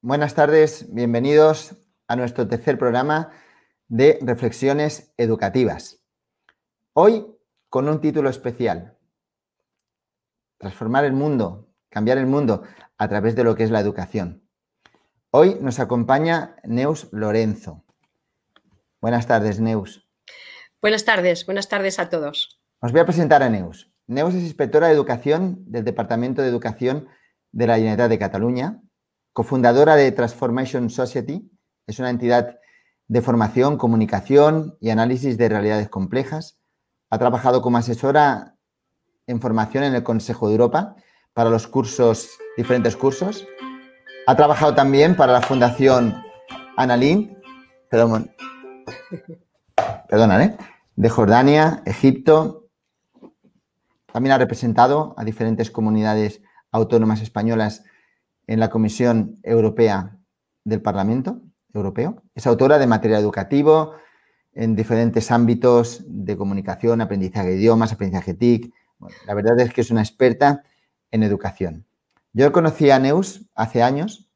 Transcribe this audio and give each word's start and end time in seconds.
Buenas 0.00 0.36
tardes, 0.36 0.94
bienvenidos 0.94 1.74
a 2.06 2.14
nuestro 2.14 2.46
tercer 2.46 2.78
programa 2.78 3.32
de 3.88 4.20
Reflexiones 4.22 5.12
Educativas. 5.16 6.04
Hoy 6.92 7.26
con 7.68 7.88
un 7.88 8.00
título 8.00 8.30
especial, 8.30 8.96
Transformar 10.56 11.04
el 11.04 11.14
mundo, 11.14 11.74
cambiar 11.88 12.16
el 12.18 12.26
mundo 12.26 12.62
a 12.96 13.08
través 13.08 13.34
de 13.34 13.42
lo 13.42 13.56
que 13.56 13.64
es 13.64 13.72
la 13.72 13.80
educación. 13.80 14.48
Hoy 15.32 15.58
nos 15.60 15.80
acompaña 15.80 16.54
Neus 16.62 17.08
Lorenzo. 17.10 17.84
Buenas 19.00 19.26
tardes, 19.26 19.58
Neus. 19.58 20.08
Buenas 20.80 21.04
tardes, 21.04 21.44
buenas 21.44 21.68
tardes 21.68 21.98
a 21.98 22.08
todos. 22.08 22.60
Os 22.78 22.92
voy 22.92 23.00
a 23.00 23.04
presentar 23.04 23.42
a 23.42 23.50
Neus. 23.50 23.92
Neus 24.06 24.32
es 24.34 24.44
inspectora 24.44 24.86
de 24.86 24.94
educación 24.94 25.64
del 25.66 25.84
Departamento 25.84 26.40
de 26.40 26.48
Educación 26.48 27.08
de 27.50 27.66
la 27.66 27.74
Generalitat 27.78 28.10
de 28.10 28.18
Cataluña, 28.20 28.80
cofundadora 29.32 29.96
de 29.96 30.10
Transformation 30.12 30.90
Society, 30.90 31.50
es 31.86 31.98
una 31.98 32.10
entidad 32.10 32.58
de 33.08 33.22
formación, 33.22 33.78
comunicación 33.78 34.76
y 34.80 34.90
análisis 34.90 35.38
de 35.38 35.48
realidades 35.48 35.88
complejas. 35.88 36.58
Ha 37.10 37.18
trabajado 37.18 37.62
como 37.62 37.78
asesora 37.78 38.56
en 39.26 39.40
formación 39.40 39.84
en 39.84 39.94
el 39.94 40.02
Consejo 40.02 40.48
de 40.48 40.54
Europa 40.54 40.96
para 41.32 41.50
los 41.50 41.66
cursos, 41.66 42.30
diferentes 42.56 42.96
cursos. 42.96 43.46
Ha 44.26 44.36
trabajado 44.36 44.74
también 44.74 45.16
para 45.16 45.32
la 45.32 45.40
Fundación 45.40 46.22
Analin, 46.76 47.38
perdón, 47.90 48.30
de 50.96 51.08
Jordania, 51.08 51.82
Egipto. 51.86 52.68
También 54.12 54.32
ha 54.32 54.38
representado 54.38 55.14
a 55.16 55.24
diferentes 55.24 55.70
comunidades 55.70 56.42
autónomas 56.70 57.22
españolas 57.22 57.84
en 58.48 58.58
la 58.58 58.70
Comisión 58.70 59.38
Europea 59.44 60.18
del 60.64 60.82
Parlamento 60.82 61.40
Europeo. 61.72 62.22
Es 62.34 62.48
autora 62.48 62.78
de 62.78 62.88
material 62.88 63.20
educativo 63.20 63.94
en 64.52 64.74
diferentes 64.74 65.30
ámbitos 65.30 66.02
de 66.08 66.36
comunicación, 66.36 67.00
aprendizaje 67.00 67.50
de 67.50 67.56
idiomas, 67.56 67.92
aprendizaje 67.92 68.34
TIC. 68.34 68.72
la 69.26 69.34
verdad 69.34 69.60
es 69.60 69.72
que 69.72 69.82
es 69.82 69.92
una 69.92 70.00
experta 70.00 70.64
en 71.12 71.22
educación. 71.22 71.86
Yo 72.32 72.50
conocí 72.50 72.90
a 72.90 72.98
Neus 72.98 73.46
hace 73.54 73.82
años, 73.82 74.28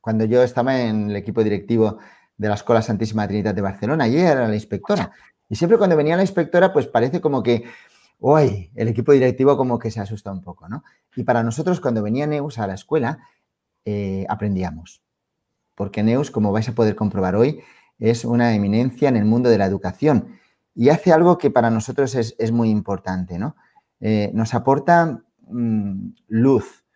cuando 0.00 0.24
yo 0.24 0.42
estaba 0.42 0.80
en 0.80 1.10
el 1.10 1.16
equipo 1.16 1.44
directivo 1.44 1.98
de 2.36 2.48
la 2.48 2.54
Escuela 2.54 2.82
Santísima 2.82 3.26
Trinidad 3.26 3.54
de 3.54 3.62
Barcelona. 3.62 4.08
Y 4.08 4.16
era 4.16 4.48
la 4.48 4.54
inspectora. 4.54 5.12
Y 5.48 5.56
siempre 5.56 5.78
cuando 5.78 5.96
venía 5.96 6.16
la 6.16 6.22
inspectora, 6.22 6.72
pues 6.72 6.86
parece 6.86 7.20
como 7.20 7.42
que, 7.42 7.64
uy, 8.26 8.70
el 8.74 8.88
equipo 8.88 9.12
directivo 9.12 9.54
como 9.54 9.78
que 9.78 9.90
se 9.90 10.00
asusta 10.00 10.32
un 10.32 10.40
poco, 10.40 10.66
¿no? 10.66 10.82
Y 11.14 11.24
para 11.24 11.42
nosotros, 11.42 11.78
cuando 11.78 12.02
venía 12.02 12.26
Neus 12.26 12.58
a 12.58 12.66
la 12.66 12.72
escuela, 12.72 13.18
eh, 13.84 14.24
aprendíamos. 14.30 15.02
Porque 15.74 16.02
Neus, 16.02 16.30
como 16.30 16.50
vais 16.50 16.66
a 16.70 16.74
poder 16.74 16.96
comprobar 16.96 17.36
hoy, 17.36 17.60
es 17.98 18.24
una 18.24 18.54
eminencia 18.54 19.10
en 19.10 19.16
el 19.16 19.26
mundo 19.26 19.50
de 19.50 19.58
la 19.58 19.66
educación 19.66 20.38
y 20.74 20.88
hace 20.88 21.12
algo 21.12 21.36
que 21.36 21.50
para 21.50 21.68
nosotros 21.68 22.14
es, 22.14 22.50
muy 22.50 22.70
importante, 22.70 23.38
¿no? 23.38 23.56
Eh, 24.00 24.30
nos 24.32 24.54
aporta 24.54 25.22
mm, 25.46 26.08
luz 26.28 26.86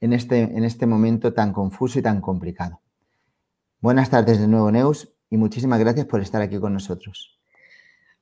en 0.00 0.14
este, 0.14 0.40
en 0.40 0.64
este 0.64 0.86
momento 0.86 1.34
tan 1.34 1.52
confuso 1.52 1.98
y 1.98 2.02
tan 2.02 2.22
complicado. 2.22 2.80
Buenas 3.80 4.08
tardes 4.08 4.40
de 4.40 4.48
nuevo, 4.48 4.72
Neus, 4.72 5.12
y 5.28 5.36
muchísimas 5.36 5.80
gracias 5.80 6.06
por 6.06 6.22
estar 6.22 6.40
aquí 6.40 6.58
con 6.58 6.72
nosotros. 6.72 7.37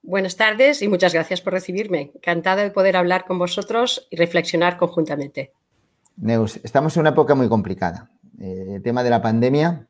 Buenas 0.07 0.37
tardes 0.37 0.83
y 0.83 0.89
muchas 0.89 1.13
gracias 1.13 1.41
por 1.41 1.53
recibirme. 1.53 2.13
Encantada 2.15 2.63
de 2.63 2.71
poder 2.71 2.97
hablar 2.97 3.25
con 3.25 3.41
vosotros 3.41 4.07
y 4.09 4.15
reflexionar 4.15 4.77
conjuntamente. 4.77 5.53
Neus, 6.17 6.61
estamos 6.63 6.97
en 6.97 7.01
una 7.01 7.11
época 7.11 7.35
muy 7.35 7.49
complicada. 7.49 8.09
Eh, 8.41 8.75
el 8.77 8.83
tema 8.85 9.03
de 9.03 9.11
la 9.11 9.21
pandemia 9.21 9.89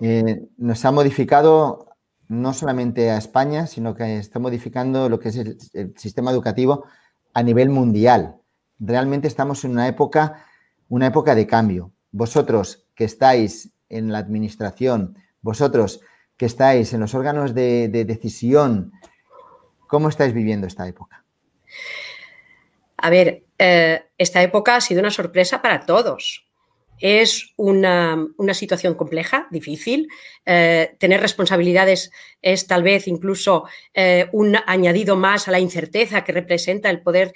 eh, 0.00 0.46
nos 0.56 0.82
ha 0.86 0.92
modificado 0.92 1.90
no 2.28 2.54
solamente 2.54 3.10
a 3.10 3.18
España, 3.18 3.66
sino 3.66 3.94
que 3.94 4.16
está 4.16 4.38
modificando 4.38 5.10
lo 5.10 5.20
que 5.20 5.28
es 5.28 5.36
el, 5.36 5.58
el 5.74 5.92
sistema 5.98 6.30
educativo 6.30 6.86
a 7.34 7.42
nivel 7.42 7.68
mundial. 7.68 8.36
Realmente 8.78 9.28
estamos 9.28 9.62
en 9.66 9.72
una 9.72 9.88
época, 9.88 10.46
una 10.88 11.08
época 11.08 11.34
de 11.34 11.46
cambio. 11.46 11.92
Vosotros 12.12 12.86
que 12.94 13.04
estáis 13.04 13.74
en 13.90 14.10
la 14.10 14.16
administración, 14.16 15.18
vosotros 15.42 16.00
que 16.40 16.46
estáis 16.46 16.94
en 16.94 17.00
los 17.00 17.14
órganos 17.14 17.54
de, 17.54 17.90
decisión, 17.90 18.92
¿cómo 19.86 20.08
estáis 20.08 20.32
viviendo 20.32 20.66
esta 20.66 20.88
época? 20.88 21.22
A 22.96 23.10
ver, 23.10 23.44
eh, 23.58 24.04
esta 24.16 24.42
época 24.42 24.76
ha 24.76 24.80
sido 24.80 25.00
una 25.00 25.10
sorpresa 25.10 25.60
para 25.60 25.84
todos. 25.84 26.48
Es 26.98 27.52
una, 27.56 28.26
situación 28.54 28.94
compleja, 28.94 29.48
difícil. 29.50 30.08
Eh, 30.46 30.96
tener 30.98 31.20
responsabilidades 31.20 32.10
es 32.40 32.66
tal 32.66 32.82
vez 32.82 33.06
incluso 33.06 33.64
eh, 33.92 34.30
un 34.32 34.56
añadido 34.66 35.16
más 35.16 35.46
a 35.46 35.50
la 35.50 35.60
incerteza 35.60 36.24
que 36.24 36.32
representa 36.32 36.88
el 36.88 37.02
poder 37.02 37.34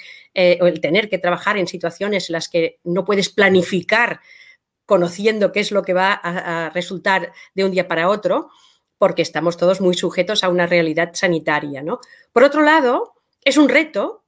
o 0.62 0.66
el 0.66 0.80
tener 0.80 1.10
que 1.10 1.18
trabajar 1.18 1.58
en 1.58 1.66
situaciones 1.66 2.30
en 2.30 2.32
las 2.32 2.48
que 2.48 2.78
no 2.84 3.04
puedes 3.04 3.28
planificar 3.28 4.20
conociendo 4.86 5.52
qué 5.52 5.60
es 5.60 5.72
lo 5.72 5.82
que 5.82 5.92
va 5.92 6.12
a, 6.12 6.70
resultar 6.70 7.32
de 7.54 7.64
un 7.64 7.70
día 7.70 7.88
para 7.88 8.08
otro, 8.08 8.50
porque 9.04 9.20
estamos 9.20 9.58
todos 9.58 9.82
muy 9.82 9.92
sujetos 9.92 10.44
a 10.44 10.48
una 10.48 10.66
realidad 10.66 11.10
sanitaria. 11.12 11.82
¿no? 11.82 12.00
Por 12.32 12.42
otro 12.42 12.62
lado, 12.62 13.12
es 13.42 13.58
un 13.58 13.68
reto 13.68 14.24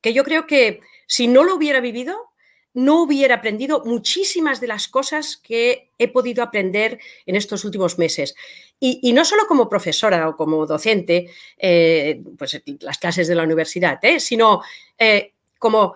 que 0.00 0.14
yo 0.14 0.24
creo 0.24 0.46
que 0.46 0.80
si 1.06 1.28
no 1.28 1.44
lo 1.44 1.54
hubiera 1.54 1.80
vivido, 1.80 2.30
no 2.72 3.02
hubiera 3.02 3.34
aprendido 3.34 3.82
muchísimas 3.84 4.58
de 4.58 4.68
las 4.68 4.88
cosas 4.88 5.36
que 5.36 5.90
he 5.98 6.08
podido 6.08 6.42
aprender 6.42 6.98
en 7.26 7.36
estos 7.36 7.62
últimos 7.66 7.98
meses. 7.98 8.34
Y, 8.80 9.12
no 9.12 9.22
solo 9.26 9.42
como 9.46 9.68
profesora 9.68 10.30
o 10.30 10.34
como 10.34 10.64
docente, 10.64 11.28
eh, 11.58 12.22
pues 12.38 12.62
las 12.80 12.96
clases 12.96 13.28
de 13.28 13.34
la 13.34 13.42
universidad, 13.42 13.98
¿eh? 14.00 14.18
sino 14.18 14.62
eh, 14.96 15.34
como, 15.58 15.94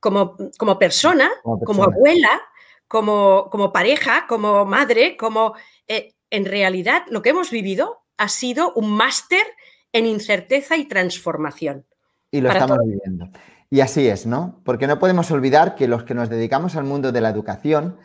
como, 0.00 0.36
como, 0.58 0.76
persona, 0.76 1.30
como 1.44 1.84
abuela, 1.84 2.42
como, 2.88 3.70
pareja, 3.72 4.26
como 4.28 4.64
madre, 4.64 5.16
como 5.16 5.54
eh, 5.86 6.14
en 6.34 6.44
realidad 6.44 7.02
lo 7.10 7.22
que 7.22 7.30
hemos 7.30 7.50
vivido 7.50 8.02
ha 8.16 8.28
sido 8.28 8.72
un 8.74 8.90
máster 8.90 9.44
en 9.92 10.06
incerteza 10.06 10.76
y 10.76 10.86
transformación. 10.86 11.86
Y 12.30 12.40
lo 12.40 12.50
estamos 12.50 12.78
viviendo. 12.84 13.28
Y 13.70 13.80
así 13.80 14.08
es, 14.08 14.26
¿no? 14.26 14.60
Porque 14.64 14.86
no 14.86 14.98
podemos 14.98 15.30
olvidar 15.30 15.76
que 15.76 15.88
los 15.88 16.04
que 16.04 16.14
nos 16.14 16.28
dedicamos 16.28 16.76
al 16.76 16.84
mundo 16.84 17.12
de 17.12 17.20
la 17.20 17.30
educación 17.30 17.98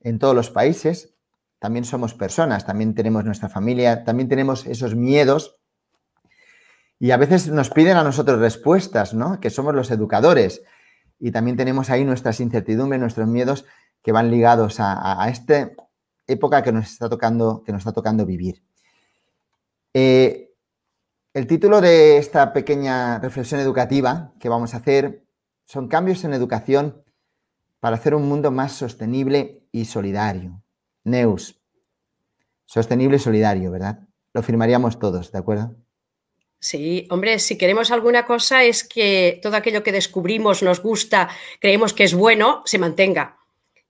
en 0.00 0.18
todos 0.18 0.34
los 0.34 0.50
países, 0.50 1.14
también 1.58 1.84
somos 1.84 2.14
personas, 2.14 2.66
también 2.66 2.94
tenemos 2.94 3.24
nuestra 3.24 3.48
familia, 3.48 4.04
también 4.04 4.28
tenemos 4.28 4.66
esos 4.66 4.94
miedos 4.94 5.58
y 6.98 7.10
a 7.10 7.16
veces 7.16 7.48
nos 7.48 7.70
piden 7.70 7.96
a 7.96 8.04
nosotros 8.04 8.38
respuestas, 8.38 9.14
¿no? 9.14 9.40
Que 9.40 9.50
somos 9.50 9.74
los 9.74 9.90
educadores 9.90 10.62
y 11.18 11.32
también 11.32 11.56
tenemos 11.56 11.90
ahí 11.90 12.04
nuestras 12.04 12.40
incertidumbres, 12.40 13.00
nuestros 13.00 13.26
miedos 13.26 13.64
que 14.02 14.12
van 14.12 14.30
ligados 14.30 14.76
a, 14.78 15.28
esta 15.28 15.70
época 16.26 16.62
que 16.62 16.72
nos 16.72 16.90
está 16.90 17.08
tocando, 17.08 17.62
que 17.64 17.72
nos 17.72 17.80
está 17.80 17.92
tocando 17.92 18.26
vivir. 18.26 18.62
Eh, 19.94 20.50
el 21.34 21.46
título 21.46 21.80
de 21.80 22.18
esta 22.18 22.52
pequeña 22.52 23.18
reflexión 23.18 23.60
educativa 23.60 24.32
que 24.38 24.48
vamos 24.48 24.74
a 24.74 24.78
hacer 24.78 25.24
son 25.64 25.88
cambios 25.88 26.24
en 26.24 26.34
educación 26.34 27.04
para 27.80 27.96
hacer 27.96 28.14
un 28.14 28.28
mundo 28.28 28.50
más 28.50 28.72
sostenible 28.72 29.66
y 29.72 29.86
solidario. 29.86 30.62
Neus, 31.04 31.60
sostenible 32.66 33.16
y 33.16 33.20
solidario, 33.20 33.70
¿verdad? 33.70 34.00
Lo 34.34 34.42
firmaríamos 34.42 34.98
todos, 34.98 35.32
¿de 35.32 35.38
acuerdo? 35.38 35.74
Sí, 36.58 37.08
hombre, 37.10 37.38
si 37.40 37.58
queremos 37.58 37.90
alguna 37.90 38.24
cosa 38.24 38.62
es 38.62 38.84
que 38.84 39.40
todo 39.42 39.56
aquello 39.56 39.82
que 39.82 39.90
descubrimos, 39.90 40.62
nos 40.62 40.80
gusta, 40.80 41.28
creemos 41.60 41.92
que 41.92 42.04
es 42.04 42.14
bueno, 42.14 42.62
se 42.66 42.78
mantenga 42.78 43.41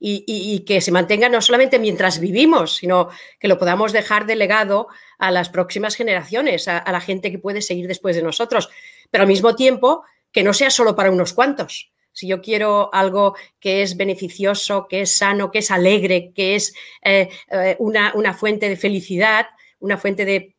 y, 0.04 0.64
que 0.66 0.80
se 0.80 0.90
mantenga 0.90 1.28
no 1.28 1.40
solamente 1.40 1.78
mientras 1.78 2.18
vivimos, 2.18 2.76
sino 2.76 3.08
que 3.38 3.46
lo 3.46 3.58
podamos 3.58 3.92
dejar 3.92 4.26
de 4.26 4.34
legado 4.34 4.88
a 5.18 5.30
las 5.30 5.48
próximas 5.48 5.94
generaciones, 5.94 6.66
a, 6.66 6.90
la 6.90 7.00
gente 7.00 7.30
que 7.30 7.38
puede 7.38 7.62
seguir 7.62 7.86
después 7.86 8.16
de 8.16 8.22
nosotros, 8.22 8.68
pero 9.10 9.22
al 9.22 9.28
mismo 9.28 9.54
tiempo 9.54 10.02
que 10.32 10.42
no 10.42 10.54
sea 10.54 10.70
solo 10.70 10.96
para 10.96 11.10
unos 11.10 11.32
cuantos. 11.32 11.92
Si 12.10 12.26
yo 12.26 12.42
quiero 12.42 12.92
algo 12.92 13.36
que 13.60 13.82
es 13.82 13.96
beneficioso, 13.96 14.86
que 14.88 15.02
es 15.02 15.16
sano, 15.16 15.50
que 15.50 15.60
es 15.60 15.70
alegre, 15.70 16.32
que 16.34 16.56
es 16.56 16.74
eh, 17.02 17.28
eh, 17.50 17.76
una, 17.78 18.34
fuente 18.34 18.68
de 18.68 18.76
felicidad, 18.76 19.46
una 19.78 19.98
fuente 19.98 20.24
de, 20.24 20.54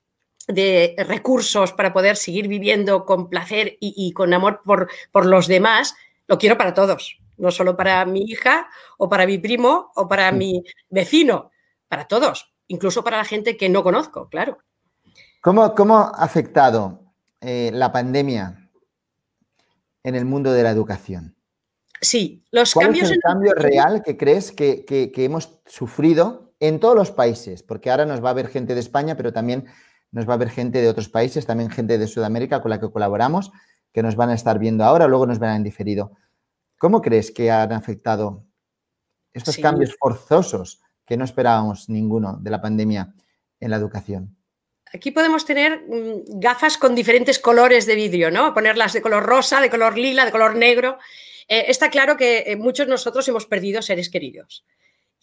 recursos 1.08 1.72
para 1.74 1.94
poder 1.94 2.18
seguir 2.18 2.48
viviendo 2.48 3.06
con 3.06 3.30
placer 3.30 3.78
y, 3.80 4.12
con 4.12 4.34
amor 4.34 4.62
por, 4.66 4.90
por 5.12 5.26
los 5.26 5.48
demás, 5.48 5.96
lo 6.28 6.38
quiero 6.38 6.58
para 6.58 6.74
todos 6.74 7.23
no 7.44 7.52
solo 7.52 7.76
para 7.76 8.06
mi 8.06 8.22
hija 8.22 8.70
o 8.98 9.10
para 9.10 9.28
mi 9.28 9.38
primo 9.38 9.92
o 9.96 10.08
para 10.08 10.32
mi 10.32 10.64
vecino, 10.90 11.52
para 11.90 12.08
todos, 12.08 12.56
incluso 12.68 13.04
para 13.04 13.18
la 13.18 13.26
gente 13.26 13.58
que 13.58 13.68
no 13.68 13.84
conozco, 13.84 14.30
claro. 14.30 14.60
¿Cómo, 15.42 15.98
ha 15.98 16.24
afectado 16.24 17.14
eh, 17.42 17.70
la 17.74 17.92
pandemia 17.92 18.70
en 20.04 20.16
el 20.16 20.24
mundo 20.24 20.54
de 20.54 20.64
la 20.64 20.70
educación? 20.70 21.36
Sí, 22.00 22.46
los 22.52 22.74
¿Cuál 22.74 22.88
cambios. 22.88 23.10
Es 23.10 23.12
el 23.12 23.20
cambio 23.20 23.54
real 23.56 24.04
que 24.04 24.16
crees 24.16 24.54
que, 24.54 24.86
hemos 25.18 25.60
sufrido 25.66 26.56
en 26.62 26.80
todos 26.80 26.96
los 26.96 27.12
países? 27.12 27.62
Porque 27.62 27.92
ahora 27.92 28.06
nos 28.06 28.24
va 28.24 28.30
a 28.30 28.34
ver 28.34 28.48
gente 28.48 28.74
de 28.74 28.80
España, 28.80 29.18
pero 29.18 29.34
también 29.34 29.66
nos 30.12 30.30
va 30.30 30.36
a 30.36 30.38
ver 30.38 30.50
gente 30.50 30.82
de 30.82 30.88
otros 30.88 31.10
países, 31.10 31.46
también 31.46 31.70
gente 31.70 31.98
de 31.98 32.08
Sudamérica 32.08 32.62
con 32.62 32.72
la 32.72 32.80
que 32.80 32.90
colaboramos, 32.90 33.52
que 33.92 34.02
nos 34.02 34.16
van 34.16 34.30
a 34.30 34.34
estar 34.34 34.60
viendo 34.60 34.86
ahora, 34.86 35.10
luego 35.10 35.26
nos 35.26 35.40
verán 35.40 35.58
en 35.58 35.64
diferido. 35.64 36.14
¿Cómo 36.84 37.02
crees 37.02 37.32
que 37.32 37.50
han 37.50 37.72
afectado 37.72 38.46
estos 39.32 39.58
cambios 39.58 39.96
forzosos 39.98 40.82
que 41.06 41.16
no 41.16 41.24
esperábamos 41.24 41.88
ninguno 41.88 42.38
de 42.42 42.52
la 42.52 42.62
pandemia 42.62 43.14
en 43.62 43.72
la 43.72 43.78
educación? 43.78 44.36
Aquí 44.94 45.12
podemos 45.12 45.46
tener 45.46 45.86
mm, 45.88 46.42
gafas 46.42 46.78
con 46.78 46.94
diferentes 46.94 47.40
colores 47.40 47.86
de 47.86 47.96
vidrio, 47.96 48.32
¿no? 48.32 48.54
Ponerlas 48.54 48.92
de 48.92 49.02
color 49.02 49.24
rosa, 49.24 49.62
de 49.62 49.70
color 49.70 49.98
lila, 49.98 50.26
de 50.26 50.32
color 50.32 50.58
negro. 50.58 50.98
Eh, 51.48 51.64
está 51.70 51.90
claro 51.90 52.18
que 52.18 52.44
eh, 52.48 52.58
muchos 52.58 52.86
de 52.86 52.92
nosotros 52.92 53.26
hemos 53.30 53.46
perdido 53.46 53.82
seres 53.82 54.10
queridos. 54.10 54.66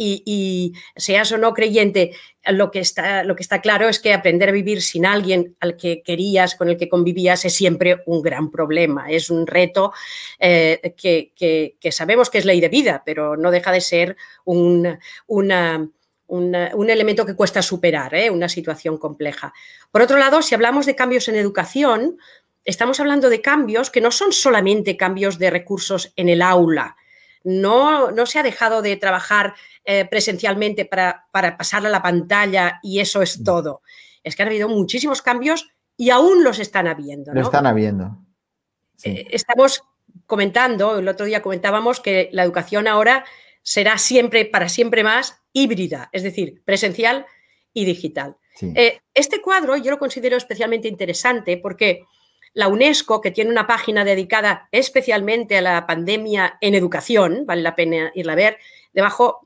Y, 0.03 0.73
seas 0.97 1.31
o 1.33 1.37
no 1.37 1.53
creyente, 1.53 2.13
lo 2.47 2.71
que, 2.71 2.81
está, 2.81 3.23
lo 3.23 3.37
que 3.37 3.43
está 3.43 3.61
claro 3.61 3.87
es 3.87 3.99
que 3.99 4.15
aprender 4.15 4.49
a 4.49 4.53
vivir 4.53 4.81
sin 4.81 5.05
alguien 5.05 5.57
al 5.61 5.77
que 5.77 6.03
querías, 6.03 6.55
con 6.55 6.71
el 6.71 6.79
que 6.79 6.89
convivías, 6.89 7.45
es 7.45 7.55
siempre 7.55 7.99
un 8.07 8.23
gran 8.23 8.51
problema. 8.51 9.11
Es 9.11 9.29
un 9.29 9.47
reto 9.47 9.93
eh, 10.39 10.95
que, 10.97 11.93
sabemos 11.93 12.31
que 12.31 12.39
es 12.39 12.47
ley 12.47 12.63
de 12.63 12.71
vida, 12.71 13.03
pero 13.05 13.37
no 13.37 13.51
deja 13.51 13.73
de 13.73 13.83
ser 13.83 14.17
un, 14.47 14.99
un 15.27 16.91
elemento 16.91 17.27
que 17.27 17.37
cuesta 17.37 17.61
superar, 17.61 18.15
una 18.31 18.49
situación 18.49 18.97
compleja. 18.97 19.53
Por 19.91 20.01
otro 20.01 20.17
lado, 20.17 20.41
si 20.41 20.55
hablamos 20.55 20.87
de 20.87 20.97
cambios 20.97 21.29
en 21.29 21.37
educación, 21.37 22.17
estamos 22.65 23.01
hablando 23.01 23.29
de 23.29 23.43
cambios 23.43 23.91
que 23.91 24.01
no 24.01 24.11
son 24.11 24.33
solamente 24.33 24.97
cambios 24.97 25.39
de 25.39 25.51
recursos 25.51 26.13
en 26.17 26.31
el 26.31 26.41
aula. 26.41 26.97
No, 27.43 28.11
no 28.11 28.27
se 28.27 28.39
ha 28.39 28.43
dejado 28.43 28.83
de 28.83 28.97
trabajar 28.97 29.55
eh, 29.85 30.05
presencialmente 30.05 30.85
para, 30.85 31.27
pasar 31.33 31.87
a 31.87 31.91
la 31.91 32.03
pantalla 32.03 32.81
y 32.83 33.01
eso 33.01 33.23
es 33.23 33.41
mm. 33.41 33.45
todo. 33.45 33.83
Es 34.23 34.37
que 34.37 34.43
han 34.43 34.49
habido 34.49 34.69
muchísimos 34.69 35.23
cambios 35.23 35.69
y 35.97 36.11
aún 36.11 36.45
los 36.45 36.59
están 36.59 36.87
habiendo. 36.87 37.33
Lo 37.33 37.43
están 37.43 37.67
habiendo. 37.67 38.19
Eh, 39.05 39.27
estamos 39.31 39.83
comentando, 40.27 40.99
el 40.99 41.09
otro 41.09 41.27
día 41.27 41.43
comentábamos 41.43 42.01
que 42.01 42.29
la 42.33 42.43
educación 42.43 42.87
ahora 42.89 43.25
será 43.63 43.99
siempre, 43.99 44.45
para 44.45 44.69
siempre 44.69 45.05
más, 45.05 45.43
híbrida, 45.53 46.09
es 46.13 46.23
decir, 46.23 46.63
presencial 46.65 47.27
y 47.73 47.85
digital. 47.85 48.37
Eh, 48.63 49.01
este 49.15 49.41
cuadro 49.41 49.77
yo 49.77 49.91
lo 49.91 49.99
considero 49.99 50.37
especialmente 50.37 50.89
interesante 50.89 51.57
porque 51.57 52.05
la 52.53 52.69
UNESCO, 52.69 53.21
que 53.21 53.31
tiene 53.31 53.51
una 53.51 53.67
página 53.67 54.05
dedicada 54.05 54.69
especialmente 54.73 55.59
a 55.59 55.63
la 55.63 55.87
pandemia 55.87 56.59
en 56.61 56.75
educación, 56.75 57.45
vale 57.47 57.63
la 57.63 57.77
pena 57.77 58.11
irla 58.15 58.33
a 58.33 58.37
ver, 58.37 58.59
debajo, 58.93 59.41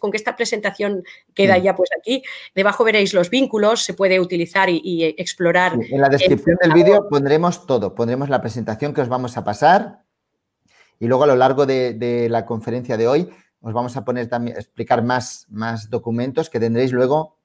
con 0.00 0.10
que 0.10 0.16
esta 0.16 0.36
presentación 0.36 1.02
queda 1.34 1.58
ya 1.58 1.74
pues 1.74 1.90
aquí, 1.98 2.22
debajo 2.54 2.84
veréis 2.84 3.14
los 3.14 3.30
vínculos, 3.30 3.82
se 3.82 3.94
puede 3.94 4.20
utilizar 4.20 4.68
y, 4.70 5.04
explorar. 5.18 5.74
en 5.74 6.00
la 6.00 6.08
descripción 6.08 6.56
del 6.62 6.72
vídeo 6.72 7.08
pondremos 7.08 7.66
todo, 7.66 7.94
pondremos 7.94 8.28
la 8.28 8.40
presentación 8.40 8.94
que 8.94 9.00
os 9.00 9.08
vamos 9.08 9.36
a 9.36 9.44
pasar 9.44 10.02
y 10.98 11.06
luego 11.06 11.24
a 11.24 11.26
lo 11.26 11.36
largo 11.36 11.66
de, 11.66 12.28
la 12.30 12.46
conferencia 12.46 12.96
de 12.96 13.08
hoy 13.08 13.28
os 13.60 13.72
vamos 13.72 13.96
a 13.96 14.04
poner 14.04 14.28
también, 14.28 14.56
explicar 14.56 15.02
más, 15.02 15.46
más 15.50 15.90
documentos 15.90 16.48
que 16.48 16.60
tendréis 16.60 16.92
luego 16.92 17.38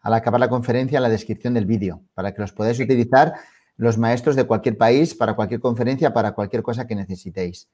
al 0.00 0.14
acabar 0.14 0.38
la 0.38 0.48
conferencia 0.48 0.98
en 0.98 1.02
la 1.02 1.08
descripción 1.08 1.54
del 1.54 1.66
vídeo, 1.66 2.02
para 2.14 2.32
que 2.32 2.40
los 2.40 2.52
podáis 2.52 2.78
utilizar 2.78 3.34
los 3.78 3.96
maestros 3.96 4.36
de 4.36 4.44
cualquier 4.44 4.76
país, 4.76 5.14
para 5.14 5.34
cualquier 5.34 5.60
conferencia, 5.60 6.12
para 6.12 6.32
cualquier 6.32 6.62
cosa 6.62 6.86
que 6.86 6.94
necesitéis. 6.94 7.68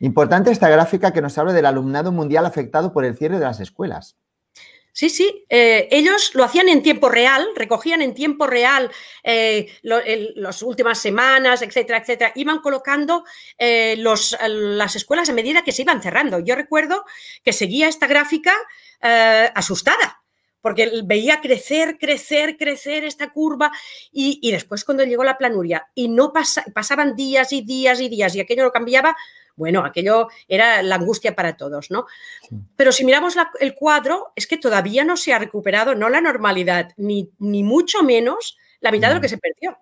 Importante 0.00 0.50
esta 0.50 0.68
gráfica 0.68 1.12
que 1.12 1.22
nos 1.22 1.38
habla 1.38 1.52
del 1.52 1.66
alumnado 1.66 2.10
mundial 2.10 2.46
afectado 2.46 2.92
por 2.92 3.04
el 3.04 3.16
cierre 3.16 3.38
de 3.38 3.44
las 3.44 3.60
escuelas. 3.60 4.16
Sí, 4.96 5.10
sí, 5.10 5.44
eh, 5.48 5.88
ellos 5.90 6.36
lo 6.36 6.44
hacían 6.44 6.68
en 6.68 6.80
tiempo 6.80 7.08
real, 7.08 7.48
recogían 7.56 8.00
en 8.00 8.14
tiempo 8.14 8.46
real 8.46 8.92
eh, 9.24 9.66
las 9.82 10.62
últimas 10.62 11.00
semanas, 11.00 11.62
etcétera, 11.62 11.98
etcétera. 11.98 12.30
Iban 12.36 12.60
colocando 12.60 13.24
eh, 13.58 13.96
las 13.98 14.94
escuelas 14.94 15.28
a 15.28 15.32
medida 15.32 15.64
que 15.64 15.72
se 15.72 15.82
iban 15.82 16.00
cerrando. 16.00 16.38
Yo 16.38 16.54
recuerdo 16.54 17.04
que 17.42 17.52
seguía 17.52 17.88
esta 17.88 18.06
gráfica 18.06 18.54
asustada, 19.54 20.23
porque 20.64 21.02
veía 21.04 21.42
crecer, 21.42 21.98
crecer, 21.98 22.56
crecer 22.56 23.04
esta 23.04 23.30
curva 23.30 23.70
y, 24.10 24.50
después 24.50 24.82
cuando 24.82 25.04
llegó 25.04 25.22
la 25.22 25.36
planuria 25.36 25.88
y 25.94 26.08
no 26.08 26.32
pasaban 26.32 27.14
días 27.14 27.52
y 27.52 27.60
días 27.60 28.00
y 28.00 28.08
días 28.08 28.34
y 28.34 28.40
aquello 28.40 28.64
no 28.64 28.70
cambiaba, 28.70 29.14
bueno, 29.56 29.84
aquello 29.84 30.28
era 30.48 30.82
la 30.82 30.94
angustia 30.94 31.36
para 31.36 31.58
todos, 31.58 31.90
¿no? 31.90 32.06
Pero 32.76 32.92
si 32.92 33.04
miramos 33.04 33.36
el 33.60 33.74
cuadro, 33.74 34.32
es 34.36 34.46
que 34.46 34.56
todavía 34.56 35.04
no 35.04 35.18
se 35.18 35.34
ha 35.34 35.38
recuperado, 35.38 35.94
no 35.94 36.08
la 36.08 36.22
normalidad, 36.22 36.92
ni, 36.96 37.30
ni 37.38 37.62
mucho 37.62 38.02
menos 38.02 38.56
la 38.80 38.90
mitad 38.90 39.10
de 39.10 39.16
lo 39.16 39.20
que 39.20 39.28
se 39.28 39.36
perdió. 39.36 39.76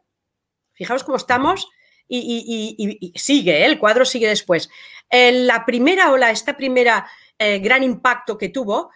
Fijaos 0.73 1.05
cómo 1.05 1.17
estamos 1.17 1.69
y, 2.09 3.13
sigue, 3.15 3.63
¿eh? 3.63 3.67
el 3.67 3.79
cuadro 3.79 4.05
sigue 4.05 4.27
después. 4.27 4.69
la 5.13 5.65
primera 5.65 6.11
ola, 6.11 6.33
esta 6.33 6.57
primera 6.57 7.09
eh, 7.39 7.61
gran 7.61 7.85
impacto 7.85 8.37
que 8.37 8.49
tuvo, 8.49 8.91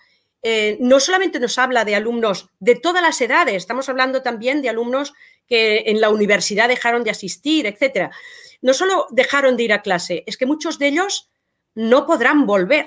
eh, 0.48 0.76
no 0.78 1.00
solamente 1.00 1.40
nos 1.40 1.58
habla 1.58 1.84
de 1.84 1.96
alumnos 1.96 2.50
de 2.60 2.76
todas 2.76 3.02
las 3.02 3.20
edades, 3.20 3.56
estamos 3.56 3.88
hablando 3.88 4.22
también 4.22 4.62
de 4.62 4.68
alumnos 4.68 5.12
que 5.48 5.82
en 5.86 6.00
la 6.00 6.08
universidad 6.08 6.68
dejaron 6.68 7.02
de 7.02 7.10
asistir, 7.10 7.66
etcétera. 7.66 8.12
No 8.62 8.72
solo 8.72 9.08
dejaron 9.10 9.56
de 9.56 9.64
ir 9.64 9.72
a 9.72 9.82
clase, 9.82 10.22
es 10.24 10.36
que 10.36 10.46
muchos 10.46 10.78
de 10.78 10.86
ellos 10.86 11.32
no 11.74 12.06
podrán 12.06 12.46
volver. 12.46 12.86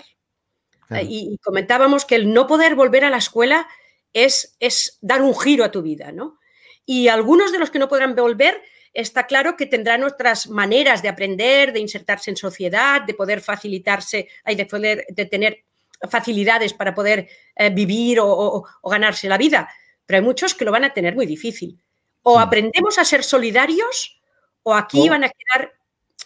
Y, 1.01 1.37
comentábamos 1.43 2.05
que 2.05 2.15
el 2.15 2.31
no 2.31 2.47
poder 2.47 2.75
volver 2.75 3.03
a 3.03 3.09
la 3.09 3.17
escuela 3.17 3.67
es, 4.13 4.55
es 4.61 4.97
dar 5.01 5.21
un 5.21 5.37
giro 5.37 5.65
a 5.65 5.71
tu 5.71 5.81
vida, 5.81 6.13
¿no? 6.13 6.39
Y 6.85 7.09
algunos 7.09 7.51
de 7.51 7.59
los 7.59 7.71
que 7.71 7.79
no 7.79 7.89
podrán 7.89 8.15
volver, 8.15 8.61
está 8.93 9.27
claro 9.27 9.57
que 9.57 9.65
tendrán 9.65 10.05
otras 10.05 10.47
maneras 10.47 11.01
de 11.01 11.09
aprender, 11.09 11.73
de 11.73 11.81
insertarse 11.81 12.29
en 12.31 12.37
sociedad, 12.37 13.01
de 13.01 13.15
poder 13.15 13.41
facilitarse, 13.41 14.29
de 14.45 14.65
poder 14.65 15.05
de 15.09 15.25
tener 15.25 15.65
facilidades 16.09 16.73
para 16.73 16.93
poder 16.93 17.29
eh, 17.55 17.69
vivir 17.69 18.19
o, 18.21 18.63
ganarse 18.83 19.27
la 19.27 19.37
vida, 19.37 19.69
pero 20.05 20.19
hay 20.19 20.23
muchos 20.23 20.53
que 20.53 20.65
lo 20.65 20.71
van 20.71 20.83
a 20.83 20.93
tener 20.93 21.15
muy 21.15 21.25
difícil. 21.25 21.81
O 22.21 22.39
aprendemos 22.39 22.97
a 22.97 23.05
ser 23.05 23.23
solidarios 23.23 24.21
o 24.63 24.75
aquí 24.75 25.07
van 25.09 25.23
a 25.23 25.29
quedar 25.29 25.73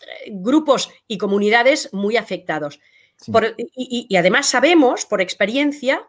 eh, 0.02 0.30
grupos 0.32 0.90
y 1.08 1.18
comunidades 1.18 1.90
muy 1.94 2.18
afectados. 2.18 2.80
y, 3.76 4.16
además 4.16 4.48
sabemos 4.48 5.06
por 5.06 5.22
experiencia 5.22 6.06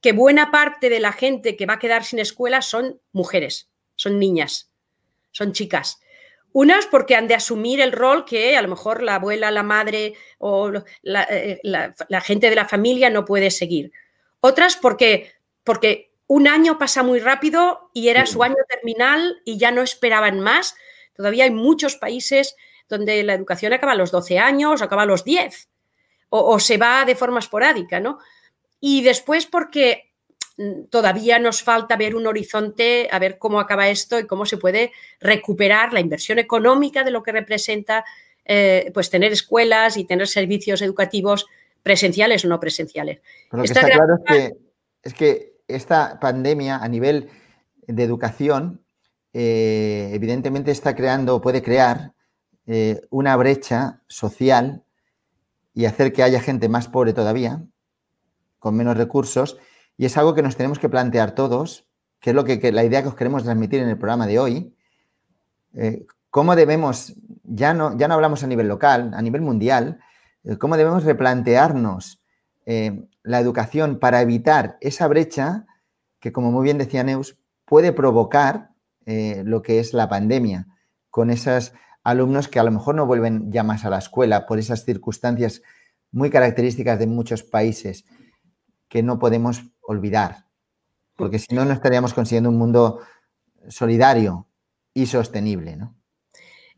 que 0.00 0.12
buena 0.12 0.50
parte 0.50 0.90
de 0.90 1.00
la 1.00 1.12
gente 1.12 1.56
que 1.56 1.66
va 1.66 1.74
a 1.74 1.78
quedar 1.78 2.04
sin 2.04 2.18
escuela 2.18 2.62
son 2.62 3.00
mujeres, 3.12 3.70
son 3.96 4.18
niñas, 4.18 4.70
son 5.32 5.52
chicas. 5.52 6.00
Unas 6.52 6.86
porque 6.86 7.14
han 7.14 7.28
de 7.28 7.34
asumir 7.34 7.80
el 7.80 7.92
rol 7.92 8.24
que 8.24 8.56
a 8.56 8.62
lo 8.62 8.68
mejor 8.68 9.02
la 9.02 9.16
abuela, 9.16 9.50
la 9.50 9.62
madre 9.62 10.14
o 10.38 10.72
eh, 11.02 11.60
la, 11.62 12.20
gente 12.20 12.48
de 12.48 12.56
la 12.56 12.66
familia 12.66 13.10
no 13.10 13.24
puede 13.24 13.50
seguir. 13.50 13.92
Otras 14.40 14.76
porque, 14.76 15.32
porque 15.62 16.12
un 16.26 16.48
año 16.48 16.78
pasa 16.78 17.02
muy 17.02 17.20
rápido 17.20 17.90
y 17.92 18.08
era 18.08 18.26
su 18.26 18.42
año 18.42 18.56
terminal 18.68 19.42
y 19.44 19.58
ya 19.58 19.70
no 19.70 19.82
esperaban 19.82 20.40
más. 20.40 20.74
Todavía 21.14 21.44
hay 21.44 21.50
muchos 21.50 21.96
países 21.96 22.56
donde 22.88 23.22
la 23.22 23.34
educación 23.34 23.72
acaba 23.72 23.92
a 23.92 23.96
los 23.96 24.10
12 24.10 24.38
años, 24.38 24.80
acaba 24.80 25.02
a 25.02 25.06
los 25.06 25.24
10 25.24 25.68
o, 26.30 26.54
o 26.54 26.60
se 26.60 26.78
va 26.78 27.04
de 27.04 27.14
forma 27.14 27.40
esporádica, 27.40 28.00
¿no? 28.00 28.18
Y 28.80 29.02
después 29.02 29.46
porque 29.46 30.07
todavía 30.90 31.38
nos 31.38 31.62
falta 31.62 31.96
ver 31.96 32.16
un 32.16 32.26
horizonte, 32.26 33.08
a 33.10 33.18
ver 33.18 33.38
cómo 33.38 33.60
acaba 33.60 33.88
esto 33.88 34.18
y 34.18 34.26
cómo 34.26 34.44
se 34.44 34.56
puede 34.56 34.92
recuperar 35.20 35.92
la 35.92 36.00
inversión 36.00 36.38
económica 36.38 37.04
de 37.04 37.10
lo 37.10 37.22
que 37.22 37.32
representa 37.32 38.04
eh, 38.44 38.90
pues 38.92 39.10
tener 39.10 39.32
escuelas 39.32 39.96
y 39.96 40.04
tener 40.04 40.26
servicios 40.26 40.82
educativos 40.82 41.46
presenciales 41.82 42.44
o 42.44 42.48
no 42.48 42.58
presenciales. 42.58 43.20
lo 43.52 43.62
que 43.62 43.66
está, 43.66 43.88
claro 43.88 44.16
es 45.02 45.14
que, 45.14 45.58
esta 45.68 46.18
pandemia 46.18 46.78
a 46.78 46.88
nivel 46.88 47.28
de 47.86 48.02
educación 48.02 48.80
eh, 49.34 50.10
evidentemente 50.14 50.70
está 50.70 50.96
creando, 50.96 51.42
puede 51.42 51.62
crear 51.62 52.14
eh, 52.66 53.02
una 53.10 53.36
brecha 53.36 54.00
social 54.06 54.82
y 55.74 55.84
hacer 55.84 56.14
que 56.14 56.22
haya 56.22 56.40
gente 56.40 56.70
más 56.70 56.88
pobre 56.88 57.12
todavía, 57.12 57.62
con 58.58 58.76
menos 58.76 58.96
recursos, 58.96 59.58
y 59.98 60.06
es 60.06 60.16
algo 60.16 60.34
que 60.34 60.42
nos 60.42 60.56
tenemos 60.56 60.78
que 60.78 60.88
plantear 60.88 61.32
todos, 61.32 61.84
que 62.20 62.30
es 62.30 62.36
lo 62.36 62.44
que, 62.44 62.72
la 62.72 62.84
idea 62.84 63.02
que 63.02 63.08
os 63.08 63.16
queremos 63.16 63.42
transmitir 63.42 63.80
en 63.80 63.88
el 63.88 63.98
programa 63.98 64.28
de 64.28 64.38
hoy. 64.38 64.74
Eh, 65.74 66.06
cómo 66.30 66.54
debemos, 66.54 67.14
ya 67.42 67.74
no, 67.74 67.98
ya 67.98 68.06
no 68.06 68.14
hablamos 68.14 68.44
a 68.44 68.46
nivel 68.46 68.68
local, 68.68 69.10
a 69.12 69.20
nivel 69.20 69.42
mundial, 69.42 69.98
eh, 70.44 70.56
cómo 70.56 70.76
debemos 70.76 71.02
replantearnos 71.02 72.22
eh, 72.64 73.08
la 73.24 73.40
educación 73.40 73.98
para 73.98 74.22
evitar 74.22 74.78
esa 74.80 75.08
brecha 75.08 75.66
que, 76.20 76.32
como 76.32 76.52
muy 76.52 76.62
bien 76.62 76.78
decía 76.78 77.02
Neus, 77.02 77.36
puede 77.64 77.92
provocar 77.92 78.70
lo 79.44 79.62
que 79.62 79.80
es 79.80 79.94
la 79.94 80.06
pandemia, 80.10 80.66
con 81.08 81.30
esos 81.30 81.72
alumnos 82.04 82.46
que 82.46 82.58
a 82.58 82.62
lo 82.62 82.70
mejor 82.70 82.94
no 82.94 83.06
vuelven 83.06 83.50
ya 83.50 83.62
más 83.62 83.86
a 83.86 83.90
la 83.90 83.96
escuela 83.96 84.44
por 84.44 84.58
esas 84.58 84.84
circunstancias 84.84 85.62
muy 86.12 86.28
características 86.28 86.98
de 86.98 87.06
muchos 87.06 87.42
países 87.42 88.04
que 88.88 89.02
no 89.02 89.18
podemos 89.18 89.62
olvidar, 89.80 90.46
porque 91.16 91.38
si 91.38 91.54
no, 91.54 91.64
no 91.64 91.72
estaríamos 91.72 92.14
consiguiendo 92.14 92.50
un 92.50 92.58
mundo 92.58 93.00
solidario 93.68 94.46
y 94.94 95.06
sostenible, 95.06 95.76
¿no? 95.76 95.94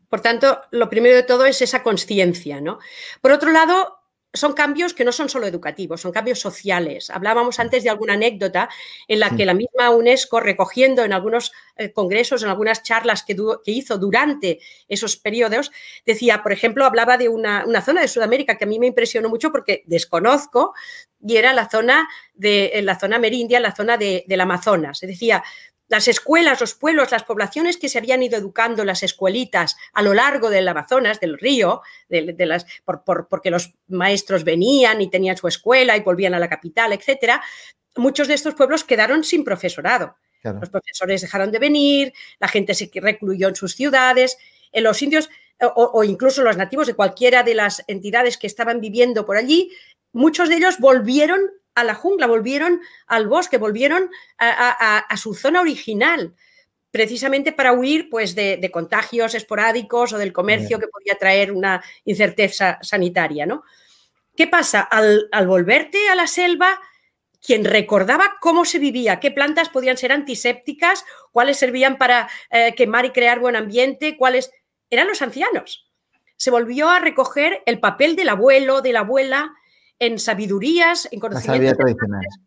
Por 0.09 0.19
tanto, 0.19 0.59
lo 0.71 0.89
primero 0.89 1.15
de 1.15 1.23
todo 1.23 1.45
es 1.45 1.61
esa 1.61 1.83
conciencia, 1.83 2.59
¿no? 2.59 2.79
Por 3.21 3.31
otro 3.31 3.51
lado, 3.51 4.00
son 4.33 4.53
cambios 4.53 4.93
que 4.93 5.03
no 5.03 5.11
son 5.11 5.29
solo 5.29 5.45
educativos, 5.45 6.01
son 6.01 6.11
cambios 6.11 6.39
sociales. 6.39 7.09
Hablábamos 7.09 7.59
antes 7.59 7.83
de 7.83 7.89
alguna 7.89 8.13
anécdota 8.13 8.69
en 9.07 9.19
la 9.19 9.35
que 9.35 9.45
la 9.45 9.53
misma 9.53 9.89
UNESCO, 9.89 10.39
recogiendo 10.39 11.03
en 11.03 11.11
algunos 11.11 11.51
eh, 11.75 11.91
congresos, 11.91 12.43
en 12.43 12.49
algunas 12.49 12.81
charlas 12.83 13.23
que, 13.23 13.35
hizo 13.65 13.97
durante 13.97 14.59
esos 14.87 15.17
periodos, 15.17 15.71
decía, 16.05 16.43
por 16.43 16.53
ejemplo, 16.53 16.85
hablaba 16.85 17.17
de 17.17 17.27
una, 17.27 17.65
zona 17.81 18.01
de 18.01 18.07
Sudamérica 18.07 18.57
que 18.57 18.63
a 18.63 18.67
mí 18.67 18.79
me 18.79 18.87
impresionó 18.87 19.27
mucho 19.27 19.51
porque 19.51 19.83
desconozco, 19.85 20.73
y 21.23 21.37
era 21.37 21.53
la 21.53 21.69
zona 21.69 22.07
de 22.33 22.81
la 22.83 22.97
zona 22.99 23.19
merindia, 23.19 23.59
la 23.59 23.75
zona 23.75 23.97
de, 23.97 24.23
del 24.27 24.41
Amazonas. 24.41 24.97
Se 24.97 25.07
decía, 25.07 25.43
las 25.91 26.07
escuelas, 26.07 26.61
los 26.61 26.73
pueblos, 26.73 27.11
las 27.11 27.25
poblaciones 27.25 27.75
que 27.75 27.89
se 27.89 27.97
habían 27.97 28.23
ido 28.23 28.37
educando, 28.37 28.85
las 28.85 29.03
escuelitas 29.03 29.75
a 29.91 30.01
lo 30.01 30.13
largo 30.13 30.49
del 30.49 30.65
Amazonas, 30.69 31.19
del 31.19 31.37
río, 31.37 31.81
de, 32.07 32.33
las, 32.45 32.65
porque 33.29 33.51
los 33.51 33.73
maestros 33.89 34.45
venían 34.45 35.01
y 35.01 35.09
tenían 35.09 35.35
su 35.35 35.49
escuela 35.49 35.97
y 35.97 35.99
volvían 35.99 36.33
a 36.33 36.39
la 36.39 36.47
capital, 36.47 36.93
etcétera, 36.93 37.43
muchos 37.97 38.29
de 38.29 38.35
estos 38.35 38.55
pueblos 38.55 38.85
quedaron 38.85 39.25
sin 39.25 39.43
profesorado. 39.43 40.15
Los 40.43 40.69
profesores 40.69 41.19
dejaron 41.19 41.51
de 41.51 41.59
venir, 41.59 42.13
la 42.39 42.47
gente 42.47 42.73
se 42.73 42.89
recluyó 42.95 43.49
en 43.49 43.55
sus 43.57 43.75
ciudades, 43.75 44.37
en 44.71 44.85
los 44.85 45.01
indios 45.01 45.29
o, 45.59 45.91
o 45.93 46.03
incluso 46.05 46.41
los 46.41 46.55
nativos 46.55 46.87
de 46.87 46.93
cualquiera 46.93 47.43
de 47.43 47.53
las 47.53 47.83
entidades 47.87 48.37
que 48.37 48.47
estaban 48.47 48.79
viviendo 48.79 49.25
por 49.25 49.35
allí, 49.35 49.69
muchos 50.13 50.47
de 50.47 50.55
ellos 50.55 50.79
volvieron 50.79 51.41
a 51.75 51.83
la 51.83 51.95
jungla, 51.95 52.27
volvieron 52.27 52.81
al 53.07 53.27
bosque, 53.27 53.57
volvieron 53.57 54.09
a, 54.37 55.15
su 55.17 55.33
zona 55.33 55.61
original, 55.61 56.35
precisamente 56.91 57.51
para 57.51 57.73
huir 57.73 58.09
pues, 58.09 58.35
de, 58.35 58.69
contagios 58.71 59.35
esporádicos 59.35 60.13
o 60.13 60.17
del 60.17 60.33
comercio 60.33 60.79
que 60.79 60.87
podía 60.87 61.15
traer 61.15 61.51
una 61.51 61.83
incerteza 62.05 62.79
sanitaria. 62.81 63.45
¿no? 63.45 63.63
¿Qué 64.35 64.47
pasa? 64.47 64.81
Al, 64.81 65.29
volverte 65.47 66.09
a 66.09 66.15
la 66.15 66.27
selva, 66.27 66.79
quien 67.45 67.65
recordaba 67.65 68.37
cómo 68.39 68.65
se 68.65 68.79
vivía, 68.79 69.19
qué 69.19 69.31
plantas 69.31 69.69
podían 69.69 69.97
ser 69.97 70.11
antisépticas, 70.11 71.05
cuáles 71.31 71.57
servían 71.57 71.97
para 71.97 72.29
eh, 72.51 72.73
quemar 72.75 73.05
y 73.05 73.11
crear 73.11 73.39
buen 73.39 73.55
ambiente, 73.55 74.17
cuáles 74.17 74.51
eran 74.89 75.07
los 75.07 75.21
ancianos. 75.21 75.89
Se 76.37 76.51
volvió 76.51 76.89
a 76.89 76.99
recoger 76.99 77.63
el 77.65 77.79
papel 77.79 78.15
del 78.15 78.29
abuelo, 78.29 78.81
de 78.81 78.93
la 78.93 78.99
abuela, 78.99 79.53
en 80.01 80.17
sabidurías, 80.17 81.07
en 81.11 81.19
conocimientos. 81.19 81.77
tradicionales. 81.77 82.39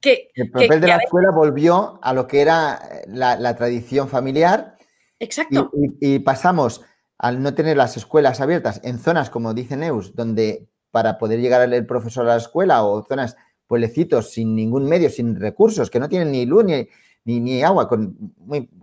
Que, 0.00 0.30
el 0.34 0.50
papel 0.50 0.80
de 0.80 0.88
la 0.88 0.96
escuela 0.96 1.30
volvió 1.30 2.00
a 2.02 2.12
lo 2.12 2.26
que 2.26 2.40
era 2.40 2.80
la, 3.06 3.56
tradición 3.56 4.08
familiar. 4.08 4.76
Exacto. 5.20 5.70
Y, 6.00 6.18
pasamos 6.18 6.82
al 7.18 7.40
no 7.40 7.54
tener 7.54 7.76
las 7.76 7.96
escuelas 7.96 8.40
abiertas 8.40 8.80
en 8.82 8.98
zonas, 8.98 9.30
como 9.30 9.54
dice 9.54 9.76
Neus, 9.76 10.14
donde 10.14 10.68
para 10.90 11.18
poder 11.18 11.40
llegar 11.40 11.72
el 11.72 11.86
profesor 11.86 12.26
a 12.26 12.30
la 12.30 12.36
escuela 12.36 12.84
o 12.84 13.04
zonas, 13.04 13.36
pueblecitos 13.68 14.32
sin 14.32 14.56
ningún 14.56 14.86
medio, 14.86 15.08
sin 15.08 15.38
recursos, 15.38 15.88
que 15.88 16.00
no 16.00 16.08
tienen 16.08 16.32
ni 16.32 16.46
luz 16.46 16.64
ni, 16.64 16.88
ni, 17.24 17.62
agua, 17.62 17.88
con, 17.88 18.34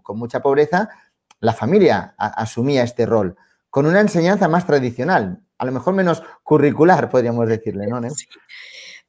con 0.02 0.18
mucha 0.18 0.42
pobreza, 0.42 0.90
la 1.42 1.54
familia 1.54 2.16
asumía 2.18 2.84
este 2.84 3.06
rol, 3.06 3.36
con 3.70 3.86
una 3.86 4.00
enseñanza 4.00 4.48
más 4.48 4.66
tradicional, 4.66 5.43
a 5.58 5.66
lo 5.66 5.72
mejor 5.72 5.94
menos 5.94 6.22
curricular, 6.44 7.10
podríamos 7.10 7.48
decirle, 7.48 7.88
¿no? 7.88 8.02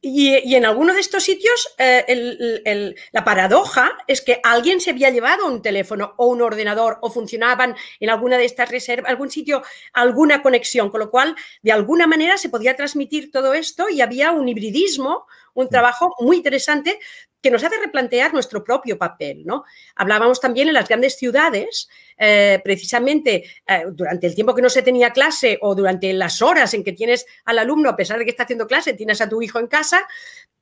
Y, 0.06 0.54
en 0.54 0.66
alguno 0.66 0.92
de 0.92 1.00
estos 1.00 1.22
sitios, 1.22 1.74
eh, 1.78 2.94
la 3.12 3.24
paradoja 3.24 3.90
es 4.06 4.20
que 4.20 4.38
alguien 4.42 4.78
se 4.78 4.90
había 4.90 5.08
llevado 5.08 5.46
un 5.46 5.62
teléfono 5.62 6.12
o 6.18 6.26
un 6.26 6.42
ordenador 6.42 6.98
o 7.00 7.10
funcionaban 7.10 7.74
en 8.00 8.10
alguna 8.10 8.36
de 8.36 8.44
estas 8.44 8.68
reservas, 8.68 9.08
algún 9.08 9.30
sitio, 9.30 9.62
alguna 9.94 10.42
conexión, 10.42 10.90
con 10.90 11.00
lo 11.00 11.10
cual, 11.10 11.34
de 11.62 11.72
alguna 11.72 12.06
manera 12.06 12.36
se 12.36 12.50
podía 12.50 12.76
transmitir 12.76 13.30
todo 13.30 13.54
esto 13.54 13.88
y 13.88 14.02
había 14.02 14.30
un 14.30 14.46
hibridismo, 14.46 15.26
un 15.54 15.70
trabajo 15.70 16.14
muy 16.18 16.36
interesante 16.36 17.00
que 17.44 17.50
nos 17.50 17.62
hace 17.62 17.76
replantear 17.76 18.32
nuestro 18.32 18.64
propio 18.64 18.96
papel. 18.96 19.44
¿no? 19.44 19.64
Hablábamos 19.96 20.40
también 20.40 20.68
en 20.68 20.72
las 20.72 20.88
grandes 20.88 21.18
ciudades, 21.18 21.90
eh, 22.16 22.58
precisamente 22.64 23.44
eh, 23.66 23.84
durante 23.92 24.26
el 24.26 24.34
tiempo 24.34 24.54
que 24.54 24.62
no 24.62 24.70
se 24.70 24.80
tenía 24.80 25.10
clase 25.10 25.58
o 25.60 25.74
durante 25.74 26.10
las 26.14 26.40
horas 26.40 26.72
en 26.72 26.82
que 26.82 26.94
tienes 26.94 27.26
al 27.44 27.58
alumno, 27.58 27.90
a 27.90 27.96
pesar 27.96 28.18
de 28.18 28.24
que 28.24 28.30
está 28.30 28.44
haciendo 28.44 28.66
clase, 28.66 28.94
tienes 28.94 29.20
a 29.20 29.28
tu 29.28 29.42
hijo 29.42 29.58
en 29.58 29.66
casa, 29.66 30.08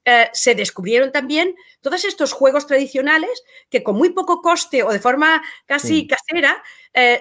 eh, 0.05 0.29
se 0.33 0.57
descubrieron 0.57 1.13
también 1.13 1.55
todos 1.81 2.05
estos 2.05 2.33
juegos 2.33 2.67
tradicionales 2.67 3.45
que 3.71 3.85
con 3.85 3.95
muy 3.95 4.11
poco 4.11 4.43
coste 4.43 4.83
o 4.83 4.91
de 4.91 4.99
forma 4.99 5.41
casi 5.67 6.09
casera 6.09 6.65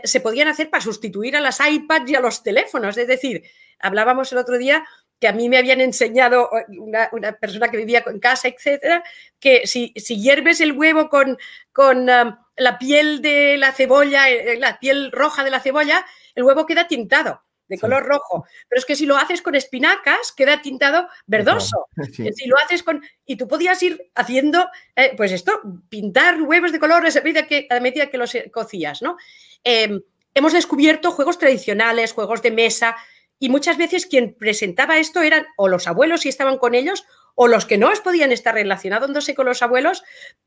se 0.03 0.19
podían 0.19 0.47
hacer 0.47 0.69
para 0.71 0.83
sustituir 0.83 1.37
a 1.37 1.39
las 1.39 1.59
iPads 1.65 2.09
y 2.09 2.15
a 2.15 2.19
los 2.19 2.41
teléfonos. 2.41 2.97
Es 2.97 3.07
decir, 3.07 3.43
hablábamos 3.79 4.31
el 4.31 4.39
otro 4.39 4.57
día 4.57 4.83
que 5.21 5.27
a 5.27 5.33
mí 5.33 5.47
me 5.47 5.59
habían 5.59 5.79
enseñado 5.81 6.49
una, 6.79 7.09
persona 7.39 7.69
que 7.69 7.77
vivía 7.77 8.03
en 8.07 8.19
casa, 8.19 8.47
etcétera, 8.47 9.03
que 9.39 9.67
si, 9.67 9.93
si 9.95 10.19
hierves 10.19 10.59
el 10.61 10.71
huevo 10.71 11.09
con, 11.09 11.37
con 11.71 12.09
um, 12.09 12.35
la 12.57 12.79
piel 12.79 13.21
de 13.21 13.55
la 13.57 13.71
cebolla, 13.71 14.29
eh, 14.31 14.57
la 14.57 14.79
piel 14.79 15.11
roja 15.11 15.43
de 15.43 15.51
la 15.51 15.59
cebolla, 15.59 16.03
el 16.33 16.43
huevo 16.43 16.65
queda 16.65 16.87
tintado 16.87 17.43
de 17.67 17.77
color 17.77 18.03
rojo. 18.03 18.45
Pero 18.67 18.79
es 18.79 18.85
que 18.85 18.95
si 18.95 19.05
lo 19.05 19.15
haces 19.15 19.43
con 19.43 19.53
espinacas, 19.53 20.31
queda 20.35 20.61
tintado 20.61 21.07
verdoso. 21.27 21.87
Si 22.11 22.47
lo 22.47 22.57
haces 22.57 22.81
con. 22.81 23.01
Y 23.25 23.37
tú 23.37 23.47
podías 23.47 23.81
ir 23.83 24.11
haciendo, 24.15 24.69
eh, 24.95 25.13
pues 25.15 25.31
esto, 25.31 25.61
pintar 25.87 26.41
huevos 26.41 26.71
de 26.71 26.79
colores 26.79 27.15
a 27.15 27.21
medida 27.21 27.45
que, 27.45 27.67
a 27.69 27.79
medida 27.79 28.07
que 28.07 28.17
los 28.17 28.35
cocías, 28.51 29.01
¿no? 29.01 29.17
Em, 29.63 30.01
hemos 30.33 30.51
descubierto 30.51 31.11
juegos 31.11 31.37
tradicionales, 31.37 32.11
juegos 32.11 32.41
de 32.41 32.51
mesa, 32.51 32.97
y 33.41 33.49
muchas 33.49 33.75
veces 33.75 34.05
quien 34.05 34.35
presentaba 34.35 34.99
esto 34.99 35.23
eran 35.23 35.47
o 35.57 35.67
los 35.67 35.87
abuelos 35.87 36.21
si 36.21 36.29
estaban 36.29 36.59
con 36.59 36.75
ellos 36.75 37.05
o 37.33 37.47
los 37.47 37.65
que 37.65 37.79
no 37.79 37.89
podían 38.03 38.31
estar 38.31 38.53
relacionándose 38.53 39.33
con 39.33 39.47
los 39.47 39.63
abuelos, 39.63 40.03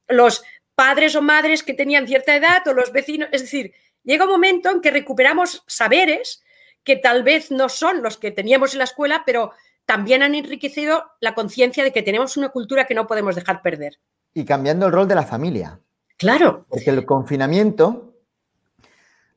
los 0.06 0.44
padres 0.76 1.16
o 1.16 1.20
madres 1.20 1.64
que 1.64 1.74
tenían 1.74 2.06
cierta 2.06 2.36
edad 2.36 2.62
o 2.68 2.72
los 2.72 2.92
vecinos. 2.92 3.28
Es 3.32 3.40
decir, 3.40 3.74
llega 4.04 4.26
un 4.26 4.30
momento 4.30 4.70
en 4.70 4.80
que 4.80 4.92
recuperamos 4.92 5.64
saberes 5.66 6.44
que 6.84 6.94
tal 6.94 7.24
vez 7.24 7.50
no 7.50 7.68
son 7.68 8.00
los 8.00 8.16
que 8.16 8.30
teníamos 8.30 8.74
en 8.74 8.78
la 8.78 8.84
escuela, 8.84 9.24
pero 9.26 9.50
también 9.86 10.22
han 10.22 10.36
enriquecido 10.36 11.04
la 11.18 11.34
conciencia 11.34 11.82
de 11.82 11.92
que 11.92 12.02
tenemos 12.02 12.36
una 12.36 12.50
cultura 12.50 12.84
que 12.84 12.94
no 12.94 13.08
podemos 13.08 13.34
dejar 13.34 13.60
perder. 13.60 13.98
Y 14.34 14.44
cambiando 14.44 14.86
el 14.86 14.92
rol 14.92 15.08
de 15.08 15.16
la 15.16 15.26
familia. 15.26 15.80
Claro. 16.16 16.64
Porque 16.68 16.90
el 16.90 17.04
confinamiento 17.04 18.14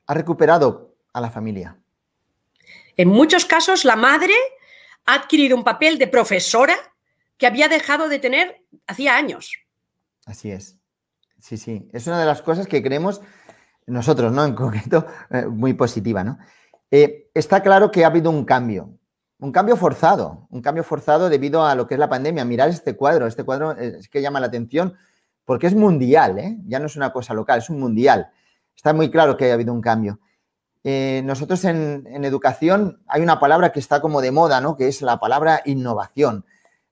ha 0.06 0.14
recuperado 0.14 0.94
a 1.12 1.20
la 1.20 1.30
familia. 1.30 1.76
En 2.98 3.08
muchos 3.08 3.44
casos, 3.44 3.84
la 3.84 3.94
madre 3.94 4.34
ha 5.06 5.14
adquirido 5.14 5.56
un 5.56 5.62
papel 5.62 5.98
de 5.98 6.08
profesora 6.08 6.74
que 7.36 7.46
había 7.46 7.68
dejado 7.68 8.08
de 8.08 8.18
tener 8.18 8.64
hacía 8.88 9.16
años. 9.16 9.52
Así 10.26 10.50
es. 10.50 10.76
Sí, 11.38 11.56
sí. 11.56 11.88
Es 11.92 12.08
una 12.08 12.18
de 12.18 12.26
las 12.26 12.42
cosas 12.42 12.66
que 12.66 12.82
creemos 12.82 13.20
nosotros, 13.86 14.32
¿no? 14.32 14.44
En 14.44 14.54
concreto, 14.56 15.06
eh, 15.30 15.46
muy 15.46 15.74
positiva, 15.74 16.24
¿no? 16.24 16.38
Eh, 16.90 17.30
está 17.34 17.62
claro 17.62 17.92
que 17.92 18.02
ha 18.02 18.08
habido 18.08 18.30
un 18.30 18.44
cambio, 18.44 18.98
un 19.38 19.52
cambio 19.52 19.76
forzado, 19.76 20.48
un 20.50 20.60
cambio 20.60 20.82
forzado 20.82 21.28
debido 21.28 21.64
a 21.64 21.76
lo 21.76 21.86
que 21.86 21.94
es 21.94 22.00
la 22.00 22.08
pandemia. 22.08 22.44
Mirar 22.44 22.68
este 22.68 22.96
cuadro, 22.96 23.28
este 23.28 23.44
cuadro 23.44 23.76
es 23.78 24.08
que 24.08 24.20
llama 24.20 24.40
la 24.40 24.48
atención 24.48 24.96
porque 25.44 25.68
es 25.68 25.74
mundial, 25.76 26.36
¿eh? 26.40 26.58
Ya 26.66 26.80
no 26.80 26.86
es 26.86 26.96
una 26.96 27.12
cosa 27.12 27.32
local, 27.32 27.60
es 27.60 27.70
un 27.70 27.78
mundial. 27.78 28.28
Está 28.74 28.92
muy 28.92 29.08
claro 29.08 29.36
que 29.36 29.52
ha 29.52 29.54
habido 29.54 29.72
un 29.72 29.80
cambio. 29.80 30.18
Eh, 30.84 31.22
nosotros 31.24 31.64
en, 31.64 32.06
educación 32.24 33.02
hay 33.08 33.22
una 33.22 33.40
palabra 33.40 33.72
que 33.72 33.80
está 33.80 34.00
como 34.00 34.20
de 34.20 34.30
moda, 34.30 34.60
¿no? 34.60 34.76
Que 34.76 34.88
es 34.88 35.02
la 35.02 35.18
palabra 35.18 35.62
innovación, 35.64 36.44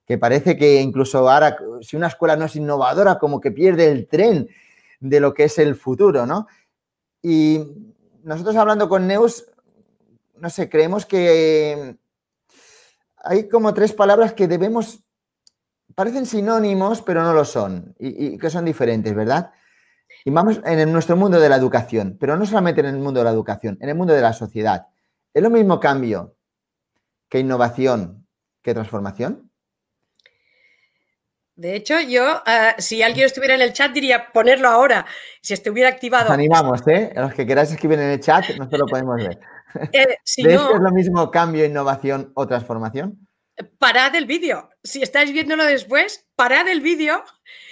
que 0.07 0.19
parece 0.19 0.57
que 0.57 0.81
incluso 0.81 1.28
ahora, 1.31 1.57
si 1.83 1.97
una 1.97 2.09
escuela 2.09 2.37
no 2.37 2.47
es 2.47 2.57
innovadora, 2.57 3.19
como 3.19 3.40
que 3.40 3.52
pierde 3.52 3.90
el 3.90 4.09
tren 4.09 4.49
de 5.00 5.21
lo 5.21 5.35
que 5.35 5.45
es 5.45 5.59
el 5.59 5.76
futuro, 5.76 6.26
¿no? 6.26 6.47
Y 7.23 7.61
nosotros 8.23 8.57
hablando 8.57 8.88
con 8.88 9.07
Neus, 9.07 9.47
no 10.38 10.50
sé, 10.50 10.69
creemos 10.69 11.07
que 11.07 11.97
hay 13.16 13.49
como 13.49 13.73
tres 13.73 13.93
palabras 13.93 14.33
que 14.33 14.49
debemos, 14.49 15.00
parecen 15.95 16.26
sinónimos, 16.26 17.02
pero 17.02 17.23
no 17.23 17.33
lo 17.33 17.45
son, 17.45 17.95
y 17.99 18.37
que 18.38 18.50
son 18.50 18.64
diferentes, 18.64 19.14
¿verdad? 19.14 19.52
Y 20.26 20.30
vamos 20.33 20.61
en 20.64 20.92
nuestro 20.92 21.16
mundo 21.16 21.38
de 21.38 21.49
la 21.49 21.54
educación, 21.54 22.16
pero 22.18 22.37
no 22.37 22.45
solamente 22.45 22.80
en 22.80 22.87
el 22.87 22.99
mundo 22.99 23.21
de 23.21 23.25
la 23.25 23.30
educación, 23.30 23.78
en 23.80 23.90
el 23.90 23.95
mundo 23.95 24.12
de 24.12 24.21
la 24.21 24.33
sociedad. 24.33 24.88
¿Es 25.33 25.40
lo 25.40 25.50
mismo 25.50 25.78
cambio 25.78 26.35
que 27.28 27.38
innovación 27.38 28.26
que 28.61 28.75
transformación? 28.75 29.52
De 31.54 31.76
hecho, 31.76 32.00
yo, 32.00 32.42
eh, 32.45 32.75
si 32.78 33.04
alguien 33.04 33.25
estuviera 33.25 33.54
en 33.54 33.61
el 33.61 33.73
chat, 33.73 33.92
diría 33.92 34.33
ponerlo 34.33 34.68
ahora. 34.68 35.06
Si 35.40 35.54
estuviera 35.54 35.90
activado. 35.90 36.25
Nos 36.25 36.35
animamos, 36.35 36.85
¿eh? 36.88 37.12
Los 37.14 37.33
que 37.33 37.47
queráis 37.47 37.71
escribir 37.71 38.00
en 38.00 38.11
el 38.11 38.21
chat, 38.21 38.49
nosotros 38.59 38.80
lo 38.80 38.87
podemos 38.87 39.16
ver. 39.18 39.38
Eh, 39.92 40.16
si 40.25 40.42
no, 40.42 40.75
es 40.75 40.80
lo 40.80 40.90
mismo 40.90 41.30
cambio, 41.30 41.64
innovación 41.64 42.33
o 42.35 42.49
transformación? 42.49 43.28
Parad 43.78 44.16
el 44.16 44.26
vídeo. 44.26 44.71
Si 44.83 45.02
estáis 45.02 45.33
viéndolo 45.33 45.64
después, 45.64 46.26
parad 46.35 46.66
el 46.66 46.80
vídeo 46.80 47.23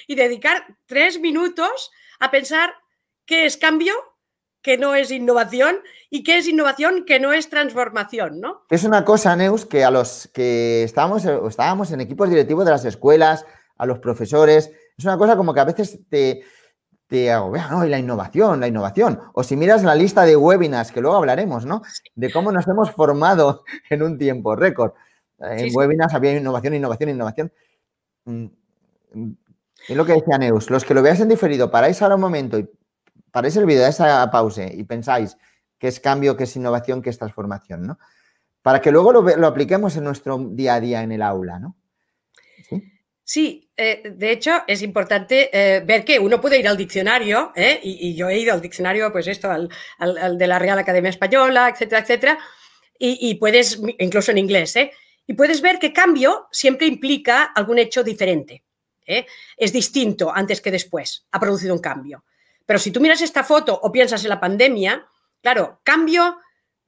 y 0.06 0.14
dedicar 0.14 0.64
tres 0.86 1.18
minutos 1.18 1.90
a 2.20 2.30
pensar 2.30 2.74
qué 3.26 3.46
es 3.46 3.56
cambio, 3.56 3.94
qué 4.62 4.78
no 4.78 4.94
es 4.94 5.10
innovación 5.10 5.76
y 6.10 6.22
qué 6.24 6.38
es 6.38 6.48
innovación, 6.48 7.04
qué 7.06 7.20
no 7.20 7.32
es 7.32 7.50
transformación, 7.50 8.40
¿no? 8.40 8.62
Es 8.70 8.84
una 8.84 9.04
cosa, 9.04 9.36
Neus, 9.36 9.66
que 9.66 9.84
a 9.84 9.90
los 9.90 10.28
que 10.32 10.82
estábamos, 10.82 11.24
estábamos 11.24 11.90
en 11.92 12.00
equipos 12.00 12.28
directivos 12.28 12.64
de 12.64 12.70
las 12.70 12.84
escuelas, 12.84 13.44
a 13.76 13.86
los 13.86 13.98
profesores. 13.98 14.70
Es 14.96 15.04
una 15.04 15.18
cosa 15.18 15.36
como 15.36 15.52
que 15.52 15.60
a 15.60 15.64
veces 15.64 16.00
te, 16.08 16.44
te 17.06 17.30
agobia, 17.30 17.68
¿no? 17.68 17.84
Y 17.84 17.90
la 17.90 17.98
innovación, 17.98 18.60
la 18.60 18.68
innovación. 18.68 19.20
O 19.34 19.42
si 19.42 19.56
miras 19.56 19.82
la 19.84 19.94
lista 19.94 20.24
de 20.24 20.36
webinars, 20.36 20.92
que 20.92 21.00
luego 21.00 21.16
hablaremos, 21.16 21.66
¿no? 21.66 21.82
De 22.14 22.32
cómo 22.32 22.52
nos 22.52 22.66
hemos 22.66 22.90
formado 22.90 23.64
en 23.90 24.02
un 24.02 24.18
tiempo 24.18 24.56
récord. 24.56 24.92
En 25.38 25.76
webinars 25.76 26.14
había 26.14 26.36
innovación, 26.36 26.74
innovación, 26.74 27.10
innovación. 27.10 27.52
Es 29.88 29.96
lo 29.96 30.06
que 30.06 30.12
decía 30.12 30.38
Neus, 30.38 30.70
los 30.70 30.84
que 30.84 30.94
lo 30.94 31.02
veáis 31.02 31.20
en 31.20 31.28
diferido, 31.28 31.70
paráis 31.70 32.00
ahora 32.00 32.14
un 32.14 32.20
momento 32.20 32.58
y 32.58 32.68
paráis 33.30 33.56
el 33.56 33.66
vídeo 33.66 33.82
de 33.82 33.90
esa 33.90 34.30
pausa 34.30 34.64
y 34.64 34.84
pensáis 34.84 35.36
qué 35.78 35.88
es 35.88 36.00
cambio, 36.00 36.36
qué 36.36 36.44
es 36.44 36.56
innovación, 36.56 37.02
qué 37.02 37.10
es 37.10 37.18
transformación, 37.18 37.86
¿no? 37.86 37.98
Para 38.62 38.80
que 38.80 38.90
luego 38.90 39.12
lo, 39.12 39.46
apliquemos 39.46 39.96
en 39.96 40.04
nuestro 40.04 40.38
día 40.38 40.74
a 40.74 40.80
día 40.80 41.02
en 41.02 41.12
el 41.12 41.20
aula, 41.20 41.58
¿no? 41.58 41.76
Sí, 43.26 43.70
eh, 43.74 44.02
de 44.14 44.32
hecho 44.32 44.52
es 44.66 44.82
importante 44.82 45.48
eh, 45.52 45.80
ver 45.80 46.04
que 46.04 46.18
uno 46.18 46.40
puede 46.40 46.58
ir 46.58 46.68
al 46.68 46.76
diccionario, 46.76 47.52
¿eh? 47.56 47.80
y, 47.82 48.14
yo 48.14 48.28
he 48.28 48.38
ido 48.38 48.52
al 48.52 48.60
diccionario, 48.60 49.10
pues 49.12 49.26
esto, 49.26 49.50
al, 49.50 50.38
de 50.38 50.46
la 50.46 50.58
Real 50.58 50.78
Academia 50.78 51.08
Española, 51.08 51.70
etcétera, 51.70 52.02
etcétera, 52.02 52.38
y, 52.98 53.34
puedes, 53.34 53.80
incluso 53.98 54.30
en 54.30 54.38
inglés, 54.38 54.74
y 55.26 55.34
puedes 55.34 55.60
ver 55.60 55.78
que 55.78 55.92
cambio 55.92 56.48
siempre 56.52 56.86
implica 56.86 57.44
algún 57.44 57.78
hecho 57.78 58.02
diferente. 58.04 58.62
Es 59.04 59.72
distinto 59.72 60.32
antes 60.34 60.60
que 60.60 60.70
después, 60.70 61.26
ha 61.30 61.40
producido 61.40 61.74
un 61.74 61.80
cambio. 61.80 62.24
Pero 62.66 62.78
si 62.78 62.90
tú 62.90 63.00
miras 63.00 63.20
esta 63.20 63.44
foto 63.44 63.78
o 63.82 63.92
piensas 63.92 64.22
en 64.24 64.30
la 64.30 64.40
pandemia, 64.40 65.06
claro, 65.42 65.80
cambio, 65.84 66.38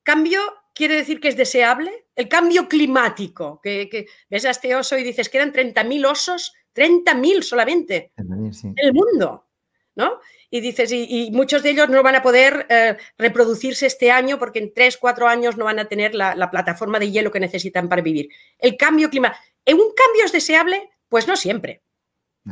cambio 0.02 0.40
quiere 0.76 0.94
decir 0.94 1.20
que 1.20 1.28
es 1.28 1.36
deseable. 1.36 2.06
El 2.14 2.28
cambio 2.28 2.68
climático, 2.68 3.60
que, 3.62 4.06
ves 4.30 4.44
a 4.44 4.50
este 4.50 4.74
oso 4.76 4.96
y 4.96 5.02
dices 5.02 5.28
que 5.28 5.38
eran 5.38 5.52
30.000 5.52 6.06
osos, 6.06 6.54
30.000 6.74 7.42
solamente 7.42 8.12
en 8.16 8.74
el 8.76 8.92
mundo, 8.92 9.48
¿no? 9.96 10.20
Y 10.50 10.60
dices, 10.60 10.92
y, 10.92 11.30
muchos 11.32 11.62
de 11.62 11.70
ellos 11.70 11.88
no 11.88 12.02
van 12.02 12.14
a 12.14 12.22
poder 12.22 12.66
eh, 12.70 12.96
reproducirse 13.18 13.86
este 13.86 14.10
año 14.10 14.38
porque 14.38 14.60
en 14.60 14.72
3, 14.72 14.96
4 14.98 15.26
años 15.26 15.56
no 15.56 15.64
van 15.64 15.78
a 15.78 15.86
tener 15.86 16.14
la, 16.14 16.50
plataforma 16.50 16.98
de 16.98 17.10
hielo 17.10 17.32
que 17.32 17.40
necesitan 17.40 17.88
para 17.88 18.02
vivir. 18.02 18.28
El 18.58 18.76
cambio 18.76 19.10
climático. 19.10 19.42
¿Un 19.66 19.92
cambio 19.94 20.24
es 20.24 20.32
deseable? 20.32 20.90
Pues 21.08 21.26
no 21.26 21.36
siempre. 21.36 21.82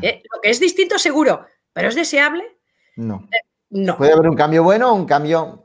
¿Eh? 0.03 0.23
Lo 0.33 0.41
que 0.41 0.51
es 0.51 0.61
distinto 0.61 0.99
seguro, 0.99 1.47
pero 1.73 1.89
¿es 1.89 1.95
deseable? 1.95 2.59
No. 2.97 3.29
Eh, 3.33 3.47
no. 3.71 3.97
Puede 3.97 4.13
haber 4.13 4.29
un 4.29 4.37
cambio 4.37 4.63
bueno 4.63 4.91
o 4.91 4.95
un 4.95 5.07
cambio 5.07 5.65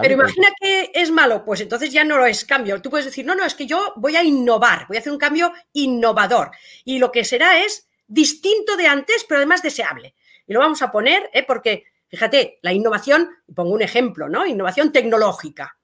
pero 0.00 0.14
imagina 0.14 0.48
que 0.60 0.90
es 0.94 1.10
malo, 1.10 1.44
pues 1.44 1.60
entonces 1.60 1.92
ya 1.92 2.04
no 2.04 2.18
lo 2.18 2.26
es 2.26 2.44
cambio. 2.44 2.80
Tú 2.80 2.90
puedes 2.90 3.06
decir, 3.06 3.24
no, 3.24 3.34
no, 3.34 3.44
es 3.44 3.54
que 3.54 3.66
yo 3.66 3.92
voy 3.96 4.16
a 4.16 4.24
innovar, 4.24 4.86
voy 4.88 4.96
a 4.96 5.00
hacer 5.00 5.12
un 5.12 5.18
cambio 5.18 5.52
innovador. 5.72 6.50
Y 6.84 6.98
lo 6.98 7.12
que 7.12 7.24
será 7.24 7.62
es 7.62 7.88
distinto 8.06 8.76
de 8.76 8.86
antes, 8.86 9.24
pero 9.28 9.38
además 9.38 9.62
deseable. 9.62 10.14
Y 10.46 10.52
lo 10.52 10.60
vamos 10.60 10.82
a 10.82 10.90
poner, 10.90 11.30
¿eh? 11.32 11.44
porque, 11.46 11.84
fíjate, 12.08 12.58
la 12.62 12.72
innovación, 12.72 13.28
pongo 13.54 13.74
un 13.74 13.82
ejemplo, 13.82 14.28
¿no? 14.28 14.46
Innovación 14.46 14.92
tecnológica. 14.92 15.77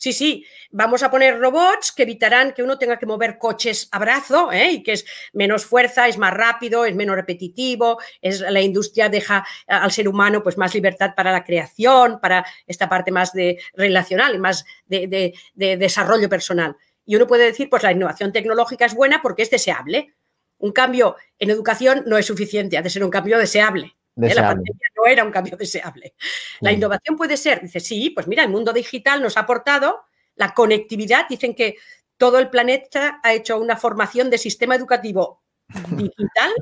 Sí, 0.00 0.14
sí, 0.14 0.46
vamos 0.70 1.02
a 1.02 1.10
poner 1.10 1.38
robots 1.38 1.92
que 1.92 2.04
evitarán 2.04 2.54
que 2.54 2.62
uno 2.62 2.78
tenga 2.78 2.98
que 2.98 3.04
mover 3.04 3.36
coches 3.36 3.86
a 3.92 3.98
brazo 3.98 4.50
¿eh? 4.50 4.72
y 4.72 4.82
que 4.82 4.92
es 4.92 5.04
menos 5.34 5.66
fuerza, 5.66 6.08
es 6.08 6.16
más 6.16 6.32
rápido, 6.32 6.86
es 6.86 6.94
menos 6.94 7.16
repetitivo, 7.16 8.00
es, 8.22 8.40
la 8.40 8.62
industria 8.62 9.10
deja 9.10 9.46
al 9.66 9.92
ser 9.92 10.08
humano 10.08 10.42
pues 10.42 10.56
más 10.56 10.72
libertad 10.72 11.10
para 11.14 11.32
la 11.32 11.44
creación, 11.44 12.18
para 12.18 12.46
esta 12.66 12.88
parte 12.88 13.12
más 13.12 13.34
de 13.34 13.60
relacional 13.74 14.38
más 14.38 14.64
de, 14.86 15.34
desarrollo 15.54 16.30
personal. 16.30 16.78
Y 17.04 17.16
uno 17.16 17.26
puede 17.26 17.44
decir, 17.44 17.68
pues 17.68 17.82
la 17.82 17.92
innovación 17.92 18.32
tecnológica 18.32 18.86
es 18.86 18.94
buena 18.94 19.20
porque 19.20 19.42
es 19.42 19.50
deseable. 19.50 20.14
Un 20.56 20.72
cambio 20.72 21.16
en 21.38 21.50
educación 21.50 22.04
no 22.06 22.16
es 22.16 22.24
suficiente, 22.24 22.78
ha 22.78 22.82
de 22.82 22.88
ser 22.88 23.04
un 23.04 23.10
cambio 23.10 23.36
deseable. 23.36 23.98
¿Eh? 24.24 24.34
La 24.34 24.48
pandemia 24.48 24.88
no 24.96 25.06
era 25.06 25.24
un 25.24 25.30
cambio 25.30 25.56
deseable. 25.56 26.14
La 26.60 26.72
innovación 26.72 27.16
puede 27.16 27.36
ser, 27.36 27.60
dice, 27.62 27.80
sí, 27.80 28.10
pues 28.10 28.26
mira, 28.26 28.42
el 28.42 28.50
mundo 28.50 28.72
digital 28.72 29.22
nos 29.22 29.36
ha 29.36 29.40
aportado 29.40 30.02
la 30.36 30.54
conectividad. 30.54 31.26
Dicen 31.28 31.54
que 31.54 31.76
todo 32.16 32.38
el 32.38 32.50
planeta 32.50 33.20
ha 33.22 33.32
hecho 33.32 33.58
una 33.58 33.76
formación 33.76 34.28
de 34.28 34.38
sistema 34.38 34.74
educativo 34.74 35.42
digital 35.90 36.52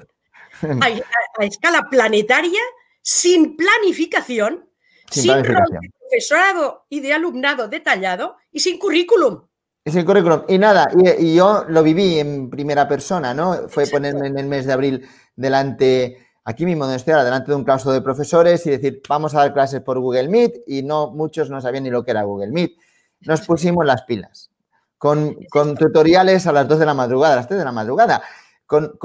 a, 0.80 1.44
escala 1.44 1.88
planetaria, 1.90 2.60
sin 3.02 3.56
planificación, 3.56 4.68
sin, 5.10 5.34
profesorado 5.42 6.86
y 6.88 7.00
de 7.00 7.12
alumnado 7.12 7.68
detallado 7.68 8.36
y 8.52 8.60
sin 8.60 8.78
currículum. 8.78 9.46
Y 9.84 9.90
sin 9.90 10.04
currículum. 10.04 10.42
Y 10.48 10.58
nada, 10.58 10.90
y, 11.18 11.34
yo 11.34 11.64
lo 11.68 11.82
viví 11.82 12.18
en 12.18 12.50
primera 12.50 12.86
persona, 12.86 13.34
¿no? 13.34 13.68
Fue 13.68 13.86
ponerme 13.86 14.28
en 14.28 14.38
el 14.38 14.46
mes 14.46 14.66
de 14.66 14.72
abril 14.72 15.08
delante 15.34 16.27
aquí 16.48 16.64
mismo 16.64 16.84
donde 16.84 16.96
estoy 16.96 17.12
delante 17.12 17.50
de 17.50 17.56
un 17.56 17.62
claustro 17.62 17.92
de 17.92 18.00
profesores 18.00 18.66
y 18.66 18.70
decir, 18.70 19.02
vamos 19.06 19.34
a 19.34 19.40
dar 19.40 19.52
clases 19.52 19.82
por 19.82 20.00
Google 20.00 20.28
Meet 20.28 20.62
y 20.66 20.82
no, 20.82 21.11
muchos 21.11 21.50
no 21.50 21.61
sabían 21.61 21.84
ni 21.84 21.90
lo 21.90 22.02
que 22.02 22.12
era 22.12 22.22
Google 22.22 22.50
Meet. 22.52 22.72
Nos 23.20 23.42
pusimos 23.42 23.84
las 23.84 24.02
pilas 24.04 24.50
con, 24.96 25.37
tutoriales 25.78 26.46
a 26.46 26.52
las 26.52 26.66
2 26.66 26.78
de 26.78 26.87
la 26.87 26.94
madrugada, 26.94 27.34
a 27.34 27.37
las 27.37 27.48
3 27.48 27.58
de 27.58 27.64
la 27.66 27.72
madrugada, 27.72 28.22
con, 28.64 28.96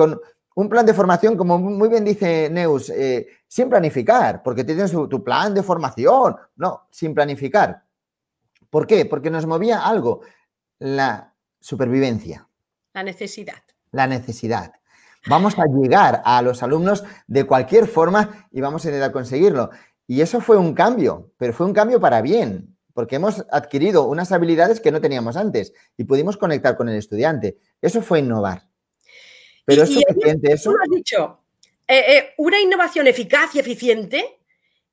un 0.56 0.70
plan 0.70 0.86
de 0.86 0.94
formación, 0.94 1.36
como 1.36 1.58
muy 1.58 1.90
bien 1.90 2.06
dice 2.06 2.48
Neus, 2.50 2.90
eh, 2.92 3.28
sin 3.46 3.70
planificar, 3.70 4.42
porque 4.42 4.64
tienes 4.64 4.92
tu, 4.92 5.10
tu 5.10 5.22
plan 5.22 5.54
de 5.54 5.64
formación, 5.64 6.38
no, 6.56 6.88
sin 6.92 7.14
planificar. 7.14 7.84
¿Por 8.70 8.88
qué? 8.88 9.06
Porque 9.06 9.30
nos 9.30 9.46
movía 9.46 9.86
algo, 9.86 10.22
la 10.80 11.34
supervivencia. 11.60 12.48
La 12.94 13.04
necesidad. 13.04 13.64
La 13.92 14.08
necesidad. 14.08 14.72
Vamos 15.28 15.58
a 15.58 15.66
llegar 15.66 16.22
a 16.26 16.42
los 16.42 16.64
alumnos 16.64 17.04
de 17.28 17.46
cualquier 17.46 17.88
forma 17.88 18.48
y 18.52 18.62
vamos 18.62 18.86
a 18.86 19.12
conseguirlo. 19.12 19.70
Y 20.08 20.22
eso 20.22 20.42
fue 20.42 20.58
un 20.58 20.74
cambio, 20.74 21.32
pero 21.38 21.54
fue 21.54 21.66
un 21.66 21.74
cambio 21.74 22.00
para 22.00 22.22
bien, 22.22 22.76
porque 22.94 23.16
hemos 23.16 23.46
adquirido 23.52 24.08
unas 24.08 24.32
habilidades 24.32 24.80
que 24.80 24.92
no 24.92 25.00
teníamos 25.02 25.38
antes 25.38 25.74
y 25.98 26.04
pudimos 26.04 26.38
conectar 26.38 26.76
con 26.76 26.90
el 26.90 26.98
estudiante. 26.98 27.58
Eso 27.82 28.02
fue 28.02 28.20
innovar. 28.20 28.64
Pero 29.66 29.84
es 29.84 29.94
suficiente 29.94 30.52
eso. 30.52 30.72
Tú 30.72 30.78
has 30.78 30.90
dicho, 30.90 31.40
eh, 31.88 32.18
eh, 32.18 32.34
una 32.38 32.60
innovación 32.60 33.08
eficaz 33.08 33.56
y 33.56 33.60
eficiente 33.60 34.40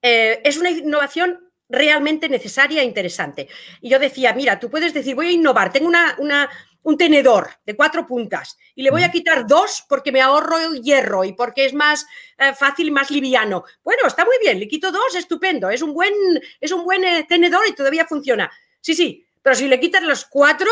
eh, 0.01 0.41
es 0.45 0.57
una 0.57 0.71
innovación 0.71 1.51
realmente 1.69 2.29
necesaria 2.29 2.83
e 2.83 2.85
interesante. 2.85 3.49
Y 3.81 3.91
yo 3.91 3.99
decía, 3.99 4.33
mira, 4.33 4.59
tú 4.59 4.71
puedes 4.71 4.93
decir, 4.93 5.15
voy 5.15 5.29
a 5.29 5.33
innovar, 5.33 5.73
tengo 5.73 5.89
una, 5.89 6.17
una, 6.19 6.51
un 6.83 6.97
tenedor 6.97 7.51
de 7.67 7.77
cuatro 7.77 8.07
puntas 8.07 8.59
y 8.75 8.83
le 8.83 8.91
voy 8.91 9.03
a 9.03 9.11
quitar 9.11 9.47
dos 9.47 9.85
porque 9.89 10.13
me 10.13 10.21
ahorro 10.21 10.75
hierro 10.75 11.25
y 11.25 11.33
porque 11.33 11.67
es 11.67 11.75
más 11.75 12.07
eh, 12.39 12.55
fácil 12.55 12.89
y 12.89 12.91
más 12.91 13.11
liviano. 13.11 13.65
Bueno, 13.83 14.07
está 14.07 14.25
muy 14.25 14.37
bien, 14.41 14.59
le 14.59 14.69
quito 14.69 14.91
dos, 14.91 15.15
estupendo, 15.15 15.71
es 15.71 15.83
un 15.83 15.93
buen, 15.93 16.13
es 16.61 16.73
un 16.73 16.85
buen 16.85 17.05
eh, 17.05 17.27
tenedor 17.29 17.67
y 17.69 17.75
todavía 17.75 18.07
funciona. 18.07 18.51
Sí, 18.81 18.95
sí, 18.95 19.27
pero 19.43 19.55
si 19.55 19.69
le 19.69 19.79
quitas 19.79 20.03
los 20.03 20.25
cuatro, 20.25 20.71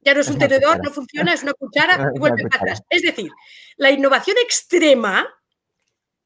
ya 0.00 0.14
no 0.14 0.20
es 0.20 0.28
un 0.28 0.38
tenedor, 0.38 0.82
no 0.82 0.90
funciona, 0.90 1.32
es 1.32 1.42
una 1.42 1.54
cuchara 1.54 2.10
y 2.14 2.18
vuelve 2.18 2.48
para 2.48 2.62
atrás. 2.62 2.82
Es 2.88 3.02
decir, 3.02 3.30
la 3.76 3.90
innovación 3.90 4.36
extrema, 4.42 5.28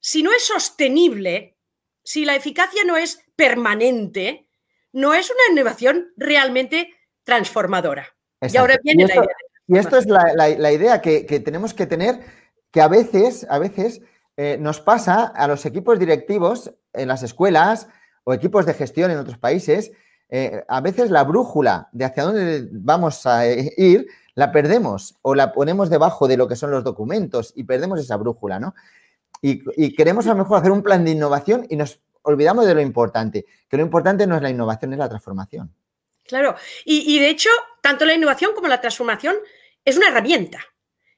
si 0.00 0.22
no 0.22 0.32
es 0.32 0.44
sostenible, 0.44 1.56
si 2.02 2.24
la 2.24 2.34
eficacia 2.34 2.84
no 2.84 2.96
es 2.96 3.22
permanente, 3.36 4.48
no 4.92 5.14
es 5.14 5.30
una 5.30 5.52
innovación 5.52 6.12
realmente 6.16 6.94
transformadora. 7.24 8.11
Y 8.50 8.56
ahora 8.56 8.78
viene 8.82 9.04
esto, 9.04 9.20
la 9.20 9.24
idea. 9.24 9.36
Y 9.68 9.78
esto 9.78 9.96
es 9.96 10.06
la, 10.06 10.72
idea 10.72 11.00
que, 11.00 11.40
tenemos 11.44 11.74
que 11.74 11.86
tener, 11.86 12.20
que 12.70 12.80
a 12.80 12.88
veces, 12.88 13.46
a 13.48 13.58
veces 13.58 14.00
eh, 14.36 14.56
nos 14.58 14.80
pasa 14.80 15.24
a 15.24 15.46
los 15.46 15.64
equipos 15.66 15.98
directivos 15.98 16.72
en 16.92 17.08
las 17.08 17.22
escuelas 17.22 17.88
o 18.24 18.34
equipos 18.34 18.66
de 18.66 18.74
gestión 18.74 19.10
en 19.10 19.18
otros 19.18 19.38
países, 19.38 19.92
eh, 20.28 20.64
a 20.66 20.80
veces 20.80 21.10
la 21.10 21.24
brújula 21.24 21.88
de 21.92 22.04
hacia 22.04 22.24
dónde 22.24 22.68
vamos 22.72 23.26
a 23.26 23.46
ir 23.46 24.06
la 24.34 24.50
perdemos 24.50 25.16
o 25.22 25.34
la 25.34 25.52
ponemos 25.52 25.90
debajo 25.90 26.26
de 26.26 26.38
lo 26.38 26.48
que 26.48 26.56
son 26.56 26.70
los 26.70 26.84
documentos 26.84 27.52
y 27.54 27.64
perdemos 27.64 28.00
esa 28.00 28.16
brújula, 28.16 28.58
¿no? 28.58 28.74
Y, 29.42 29.62
y, 29.76 29.94
queremos 29.94 30.26
a 30.26 30.30
lo 30.30 30.36
mejor 30.36 30.58
hacer 30.58 30.70
un 30.70 30.82
plan 30.82 31.04
de 31.04 31.10
innovación 31.10 31.66
y 31.68 31.76
nos 31.76 32.00
olvidamos 32.22 32.64
de 32.64 32.74
lo 32.74 32.80
importante, 32.80 33.44
que 33.68 33.76
lo 33.76 33.82
importante 33.82 34.26
no 34.26 34.36
es 34.36 34.42
la 34.42 34.50
innovación, 34.50 34.92
es 34.92 34.98
la 34.98 35.08
transformación. 35.08 35.74
Claro, 36.24 36.54
y, 36.84 37.18
de 37.18 37.28
hecho, 37.28 37.50
tanto 37.82 38.06
la 38.06 38.14
innovación 38.14 38.54
como 38.54 38.68
la 38.68 38.80
transformación 38.80 39.36
es 39.84 39.96
una 39.98 40.08
herramienta. 40.08 40.60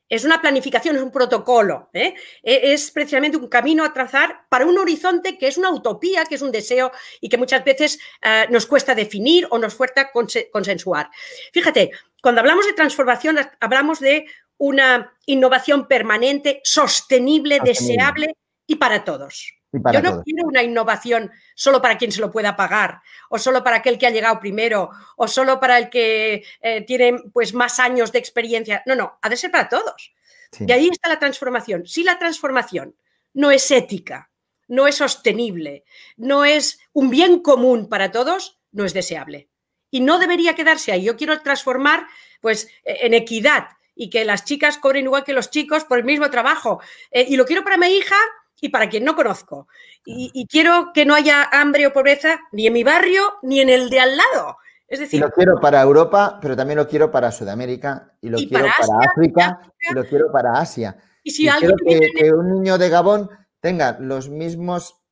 es 0.06 0.24
una 0.24 0.40
planificación, 0.40 0.96
es 0.96 1.02
un 1.02 1.10
protocolo, 1.10 1.88
¿eh? 1.92 2.14
E, 2.42 2.72
es 2.74 2.90
precisamente 2.90 3.38
un 3.38 3.48
camino 3.48 3.84
a 3.84 3.92
trazar 3.92 4.46
para 4.50 4.66
un 4.66 4.76
horizonte 4.78 5.38
que 5.38 5.48
es 5.48 5.56
una 5.56 5.70
utopía, 5.70 6.24
que 6.26 6.34
es 6.34 6.42
un 6.42 6.52
deseo 6.52 6.92
y 7.20 7.28
que 7.28 7.38
muchas 7.38 7.64
veces 7.64 7.98
eh, 8.22 8.46
nos 8.50 8.66
cuesta 8.66 8.94
definir 8.94 9.46
o 9.50 9.58
nos 9.58 9.74
cuesta 9.74 10.10
consensuar. 10.52 11.10
Fíjate, 11.52 11.90
cuando 12.22 12.42
hablamos 12.42 12.66
de 12.66 12.74
transformación, 12.74 13.38
hablamos 13.60 13.98
de 13.98 14.26
una 14.58 15.16
innovación 15.26 15.88
permanente, 15.88 16.60
sostenible, 16.64 17.60
deseable 17.64 18.36
y 18.66 18.76
para 18.76 19.04
todos. 19.04 19.54
Yo 19.92 20.02
no 20.02 20.22
quiero 20.22 20.46
una 20.46 20.62
innovación 20.62 21.30
solo 21.54 21.80
para 21.80 21.98
quien 21.98 22.12
se 22.12 22.20
lo 22.20 22.30
pueda 22.30 22.56
pagar, 22.56 23.00
o 23.28 23.38
solo 23.38 23.62
para 23.64 23.76
aquel 23.76 23.98
que 23.98 24.06
ha 24.06 24.10
llegado 24.10 24.38
primero, 24.40 24.90
o 25.16 25.28
solo 25.28 25.58
para 25.58 25.78
el 25.78 25.90
que 25.90 26.44
eh, 26.60 26.82
tiene 26.82 27.16
pues, 27.32 27.54
más 27.54 27.78
años 27.80 28.12
de 28.12 28.18
experiencia. 28.18 28.82
No, 28.86 28.94
no, 28.94 29.18
ha 29.22 29.28
de 29.28 29.36
ser 29.36 29.50
para 29.50 29.68
todos. 29.68 30.12
Y 30.60 30.70
ahí 30.70 30.88
está 30.88 31.08
la 31.08 31.18
transformación. 31.18 31.86
Si 31.86 32.04
la 32.04 32.18
transformación 32.18 32.94
no 33.32 33.50
es 33.50 33.70
ética, 33.70 34.30
no 34.68 34.86
es 34.86 34.96
sostenible, 34.96 35.84
no 36.16 36.44
es 36.44 36.78
un 36.92 37.10
bien 37.10 37.40
común 37.40 37.88
para 37.88 38.12
todos, 38.12 38.60
no 38.70 38.84
es 38.84 38.94
deseable. 38.94 39.48
Y 39.90 40.00
no 40.00 40.18
debería 40.18 40.54
quedarse 40.54 40.92
ahí. 40.92 41.04
Yo 41.04 41.16
quiero 41.16 41.40
transformar 41.40 42.06
pues, 42.40 42.68
en 42.84 43.14
equidad 43.14 43.68
y 43.94 44.10
que 44.10 44.24
las 44.24 44.44
chicas 44.44 44.78
cobren 44.78 45.04
igual 45.04 45.24
que 45.24 45.32
los 45.32 45.50
chicos 45.50 45.84
por 45.84 45.98
el 45.98 46.04
mismo 46.04 46.30
trabajo. 46.30 46.80
Eh, 47.10 47.26
y 47.28 47.36
lo 47.36 47.46
quiero 47.46 47.64
para 47.64 47.76
mi 47.76 47.86
hija 47.88 48.16
y 48.64 48.70
para 48.70 48.88
quien 48.88 49.04
no 49.04 49.14
conozco. 49.14 49.68
Y, 50.06 50.46
quiero 50.46 50.90
que 50.94 51.04
no 51.04 51.14
haya 51.14 51.44
hambre 51.52 51.86
o 51.86 51.92
pobreza 51.92 52.40
ni 52.50 52.66
en 52.66 52.72
mi 52.72 52.82
barrio 52.82 53.20
ni 53.42 53.60
en 53.60 53.68
el 53.68 53.90
de 53.90 54.00
al 54.00 54.16
lado. 54.16 54.56
Es 54.88 55.00
decir, 55.00 55.18
y 55.18 55.22
lo 55.22 55.30
quiero 55.30 55.60
para 55.60 55.82
Europa, 55.82 56.38
pero 56.40 56.56
también 56.56 56.78
lo 56.78 56.88
quiero 56.88 57.10
para 57.10 57.30
Sudamérica, 57.30 58.16
y 58.22 58.30
lo 58.30 58.38
quiero 58.38 58.66
para, 58.78 59.10
África, 59.10 59.60
y 59.90 59.94
lo 59.94 60.04
quiero 60.06 60.32
para 60.32 60.52
Asia. 60.58 60.96
Y 61.22 61.32
si 61.32 61.46
quiero 61.46 61.74
que, 61.76 62.32
un 62.32 62.54
niño 62.54 62.78
de 62.78 62.88
Gabón 62.88 63.28
tenga 63.60 63.98
los 64.00 64.30
mismos, 64.30 65.02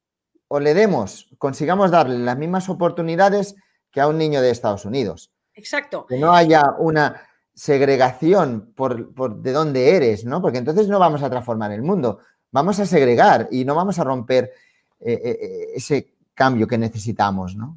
o 0.49 0.59
le 0.59 0.73
demos, 0.73 1.29
consigamos 1.37 1.91
darle 1.91 2.19
las 2.19 2.39
mismas 2.39 2.71
oportunidades 2.71 3.55
que 3.91 4.01
a 4.01 4.09
un 4.09 4.17
niño 4.17 4.41
de 4.41 4.49
Estados 4.49 4.87
Unidos. 4.87 5.31
Exacto. 5.53 6.07
Que 6.07 6.17
no 6.17 6.33
haya 6.33 6.75
una 6.79 7.29
segregación 7.55 8.73
por, 8.75 9.13
por 9.15 9.43
de 9.43 9.53
dónde 9.53 9.95
eres, 9.95 10.25
¿no? 10.25 10.41
Porque 10.41 10.57
entonces 10.57 10.89
no 10.89 10.99
vamos 10.99 11.23
a 11.23 11.29
transformar 11.29 11.71
el 11.73 11.83
mundo 11.83 12.21
vamos 12.53 12.79
a 12.79 12.87
segregar 12.87 13.49
y 13.51 13.65
no 13.65 13.75
vamos 13.75 13.99
a 13.99 14.05
romper 14.05 14.53
eh, 15.01 15.13
eh, 15.25 15.39
eh, 15.43 15.69
ese 15.75 16.13
cambio 16.35 16.69
que 16.69 16.79
necesitamos, 16.79 17.57
¿no? 17.57 17.77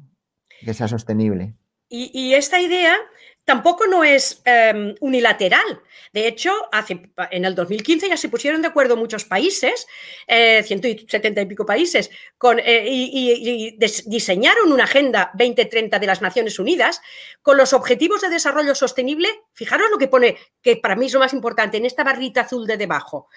Que 0.60 0.72
sea 0.72 0.86
sostenible. 0.86 1.54
Y, 1.88 2.34
esta 2.34 2.60
idea 2.60 2.96
tampoco 3.44 3.86
no 3.86 4.02
es 4.02 4.42
em, 4.44 4.96
unilateral. 5.00 5.80
De 6.12 6.26
hecho, 6.26 6.50
en 7.30 7.44
el 7.44 7.54
2015 7.54 8.08
ya 8.08 8.16
se 8.16 8.28
pusieron 8.28 8.60
de 8.60 8.68
acuerdo 8.68 8.96
muchos 8.96 9.24
países, 9.24 9.86
170 10.26 11.42
y 11.42 11.46
pico 11.46 11.64
países, 11.64 12.10
y, 12.64 13.76
diseñaron 14.06 14.72
una 14.72 14.84
Agenda 14.84 15.30
2030 15.34 15.98
de 16.00 16.06
las 16.06 16.22
Naciones 16.22 16.58
Unidas 16.58 17.00
con 17.40 17.56
los 17.56 17.72
Objetivos 17.72 18.20
de 18.20 18.30
Desarrollo 18.30 18.74
Sostenible. 18.74 19.28
Fijaros 19.52 19.90
lo 19.92 19.98
que 19.98 20.08
pone, 20.08 20.36
que 20.60 20.76
para 20.76 20.96
mí 20.96 21.06
es 21.06 21.12
lo 21.12 21.20
más 21.20 21.34
importante, 21.34 21.76
en 21.76 21.86
esta 21.86 22.02
barrita 22.02 22.40
azul 22.40 22.66
de 22.66 22.78
debajo 22.78 23.28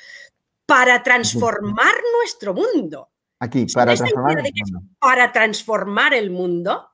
para 0.69 1.01
transformar 1.03 1.95
nuestro 2.17 2.53
mundo. 2.53 3.09
Aquí, 3.39 3.65
para 3.73 3.95
transformar, 3.95 4.39
el 4.39 4.53
mundo. 4.53 4.87
para 4.99 5.31
transformar 5.31 6.13
el 6.13 6.29
mundo, 6.29 6.89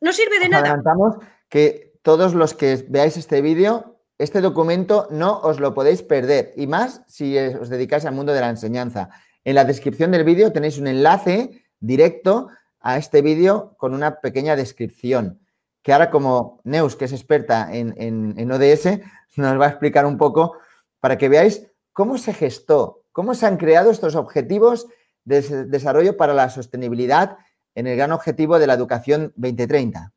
no 0.00 0.12
sirve 0.12 0.40
de 0.40 0.48
nada. 0.48 0.64
Adelantamos 0.64 1.16
que 1.48 1.94
todos 2.02 2.34
los 2.34 2.54
que 2.54 2.84
veáis 2.88 3.16
este 3.16 3.40
vídeo, 3.40 4.00
este 4.18 4.40
documento 4.40 5.06
no 5.10 5.40
os 5.40 5.60
lo 5.60 5.74
podéis 5.74 6.02
perder, 6.02 6.52
y 6.56 6.66
más 6.66 7.02
si 7.06 7.38
os 7.38 7.68
dedicáis 7.68 8.04
al 8.04 8.14
mundo 8.14 8.32
de 8.32 8.40
la 8.40 8.50
enseñanza. 8.50 9.10
En 9.44 9.54
la 9.54 9.64
descripción 9.64 10.10
del 10.10 10.24
vídeo 10.24 10.52
tenéis 10.52 10.78
un 10.78 10.86
enlace 10.86 11.64
directo 11.78 12.48
a 12.80 12.96
este 12.96 13.22
vídeo 13.22 13.74
con 13.76 13.94
una 13.94 14.20
pequeña 14.20 14.56
descripción, 14.56 15.40
que 15.82 15.92
ahora 15.92 16.10
como 16.10 16.60
Neus, 16.64 16.96
que 16.96 17.04
es 17.04 17.12
experta 17.12 17.68
en, 17.72 17.94
en 17.98 18.52
ODS, 18.52 19.00
nos 19.36 19.60
va 19.60 19.66
a 19.66 19.70
explicar 19.70 20.06
un 20.06 20.16
poco 20.16 20.56
para 20.98 21.18
que 21.18 21.28
veáis 21.28 21.66
cómo 21.92 22.18
se 22.18 22.32
gestó 22.32 23.03
¿Cómo 23.14 23.34
se 23.34 23.46
han 23.46 23.58
creado 23.58 23.92
estos 23.92 24.16
objetivos 24.16 24.88
de 25.24 25.40
desarrollo 25.66 26.16
para 26.16 26.34
la 26.34 26.50
sostenibilidad 26.50 27.38
en 27.76 27.86
el 27.86 27.96
gran 27.96 28.10
objetivo 28.10 28.58
de 28.58 28.66
la 28.66 28.74
educación 28.74 29.32
2030? 29.36 30.12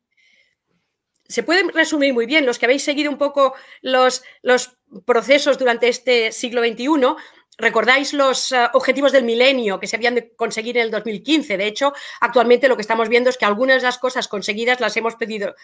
Se 1.28 1.44
pueden 1.44 1.68
resumir 1.68 2.12
muy 2.12 2.26
bien. 2.26 2.44
Los 2.44 2.58
que 2.58 2.66
habéis 2.66 2.82
seguido 2.82 3.08
un 3.08 3.16
poco 3.16 3.54
los, 3.82 4.24
los 4.42 4.80
procesos 5.06 5.58
durante 5.58 5.86
este 5.86 6.32
siglo 6.32 6.60
XXI, 6.60 7.14
¿Recordáis 7.60 8.12
los 8.12 8.52
eh, 8.52 8.68
objetivos 8.72 9.10
del 9.10 9.24
milenio 9.24 9.80
que 9.80 9.88
se 9.88 9.96
habían 9.96 10.14
de 10.14 10.30
conseguir 10.36 10.76
en 10.78 10.84
el 10.84 10.90
2015? 10.92 11.56
De 11.56 11.66
hecho, 11.66 11.92
actualmente 12.20 12.68
lo 12.68 12.76
que 12.76 12.82
estamos 12.82 13.08
viendo 13.08 13.30
es 13.30 13.36
que 13.36 13.44
algunas 13.44 13.82
de 13.82 13.86
las 13.86 13.98
cosas 13.98 14.28
conseguidas 14.28 14.78
las 14.78 14.96
hemos 14.96 15.16
perdido 15.16 15.54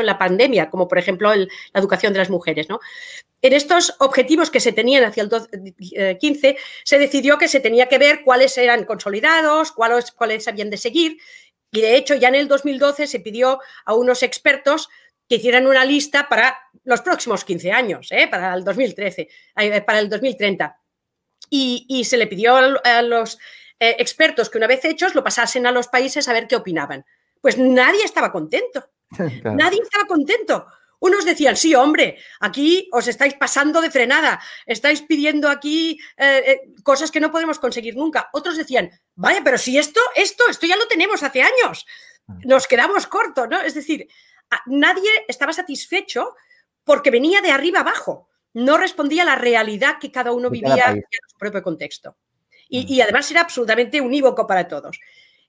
en 0.00 0.06
la 0.06 0.18
pandemia, 0.18 0.68
como 0.68 0.88
por 0.88 0.98
ejemplo 0.98 1.32
la 1.32 1.46
educación 1.74 2.12
de 2.12 2.18
las 2.18 2.28
mujeres. 2.28 2.66
En 3.40 3.52
estos 3.52 3.94
objetivos 4.00 4.50
que 4.50 4.58
se 4.58 4.72
tenían 4.72 5.04
hacia 5.04 5.22
el 5.22 5.28
2015, 5.28 6.48
eh, 6.48 6.56
se 6.82 6.98
decidió 6.98 7.38
que 7.38 7.46
se 7.46 7.60
tenía 7.60 7.88
que 7.88 7.98
ver 7.98 8.22
cuáles 8.24 8.58
eran 8.58 8.84
consolidados, 8.84 9.70
cuáles, 9.70 10.10
cuáles 10.10 10.48
habían 10.48 10.70
de 10.70 10.76
seguir. 10.76 11.18
Y 11.70 11.80
de 11.80 11.96
hecho, 11.96 12.16
ya 12.16 12.28
en 12.28 12.34
el 12.34 12.48
2012 12.48 13.06
se 13.06 13.20
pidió 13.20 13.60
a 13.84 13.94
unos 13.94 14.24
expertos 14.24 14.88
que 15.28 15.36
hicieran 15.36 15.68
una 15.68 15.84
lista 15.84 16.28
para 16.28 16.58
los 16.82 17.00
próximos 17.00 17.44
15 17.44 17.70
años, 17.70 18.08
¿eh? 18.10 18.26
para 18.28 18.54
el 18.54 18.64
2013, 18.64 19.28
para 19.86 20.00
el 20.00 20.08
2030 20.08 20.80
y, 21.50 22.04
se 22.04 22.16
le 22.16 22.26
pidió 22.26 22.56
a, 22.56 23.02
los 23.02 23.38
eh, 23.78 23.96
expertos 23.98 24.50
que 24.50 24.58
una 24.58 24.66
vez 24.66 24.84
hechos 24.84 25.14
lo 25.14 25.24
pasasen 25.24 25.66
a 25.66 25.72
los 25.72 25.88
países 25.88 26.28
a 26.28 26.32
ver 26.32 26.46
qué 26.46 26.56
opinaban. 26.56 27.04
Pues 27.40 27.58
nadie 27.58 28.04
estaba 28.04 28.32
contento. 28.32 28.88
Nadie 29.44 29.80
estaba 29.80 30.06
contento. 30.06 30.66
Unos 30.98 31.24
decían, 31.24 31.56
sí, 31.56 31.74
hombre, 31.74 32.18
aquí 32.40 32.88
os 32.90 33.06
estáis 33.06 33.34
pasando 33.34 33.82
de 33.82 33.90
frenada, 33.90 34.40
estáis 34.64 35.02
pidiendo 35.02 35.50
aquí 35.50 36.00
eh, 36.16 36.42
eh, 36.46 36.60
cosas 36.82 37.10
que 37.10 37.20
no 37.20 37.30
podemos 37.30 37.58
conseguir 37.58 37.94
nunca. 37.94 38.30
Otros 38.32 38.56
decían, 38.56 38.90
vaya, 39.14 39.42
pero 39.44 39.58
si 39.58 39.76
esto, 39.76 40.00
esto, 40.16 40.44
esto 40.48 40.66
ya 40.66 40.76
lo 40.76 40.88
tenemos 40.88 41.22
hace 41.22 41.42
años, 41.42 41.84
ah. 42.26 42.38
nos 42.44 42.66
quedamos 42.66 43.06
cortos, 43.06 43.46
¿no? 43.50 43.60
Es 43.60 43.74
decir, 43.74 44.08
nadie 44.66 45.10
estaba 45.28 45.52
satisfecho 45.52 46.34
porque 46.84 47.10
venía 47.10 47.42
de 47.42 47.50
arriba 47.50 47.80
abajo 47.80 48.30
no 48.54 48.78
respondía 48.78 49.22
a 49.22 49.26
la 49.26 49.36
realidad 49.36 49.98
que 50.00 50.10
cada 50.10 50.32
uno 50.32 50.48
vivía 50.48 50.90
en 50.90 51.04
su 51.28 51.36
propio 51.36 51.62
contexto. 51.62 52.16
Y, 52.68 53.00
además 53.00 53.30
era 53.30 53.42
absolutamente 53.42 54.00
unívoco 54.00 54.46
para 54.46 54.66
todos. 54.66 54.98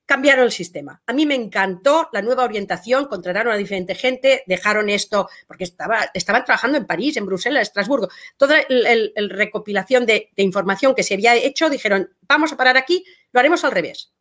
Cambiaron 0.05 0.45
el 0.45 0.51
sistema. 0.51 1.01
A 1.07 1.13
mí 1.13 1.25
me 1.25 1.33
encantó 1.33 2.09
la 2.13 2.21
nueva 2.21 2.43
orientación, 2.43 3.05
contrataron 3.05 3.51
a 3.51 3.57
diferente 3.57 3.95
gente, 3.95 4.43
dejaron 4.45 4.89
esto, 4.89 5.27
porque 5.47 5.63
estaba, 5.63 6.11
estaban 6.13 6.43
trabajando 6.45 6.77
en 6.77 6.85
París, 6.85 7.17
en 7.17 7.25
Bruselas, 7.25 7.57
en 7.57 7.61
Estrasburgo. 7.63 8.09
Toda 8.37 8.57
la 8.69 9.09
recopilación 9.29 10.05
de, 10.05 10.29
de 10.35 10.43
información 10.43 10.93
que 10.93 11.01
se 11.01 11.15
había 11.15 11.33
hecho, 11.35 11.69
dijeron, 11.69 12.11
vamos 12.27 12.53
a 12.53 12.57
parar 12.57 12.77
aquí, 12.77 13.03
lo 13.31 13.39
haremos 13.39 13.63
al 13.63 13.71
revés. 13.71 14.11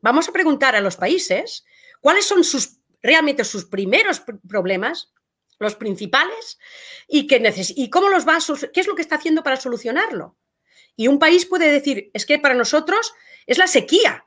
Vamos 0.00 0.28
a 0.28 0.32
preguntar 0.32 0.74
a 0.74 0.80
los 0.80 0.96
países 0.96 1.66
cuáles 2.00 2.24
son 2.26 2.44
sus 2.44 2.78
realmente 3.02 3.44
sus 3.44 3.66
primeros 3.66 4.22
problemas 4.48 5.12
los 5.58 5.76
principales, 5.76 6.58
y, 7.08 7.26
que 7.26 7.42
y 7.76 7.90
cómo 7.90 8.08
los 8.08 8.26
va 8.26 8.38
qué 8.72 8.80
es 8.80 8.86
lo 8.86 8.94
que 8.94 9.02
está 9.02 9.16
haciendo 9.16 9.42
para 9.42 9.56
solucionarlo. 9.56 10.36
Y 10.96 11.08
un 11.08 11.18
país 11.18 11.46
puede 11.46 11.70
decir, 11.70 12.10
es 12.14 12.26
que 12.26 12.38
para 12.38 12.54
nosotros 12.54 13.12
es 13.46 13.58
la 13.58 13.66
sequía. 13.66 14.26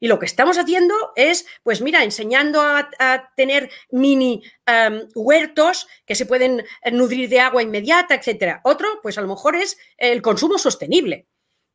Y 0.00 0.08
lo 0.08 0.18
que 0.18 0.26
estamos 0.26 0.58
haciendo 0.58 0.94
es, 1.16 1.46
pues 1.62 1.80
mira, 1.80 2.02
enseñando 2.02 2.60
a, 2.60 2.90
tener 3.36 3.70
mini 3.90 4.42
em, 4.66 5.08
huertos 5.14 5.86
que 6.04 6.14
se 6.14 6.26
pueden 6.26 6.64
nutrir 6.92 7.28
de 7.28 7.40
agua 7.40 7.62
inmediata, 7.62 8.14
etcétera. 8.14 8.60
Otro, 8.64 9.00
pues 9.02 9.16
a 9.18 9.22
lo 9.22 9.28
mejor 9.28 9.56
es 9.56 9.78
el 9.96 10.20
consumo 10.20 10.58
sostenible. 10.58 11.26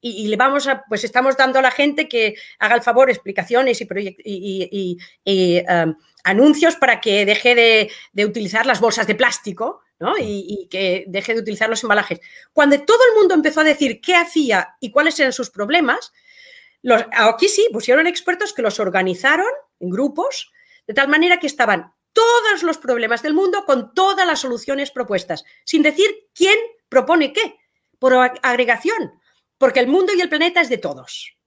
Y, 0.01 0.27
le 0.27 0.37
vamos 0.37 0.67
a, 0.67 0.83
pues 0.87 1.03
estamos 1.03 1.35
dando 1.35 1.59
a 1.59 1.61
la 1.61 1.71
gente 1.71 2.07
que 2.07 2.35
haga 2.59 2.75
el 2.75 2.81
favor 2.81 3.09
explicaciones 3.09 3.81
y, 3.81 3.87
y, 4.23 4.97
y 5.25 5.63
em, 5.67 5.95
anuncios 6.23 6.75
para 6.75 7.01
que 7.01 7.25
deje 7.25 7.89
de, 8.13 8.25
utilizar 8.25 8.65
las 8.65 8.79
bolsas 8.79 9.07
de 9.07 9.15
plástico 9.15 9.81
y, 10.19 10.67
que 10.69 11.05
deje 11.07 11.33
de 11.33 11.41
utilizar 11.41 11.69
los 11.69 11.83
embalajes. 11.83 12.19
Cuando 12.53 12.81
todo 12.83 12.99
el 13.09 13.19
mundo 13.19 13.33
empezó 13.33 13.61
a 13.61 13.65
decir 13.65 13.99
qué 14.01 14.15
hacía 14.15 14.75
y 14.79 14.91
cuáles 14.91 15.19
eran 15.19 15.33
sus 15.33 15.49
problemas, 15.49 16.13
los, 16.81 17.05
aquí 17.11 17.49
sí 17.49 17.67
pusieron 17.73 18.07
expertos 18.07 18.53
que 18.53 18.61
los 18.61 18.79
organizaron 18.79 19.49
en 19.79 19.89
grupos, 19.89 20.51
de 20.87 20.93
tal 20.93 21.07
manera 21.07 21.39
que 21.39 21.47
estaban 21.47 21.93
todos 22.13 22.63
los 22.63 22.77
problemas 22.77 23.21
del 23.21 23.33
mundo 23.33 23.65
con 23.65 23.93
todas 23.93 24.25
las 24.25 24.39
soluciones 24.39 24.91
propuestas, 24.91 25.43
sin 25.65 25.83
decir 25.83 26.09
quién 26.33 26.57
propone 26.87 27.33
qué, 27.33 27.55
por 27.99 28.13
agregación, 28.41 29.19
porque 29.59 29.79
el 29.79 29.87
mundo 29.87 30.13
y 30.15 30.21
el 30.21 30.29
planeta 30.29 30.61
es 30.61 30.69
de 30.69 30.79
todos. 30.79 31.37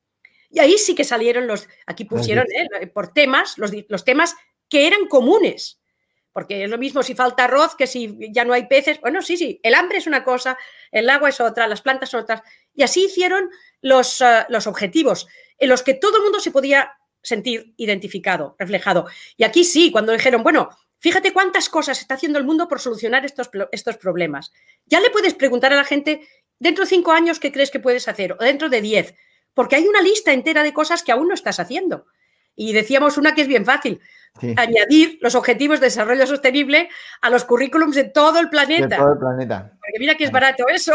Y 0.50 0.60
ahí 0.60 0.78
sí 0.78 0.94
que 0.94 1.02
salieron 1.02 1.48
los, 1.48 1.68
aquí 1.86 2.04
pusieron 2.04 2.46
¿eh? 2.54 2.86
por 2.86 3.12
temas, 3.12 3.58
los, 3.58 3.72
los 3.88 4.04
temas 4.04 4.36
que 4.68 4.86
eran 4.86 5.06
comunes. 5.06 5.80
porque 6.32 6.64
es 6.64 6.70
lo 6.70 6.78
mismo 6.78 7.02
si 7.02 7.14
falta 7.14 7.44
arroz 7.44 7.74
que 7.74 7.86
si 7.86 8.16
ya 8.30 8.44
no 8.44 8.52
hay 8.52 8.66
peces. 8.66 9.00
Bueno, 9.00 9.22
sí, 9.22 9.36
sí, 9.36 9.60
el 9.62 9.74
hambre 9.74 9.98
es 9.98 10.06
una 10.06 10.22
cosa, 10.24 10.56
el 10.90 11.10
agua 11.10 11.30
es 11.30 11.40
otra, 11.40 11.66
las 11.66 11.82
plantas 11.82 12.10
son 12.10 12.20
otras. 12.20 12.42
Y 12.74 12.82
así 12.82 13.06
hicieron 13.06 13.50
los, 13.80 14.20
eh, 14.20 14.44
los 14.48 14.66
objetivos 14.66 15.26
en 15.58 15.68
los 15.68 15.82
que 15.82 15.94
todo 15.94 16.18
el 16.18 16.22
mundo 16.22 16.38
se 16.40 16.50
podía 16.50 16.92
sentir 17.22 17.74
identificado, 17.76 18.56
reflejado. 18.58 19.06
Y 19.36 19.44
aquí 19.44 19.64
sí, 19.64 19.90
cuando 19.90 20.12
dijeron, 20.12 20.42
bueno, 20.42 20.70
fíjate 20.98 21.32
cuántas 21.32 21.68
cosas 21.68 22.00
está 22.00 22.14
haciendo 22.14 22.38
el 22.38 22.44
mundo 22.44 22.68
por 22.68 22.80
solucionar 22.80 23.24
estos, 23.24 23.50
estos 23.70 23.96
problemas. 23.96 24.52
Ya 24.86 25.00
le 25.00 25.10
puedes 25.10 25.34
preguntar 25.34 25.72
a 25.72 25.76
la 25.76 25.84
gente, 25.84 26.28
dentro 26.62 26.84
de 26.84 26.88
cinco 26.88 27.10
años, 27.12 27.40
¿qué 27.40 27.50
crees 27.50 27.70
que 27.70 27.80
puedes 27.80 28.06
hacer? 28.06 28.32
O 28.34 28.44
dentro 28.44 28.68
de 28.68 28.80
diez, 28.80 29.14
porque 29.52 29.76
hay 29.76 29.86
una 29.88 30.00
lista 30.00 30.32
entera 30.32 30.62
de 30.62 30.72
cosas 30.72 31.02
que 31.02 31.10
aún 31.10 31.28
no 31.28 31.34
estás 31.34 31.58
haciendo. 31.58 32.06
Y 32.54 32.72
decíamos 32.72 33.18
una 33.18 33.34
que 33.34 33.42
es 33.42 33.48
bien 33.48 33.64
fácil, 33.64 34.00
añadir 34.56 35.18
los 35.22 35.34
objetivos 35.34 35.80
de 35.80 35.86
desarrollo 35.86 36.26
sostenible 36.26 36.88
a 37.20 37.30
los 37.30 37.44
currículums 37.44 37.96
de 37.96 38.04
todo 38.04 38.38
el 38.38 38.48
planeta. 38.48 38.86
De 38.86 38.96
todo 38.96 39.12
el 39.14 39.18
planeta. 39.18 39.72
Porque 39.72 39.98
mira 39.98 40.14
que 40.16 40.24
es 40.24 40.30
barato 40.30 40.68
eso, 40.68 40.92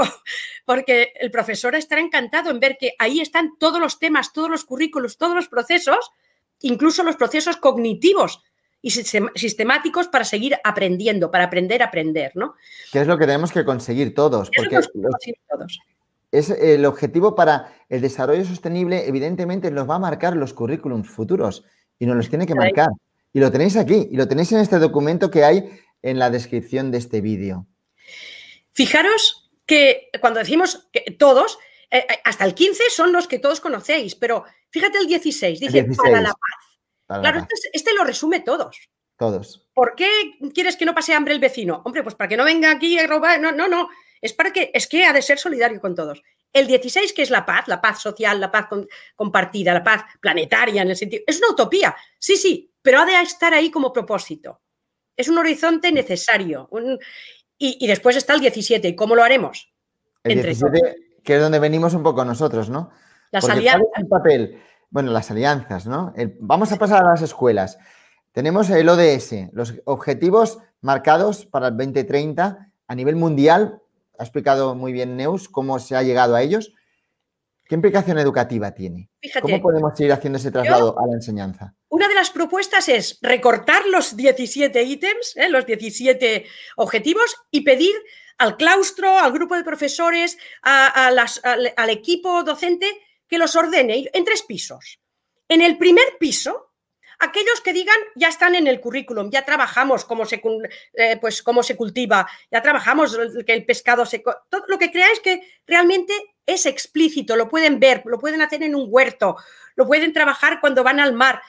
porque 0.65 1.11
el 1.19 1.31
profesor 1.31 1.75
estará 1.75 1.99
encantado 1.99 2.49
en 2.49 2.59
ver 2.59 2.77
que 2.79 2.93
ahí 2.97 3.19
están 3.19 3.57
todos 3.57 3.81
los 3.81 3.99
temas, 3.99 4.31
todos 4.31 4.49
los 4.49 4.63
currículos, 4.63 5.17
todos 5.17 5.35
los 5.35 5.49
procesos, 5.49 6.11
incluso 6.61 7.03
los 7.03 7.17
procesos 7.17 7.57
cognitivos 7.57 8.41
y 8.87 8.89
sistemáticos 9.35 10.07
para 10.07 10.23
seguir 10.23 10.55
aprendiendo, 10.63 11.29
para 11.29 11.45
aprender 11.45 11.81
a 11.81 11.87
aprender, 11.87 12.31
¿no? 12.35 12.55
¿Qué 12.91 13.01
es 13.01 13.07
lo 13.07 13.17
que 13.17 13.25
tenemos 13.25 13.51
que 13.51 13.65
conseguir 13.65 14.15
todos? 14.15 14.49
Porque 14.55 14.79
todos. 15.49 15.79
es 16.31 16.49
el 16.49 16.85
objetivo 16.85 17.35
para 17.35 17.73
el 17.89 17.99
desarrollo 17.99 18.45
sostenible, 18.45 19.05
evidentemente 19.05 19.69
nos 19.71 19.89
va 19.89 19.95
a 19.95 19.99
marcar 19.99 20.37
los 20.37 20.53
currículums 20.53 21.09
futuros 21.09 21.65
y 21.99 22.05
nos 22.05 22.15
los 22.15 22.29
tiene 22.29 22.47
que 22.47 22.55
marcar. 22.55 22.89
Y 23.33 23.41
lo 23.41 23.51
tenéis 23.51 23.75
aquí, 23.75 24.07
y 24.09 24.15
lo 24.15 24.27
tenéis 24.27 24.53
en 24.53 24.59
este 24.59 24.79
documento 24.79 25.29
que 25.29 25.43
hay 25.43 25.69
en 26.01 26.17
la 26.17 26.29
descripción 26.29 26.89
de 26.89 26.99
este 26.99 27.19
vídeo. 27.19 27.67
Fijaros 28.71 29.51
que 29.65 30.09
cuando 30.21 30.39
decimos 30.39 30.87
que 30.93 31.11
todos, 31.11 31.59
eh, 31.91 32.05
eh, 32.09 32.19
hasta 32.23 32.45
el 32.45 32.53
15 32.53 32.83
son 32.89 33.11
los 33.11 33.27
que 33.27 33.37
todos 33.37 33.59
conocéis, 33.59 34.15
pero 34.15 34.45
fíjate 34.69 34.97
el 34.97 35.07
16, 35.07 35.59
dice 35.59 35.87
para 35.97 36.21
la 36.21 36.29
paz. 36.29 36.66
Claro, 37.07 37.39
este, 37.39 37.69
este, 37.73 37.93
lo 37.93 38.03
resume 38.03 38.41
todos. 38.41 38.77
Todos. 39.17 39.67
¿Por 39.73 39.95
qué 39.95 40.37
quieres 40.53 40.75
que 40.75 40.85
no 40.85 40.93
pase 40.93 41.13
hambre 41.13 41.33
el 41.33 41.39
vecino? 41.39 41.81
Hombre, 41.85 42.03
pues 42.03 42.15
para 42.15 42.27
que 42.27 42.37
no 42.37 42.43
venga 42.43 42.71
aquí 42.71 42.99
a 42.99 43.07
robar. 43.07 43.39
No, 43.39 43.51
no, 43.51 43.67
no. 43.67 43.89
Es 44.21 44.33
para 44.33 44.51
que, 44.51 44.71
es 44.73 44.87
que 44.87 45.05
ha 45.05 45.13
de 45.13 45.21
ser 45.21 45.39
solidario 45.39 45.81
con 45.81 45.95
todos. 45.95 46.21
El 46.53 46.67
16, 46.67 47.13
que 47.13 47.23
es 47.23 47.29
la 47.29 47.45
paz, 47.45 47.67
la 47.67 47.81
paz 47.81 48.01
social, 48.01 48.39
la 48.39 48.51
paz 48.51 48.67
compartida, 49.15 49.73
la 49.73 49.83
paz 49.83 50.03
planetaria 50.19 50.81
en 50.81 50.89
el 50.89 50.95
sentido. 50.95 51.23
Es 51.27 51.39
una 51.39 51.51
utopía. 51.51 51.95
Sí, 52.19 52.37
sí, 52.37 52.71
pero 52.81 52.99
ha 52.99 53.05
de 53.05 53.19
estar 53.21 53.53
ahí 53.53 53.71
como 53.71 53.91
propósito. 53.91 54.61
Es 55.15 55.27
un 55.29 55.37
horizonte 55.37 55.91
necesario. 55.91 56.69
y, 57.57 57.87
después 57.87 58.15
está 58.15 58.33
el 58.33 58.39
17. 58.39 58.87
¿Y 58.87 58.95
cómo 58.95 59.15
lo 59.15 59.23
haremos? 59.23 59.73
El 60.23 60.41
17, 60.41 61.19
que 61.23 61.35
es 61.35 61.41
donde 61.41 61.59
venimos 61.59 61.93
un 61.93 62.03
poco 62.03 62.23
nosotros, 62.23 62.69
¿no? 62.69 62.91
Las 63.31 63.49
alianzas. 63.49 63.87
El 63.95 64.07
papel? 64.07 64.61
Bueno, 64.89 65.11
las 65.11 65.29
alianzas, 65.31 65.85
¿no? 65.85 66.13
vamos 66.39 66.71
a 66.71 66.77
pasar 66.77 67.03
a 67.03 67.09
las 67.09 67.21
escuelas. 67.21 67.77
Tenemos 68.31 68.69
el 68.69 68.87
ODS, 68.87 69.51
los 69.51 69.73
objetivos 69.85 70.59
marcados 70.81 71.45
para 71.45 71.69
el 71.69 71.77
2030 71.77 72.69
a 72.87 72.95
nivel 72.95 73.15
mundial. 73.15 73.81
Ha 74.17 74.23
explicado 74.23 74.75
muy 74.75 74.93
bien 74.93 75.17
Neus 75.17 75.49
cómo 75.49 75.79
se 75.79 75.95
ha 75.95 76.03
llegado 76.03 76.35
a 76.35 76.41
ellos. 76.41 76.71
¿Qué 77.65 77.75
implicación 77.75 78.17
educativa 78.17 78.71
tiene? 78.71 79.09
¿Cómo 79.41 79.61
podemos 79.61 79.97
seguir 79.97 80.13
haciendo 80.13 80.37
ese 80.37 80.51
traslado 80.51 80.97
a 80.97 81.05
la 81.05 81.15
enseñanza? 81.15 81.73
Una 81.89 82.07
de 82.07 82.13
las 82.13 82.29
propuestas 82.29 82.87
es 82.87 83.19
recortar 83.21 83.85
los 83.87 84.15
17 84.15 84.83
ítems, 84.83 85.35
¿eh? 85.35 85.49
los 85.49 85.65
17 85.65 86.45
objetivos 86.77 87.35
y 87.51 87.61
pedir 87.61 87.93
al 88.37 88.55
claustro, 88.55 89.17
al 89.17 89.33
grupo 89.33 89.55
de 89.55 89.63
profesores, 89.63 90.37
al, 90.61 91.89
equipo 91.89 92.43
docente 92.43 92.87
que 93.27 93.37
los 93.37 93.55
ordene 93.55 94.09
en 94.13 94.23
tres 94.23 94.43
pisos. 94.43 94.99
En 95.49 95.61
el 95.61 95.77
primer 95.77 96.17
piso, 96.19 96.71
aquellos 97.19 97.61
que 97.61 97.73
digan 97.73 97.97
ya 98.15 98.27
están 98.29 98.55
en 98.55 98.67
el 98.67 98.79
currículum, 98.79 99.29
ya 99.29 99.45
trabajamos 99.45 100.05
cómo 100.05 100.25
se, 100.25 100.41
eh, 100.93 101.17
pues, 101.19 101.41
cómo 101.41 101.63
se 101.63 101.75
cultiva, 101.75 102.27
ya 102.51 102.61
trabajamos 102.61 103.17
que 103.45 103.53
el 103.53 103.65
pescado 103.65 104.05
se... 104.05 104.19
Todo 104.19 104.63
lo 104.67 104.77
que 104.77 104.91
creáis 104.91 105.19
que 105.19 105.41
realmente 105.65 106.13
es 106.45 106.65
explícito, 106.65 107.35
lo 107.35 107.49
pueden 107.49 107.79
ver, 107.79 108.03
lo 108.05 108.19
pueden 108.19 108.41
hacer 108.41 108.63
en 108.63 108.75
un 108.75 108.87
huerto, 108.89 109.37
lo 109.75 109.87
pueden 109.87 110.13
trabajar 110.13 110.59
cuando 110.61 110.83
van 110.83 110.99
al 110.99 111.13
mar. 111.13 111.41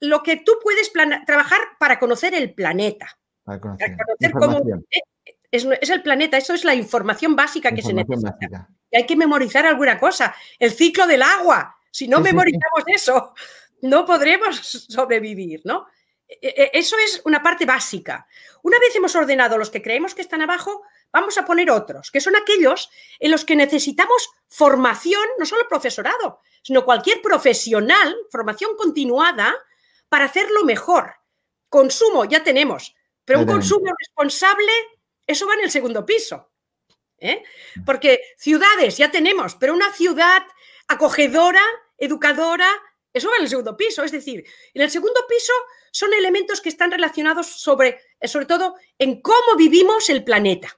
Lo 0.00 0.22
que 0.22 0.36
tú 0.36 0.52
puedes 0.62 0.92
trabajar 1.26 1.60
para 1.78 1.98
conocer 1.98 2.34
el 2.34 2.54
planeta. 2.54 3.18
Para 3.44 3.60
conocer, 3.60 3.96
cómo, 4.32 4.60
es, 5.50 5.90
el 5.90 6.02
planeta, 6.02 6.36
eso 6.36 6.54
es 6.54 6.64
la 6.64 6.74
información 6.74 7.36
básica 7.36 7.72
que 7.72 7.82
se 7.82 7.92
necesita. 7.92 8.68
Y 8.90 8.96
hay 8.96 9.06
que 9.06 9.16
memorizar 9.16 9.66
alguna 9.66 9.98
cosa. 9.98 10.34
El 10.58 10.72
ciclo 10.72 11.06
del 11.06 11.22
agua. 11.22 11.76
Si 11.90 12.08
no 12.08 12.20
memorizamos 12.20 12.84
eso, 12.86 13.34
no 13.82 14.04
podremos 14.04 14.56
sobrevivir, 14.88 15.62
¿no? 15.64 15.86
E, 16.28 16.48
e, 16.48 16.70
eso 16.74 16.96
es 16.98 17.20
una 17.24 17.42
parte 17.42 17.66
básica. 17.66 18.26
Una 18.62 18.78
vez 18.78 18.94
hemos 18.94 19.14
ordenado 19.16 19.58
los 19.58 19.70
que 19.70 19.82
creemos 19.82 20.14
que 20.14 20.22
están 20.22 20.42
abajo, 20.42 20.82
vamos 21.12 21.36
a 21.38 21.44
poner 21.44 21.70
otros, 21.70 22.10
que 22.10 22.20
son 22.20 22.36
aquellos 22.36 22.90
en 23.18 23.32
los 23.32 23.44
que 23.44 23.56
necesitamos 23.56 24.30
formación, 24.48 25.24
no 25.38 25.46
solo 25.46 25.66
profesorado, 25.68 26.40
sino 26.62 26.84
cualquier 26.84 27.20
profesional, 27.20 28.16
formación 28.30 28.76
continuada, 28.76 29.54
para 30.08 30.26
hacerlo 30.26 30.64
mejor. 30.64 31.14
Consumo, 31.68 32.24
ya 32.24 32.42
tenemos, 32.42 32.94
pero 33.24 33.40
un 33.40 33.46
consumo 33.46 33.92
responsable, 33.98 34.72
eso 35.26 35.46
va 35.46 35.54
en 35.54 35.62
el 35.62 35.70
segundo 35.70 36.04
piso. 36.04 36.49
¿Eh? 37.20 37.42
Porque 37.86 38.20
ciudades 38.36 38.96
ya 38.96 39.10
tenemos, 39.10 39.54
pero 39.54 39.74
una 39.74 39.92
ciudad 39.92 40.42
acogedora, 40.88 41.62
educadora, 41.98 42.68
eso 43.12 43.28
va 43.28 43.36
en 43.36 43.42
el 43.42 43.48
segundo 43.48 43.76
piso. 43.76 44.02
Es 44.02 44.12
decir, 44.12 44.44
en 44.74 44.82
el 44.82 44.90
segundo 44.90 45.20
piso 45.28 45.52
son 45.92 46.12
elementos 46.14 46.60
que 46.60 46.68
están 46.68 46.90
relacionados 46.90 47.46
sobre, 47.46 48.00
sobre 48.24 48.46
todo 48.46 48.76
en 48.98 49.20
cómo 49.20 49.56
vivimos 49.56 50.08
el 50.10 50.24
planeta. 50.24 50.76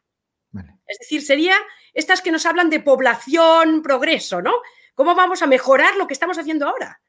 Es 0.87 0.99
decir, 0.99 1.23
sería 1.23 1.57
estas 1.95 2.21
que 2.21 2.31
nos 2.31 2.45
hablan 2.45 2.69
de 2.69 2.81
población, 2.81 3.83
progreso, 3.83 4.43
¿no? 4.43 4.55
¿Cómo 4.95 5.15
vamos 5.15 5.41
a 5.41 5.47
mejorar 5.47 5.97
lo 5.97 6.07
que 6.07 6.13
estamos 6.13 6.39
haciendo 6.39 6.69
ahora? 6.69 7.01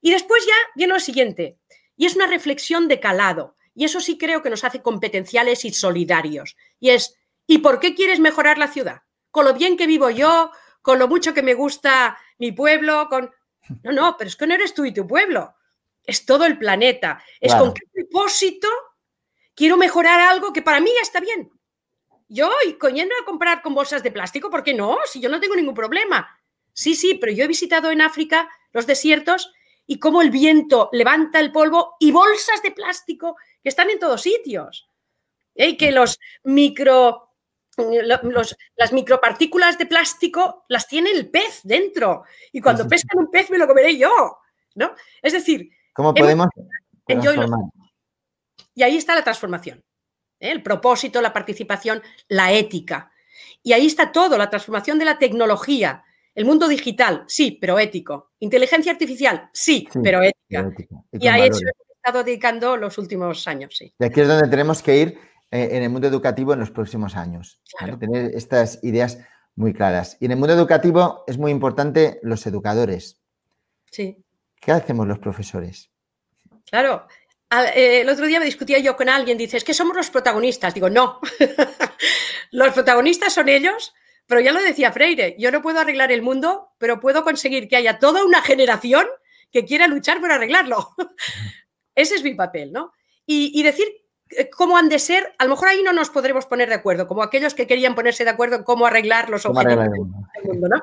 Y 0.00 0.10
después 0.10 0.44
ya 0.44 0.54
viene 0.74 0.92
lo 0.92 1.00
siguiente, 1.00 1.58
y 1.96 2.06
es 2.06 2.16
una 2.16 2.26
reflexión 2.26 2.88
de 2.88 3.00
calado, 3.00 3.56
y 3.74 3.84
eso 3.84 4.00
sí 4.00 4.18
creo 4.18 4.42
que 4.42 4.50
nos 4.50 4.64
hace 4.64 4.82
competenciales 4.82 5.64
y 5.64 5.72
solidarios, 5.72 6.56
y 6.80 6.90
es, 6.90 7.16
¿y 7.46 7.58
por 7.58 7.80
qué 7.80 7.94
quieres 7.94 8.20
mejorar 8.20 8.58
la 8.58 8.68
ciudad? 8.68 9.02
¿Con 9.30 9.44
lo 9.44 9.54
bien 9.54 9.76
que 9.76 9.86
vivo 9.86 10.10
yo? 10.10 10.50
¿Con 10.82 10.98
lo 10.98 11.08
mucho 11.08 11.34
que 11.34 11.42
me 11.42 11.54
gusta 11.54 12.18
mi 12.38 12.52
pueblo? 12.52 13.08
¿Con... 13.08 13.30
No, 13.82 13.92
no, 13.92 14.16
pero 14.16 14.28
es 14.28 14.36
que 14.36 14.46
no 14.46 14.54
eres 14.54 14.74
tú 14.74 14.84
y 14.84 14.92
tu 14.92 15.06
pueblo, 15.06 15.54
es 16.04 16.26
todo 16.26 16.44
el 16.44 16.58
planeta, 16.58 17.22
es 17.40 17.54
con 17.54 17.72
qué 17.72 17.82
propósito 17.92 18.68
quiero 19.54 19.76
mejorar 19.76 20.20
algo 20.20 20.52
que 20.52 20.62
para 20.62 20.80
mí 20.80 20.90
ya 20.94 21.02
está 21.02 21.20
bien. 21.20 21.50
Yo, 22.28 22.50
y 22.66 22.74
coñendo 22.74 23.14
a 23.20 23.24
comprar 23.24 23.62
con 23.62 23.74
bolsas 23.74 24.02
de 24.02 24.10
plástico, 24.10 24.50
¿por 24.50 24.62
qué 24.62 24.74
no? 24.74 24.98
Si 25.04 25.20
yo 25.20 25.28
no 25.28 25.38
tengo 25.38 25.54
ningún 25.54 25.74
problema. 25.74 26.40
Sí, 26.72 26.94
sí, 26.94 27.14
pero 27.14 27.32
yo 27.32 27.44
he 27.44 27.48
visitado 27.48 27.90
en 27.90 28.00
África 28.00 28.48
los 28.72 28.86
desiertos 28.86 29.52
y 29.86 29.98
cómo 29.98 30.22
el 30.22 30.30
viento 30.30 30.88
levanta 30.92 31.40
el 31.40 31.52
polvo 31.52 31.96
y 32.00 32.10
bolsas 32.10 32.62
de 32.62 32.70
plástico 32.70 33.36
que 33.62 33.68
están 33.68 33.90
en 33.90 33.98
todos 33.98 34.22
sitios. 34.22 34.88
¿eh? 35.54 35.68
Y 35.68 35.76
que 35.76 35.92
los 35.92 36.18
micro, 36.44 37.31
las 38.76 38.92
micropartículas 38.92 39.78
de 39.78 39.86
plástico 39.86 40.64
las 40.68 40.86
tiene 40.86 41.10
el 41.10 41.30
pez 41.30 41.60
dentro. 41.64 42.24
Y 42.52 42.60
cuando 42.60 42.86
pescan 42.86 43.18
un 43.18 43.30
pez 43.30 43.50
me 43.50 43.58
lo 43.58 43.66
comeré 43.66 43.96
yo. 43.96 44.38
¿no? 44.74 44.94
Es 45.20 45.32
decir, 45.32 45.70
¿cómo 45.92 46.14
podemos 46.14 46.48
Y 48.74 48.82
ahí 48.82 48.96
está 48.96 49.14
la 49.14 49.24
transformación. 49.24 49.82
¿eh? 50.40 50.50
el 50.50 50.62
propósito, 50.62 51.22
la 51.22 51.32
participación, 51.32 52.02
la 52.28 52.52
ética. 52.52 53.10
Y 53.62 53.72
ahí 53.72 53.86
está 53.86 54.12
todo, 54.12 54.36
la 54.36 54.50
transformación 54.50 54.98
de 54.98 55.04
la 55.04 55.18
tecnología. 55.18 56.04
El 56.34 56.44
mundo 56.44 56.68
digital, 56.68 57.24
sí, 57.28 57.58
pero 57.60 57.78
ético. 57.78 58.32
Inteligencia 58.40 58.92
artificial, 58.92 59.50
sí, 59.52 59.88
pero 60.02 60.22
ética. 60.22 60.70
Y, 61.12 61.28
a 61.28 61.38
eso 61.38 61.60
he 61.60 61.92
estado 61.94 62.24
dedicando 62.24 62.76
los 62.76 62.98
últimos 62.98 63.46
años, 63.46 63.76
sí. 63.76 63.94
Y 63.98 64.04
aquí 64.04 64.20
es 64.20 64.28
donde 64.28 64.48
tenemos 64.48 64.82
que 64.82 64.96
ir 64.96 65.18
en 65.52 65.82
el 65.82 65.90
mundo 65.90 66.08
educativo 66.08 66.52
en 66.52 66.60
los 66.60 66.70
próximos 66.70 67.16
años. 67.16 67.60
Tener 68.00 68.34
estas 68.34 68.82
ideas 68.82 69.18
muy 69.54 69.72
claras. 69.72 70.16
Y 70.20 70.24
en 70.24 70.32
el 70.32 70.38
mundo 70.38 70.54
educativo 70.54 71.24
es 71.26 71.38
muy 71.38 71.50
importante 71.50 72.18
los 72.22 72.46
educadores. 72.46 73.20
Sí. 73.90 74.24
¿Qué 74.60 74.72
hacemos 74.72 75.06
los 75.06 75.18
profesores? 75.18 75.90
Claro, 76.64 77.06
eh, 77.74 78.00
el 78.00 78.08
otro 78.08 78.26
día 78.26 78.38
me 78.38 78.46
discutía 78.46 78.78
yo 78.78 78.96
con 78.96 79.08
alguien, 79.08 79.36
dice, 79.36 79.58
es 79.58 79.64
que 79.64 79.74
somos 79.74 79.96
los 79.96 80.08
protagonistas. 80.08 80.72
Digo, 80.72 80.88
no, 80.88 81.20
los 82.50 82.72
protagonistas 82.72 83.34
son 83.34 83.48
ellos, 83.48 83.92
pero 84.26 84.40
ya 84.40 84.52
lo 84.52 84.62
decía 84.62 84.92
Freire, 84.92 85.36
yo 85.38 85.50
no 85.50 85.60
puedo 85.60 85.80
arreglar 85.80 86.12
el 86.12 86.22
mundo, 86.22 86.70
pero 86.78 87.00
puedo 87.00 87.24
conseguir 87.24 87.68
que 87.68 87.76
haya 87.76 87.98
toda 87.98 88.24
una 88.24 88.40
generación 88.40 89.06
que 89.50 89.66
quiera 89.66 89.86
luchar 89.86 90.20
por 90.20 90.32
arreglarlo. 90.32 90.94
Ese 91.94 92.14
es 92.14 92.22
mi 92.22 92.34
papel, 92.34 92.72
¿no? 92.72 92.92
Y, 93.26 93.62
decir 93.62 93.86
eh, 93.86 94.01
cómo 94.56 94.76
han 94.76 94.88
de 94.88 94.98
ser, 94.98 95.34
a 95.38 95.44
lo 95.44 95.50
mejor 95.50 95.68
ahí 95.68 95.82
no 95.82 95.92
nos 95.92 96.10
podremos 96.10 96.46
poner 96.46 96.68
de 96.68 96.74
acuerdo, 96.74 97.06
como 97.06 97.22
aquellos 97.22 97.54
que 97.54 97.66
querían 97.66 97.94
ponerse 97.94 98.24
de 98.24 98.30
acuerdo 98.30 98.56
en 98.56 98.64
cómo 98.64 98.86
arreglar 98.86 99.30
los 99.30 99.44
objetivos 99.46 99.84
del 99.84 100.00
mundo, 100.44 100.68
¿no? 100.68 100.82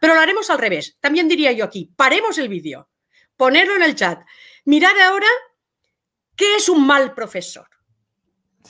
Pero 0.00 0.14
lo 0.14 0.20
haremos 0.20 0.48
al 0.50 0.58
revés. 0.58 0.96
También 1.00 1.28
diría 1.28 1.52
yo 1.52 1.64
aquí, 1.64 1.92
paremos 1.94 2.38
el 2.38 2.48
vídeo, 2.48 2.88
ponerlo 3.36 3.76
en 3.76 3.82
el 3.82 3.94
chat, 3.94 4.20
mirar 4.64 4.98
ahora 4.98 5.26
qué 6.34 6.56
es 6.56 6.68
un 6.68 6.86
mal 6.86 7.14
profesor. 7.14 7.68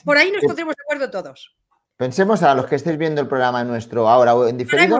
Por 0.03 0.17
ahí 0.17 0.31
nos 0.31 0.43
pondremos 0.43 0.75
de 0.75 0.81
acuerdo 0.83 1.09
todos. 1.09 1.55
Pensemos 1.95 2.41
a 2.43 2.55
los 2.55 2.65
que 2.65 2.75
estéis 2.75 2.97
viendo 2.97 3.21
el 3.21 3.27
programa 3.27 3.63
nuestro 3.63 4.09
ahora 4.09 4.35
o 4.35 4.47
en 4.47 4.57
diferido, 4.57 4.99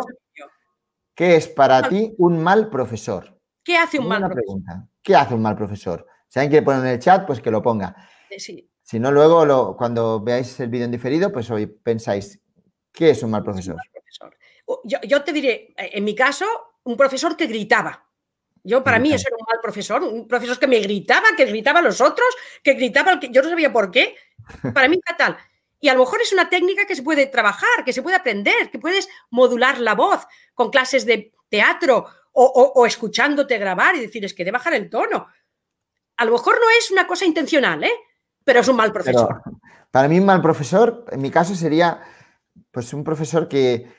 ¿qué 1.15 1.36
es 1.36 1.48
para 1.48 1.89
ti 1.89 2.13
un 2.17 2.41
mal 2.41 2.70
profesor? 2.70 3.38
¿Qué 3.63 3.78
hace 3.78 4.00
un 4.00 4.08
mal 4.08 4.22
profesor? 4.22 4.62
¿Qué 5.02 5.15
hace 5.15 5.34
un 5.34 5.41
mal 5.41 5.56
profesor? 5.56 6.06
Si 6.28 6.39
alguien 6.39 6.52
quiere 6.52 6.65
poner 6.65 6.82
en 6.86 6.91
el 6.94 7.00
chat, 7.00 7.26
pues 7.26 7.41
que 7.41 7.52
lo 7.52 7.62
ponga. 7.62 7.96
Eh, 8.30 8.39
sí. 8.39 8.70
Si 8.84 9.00
no, 9.00 9.12
luego 9.12 9.76
cuando 9.78 10.22
veáis 10.22 10.60
el 10.60 10.70
vídeo 10.70 10.86
en 10.86 10.91
diferido, 10.91 11.32
pues 11.32 11.50
hoy 11.50 11.67
pensáis, 11.67 12.39
¿qué 12.91 13.12
es 13.12 13.24
un 13.24 13.32
mal 13.32 13.44
profesor? 13.44 13.78
Yo, 14.84 15.24
te 15.24 15.34
diré, 15.34 15.74
eh, 15.78 15.91
en 15.94 16.04
mi 16.04 16.15
caso, 16.15 16.46
un 16.84 16.96
profesor 16.96 17.36
que 17.36 17.48
gritaba. 17.48 18.08
Yo, 18.63 18.84
para 18.84 19.00
mí, 19.00 19.12
eso 19.12 19.28
era 19.28 19.38
un 19.38 19.46
mal 19.48 19.60
profesor, 19.62 20.04
un 20.04 20.28
profesor 20.28 20.60
que 20.60 20.67
me 20.67 20.80
gritaba, 20.80 21.30
que 21.36 21.46
gritaba 21.46 21.80
a 21.80 21.84
los 21.84 22.00
otros, 22.00 22.28
que 22.63 22.74
gritaba, 22.74 23.20
que 23.20 23.30
yo 23.30 23.41
no 23.41 23.50
sabía 23.50 23.74
por 23.74 23.89
qué. 23.89 24.15
Para 24.74 24.88
mí, 24.88 25.00
fatal. 25.06 25.38
Y 25.80 25.89
a 25.89 25.94
lo 25.94 26.02
mejor 26.02 26.22
es 26.22 26.32
una 26.32 26.48
técnica 26.48 26.86
que 26.86 26.96
se 26.96 27.02
puede 27.02 27.26
trabajar, 27.26 27.84
que 27.84 27.91
se 27.91 28.04
puede 28.04 28.15
aprender, 28.15 28.70
que 28.70 28.78
puedes 28.78 29.10
modular 29.32 29.80
la 29.80 29.96
voz 29.96 30.28
con 30.54 30.70
clases 30.70 31.08
de 31.08 31.34
teatro 31.50 32.06
o, 32.34 32.86
escuchándote 32.86 33.58
grabar 33.58 33.96
y 33.96 34.02
decir, 34.02 34.24
es 34.24 34.34
que 34.34 34.46
de 34.46 34.52
bajar 34.52 34.74
el 34.74 34.89
tono. 34.89 35.28
A 36.17 36.26
lo 36.26 36.32
mejor 36.34 36.60
no 36.60 36.70
es 36.78 36.91
una 36.91 37.08
cosa 37.08 37.26
intencional, 37.26 37.84
¿eh? 37.84 37.94
Pero 38.43 38.60
es 38.60 38.67
un 38.67 38.75
mal 38.75 38.91
profesor. 38.91 39.41
para 39.91 40.08
mí 40.08 40.19
un 40.19 40.25
mal 40.25 40.41
profesor, 40.41 41.06
en 41.12 41.21
mi 41.21 41.32
caso, 41.32 41.56
sería 41.56 42.01
pues 42.71 42.93
un 42.93 43.04
profesor 43.04 43.47
que, 43.47 43.91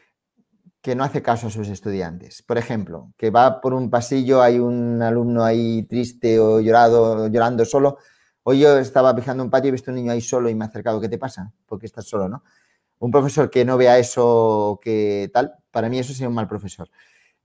que 0.81 0.95
no 0.95 1.05
hace 1.05 1.23
caso 1.23 1.49
a 1.49 1.51
sus 1.51 1.69
estudiantes. 1.69 2.43
Por 2.43 2.59
ejemplo, 2.59 3.13
que 3.17 3.31
va 3.31 3.61
por 3.61 3.75
un 3.75 3.91
pasillo, 3.91 4.43
hay 4.43 4.59
un 4.59 5.03
alumno 5.03 5.45
ahí 5.45 5.83
triste 5.85 6.39
o 6.41 6.61
llorado, 6.61 7.29
llorando 7.29 7.65
solo, 7.65 7.99
Hoy 8.45 8.59
yo 8.59 8.77
estaba 8.79 9.15
fijando 9.15 9.45
un 9.45 9.51
patio 9.51 9.67
y 9.67 9.69
he 9.69 9.73
visto 9.73 9.93
un 9.93 9.97
niño 9.97 10.11
ahí 10.11 10.21
solo 10.21 10.51
y 10.51 10.55
me 10.55 10.65
ha 10.65 10.69
acercado. 10.69 11.01
¿Qué 11.01 11.09
te 11.09 11.19
pasa? 11.19 11.53
Porque 11.67 11.87
estás 11.87 12.07
solo, 12.07 12.29
¿no? 12.29 12.43
Un 12.99 13.11
profesor 13.13 13.51
que 13.51 13.65
no 13.65 13.77
vea 13.77 13.99
eso, 13.99 14.81
que 14.83 15.31
tal, 15.33 15.55
para 15.71 15.89
mí 15.89 15.99
eso 15.99 16.13
sería 16.13 16.29
un 16.29 16.35
mal 16.35 16.49
profesor. 16.49 16.91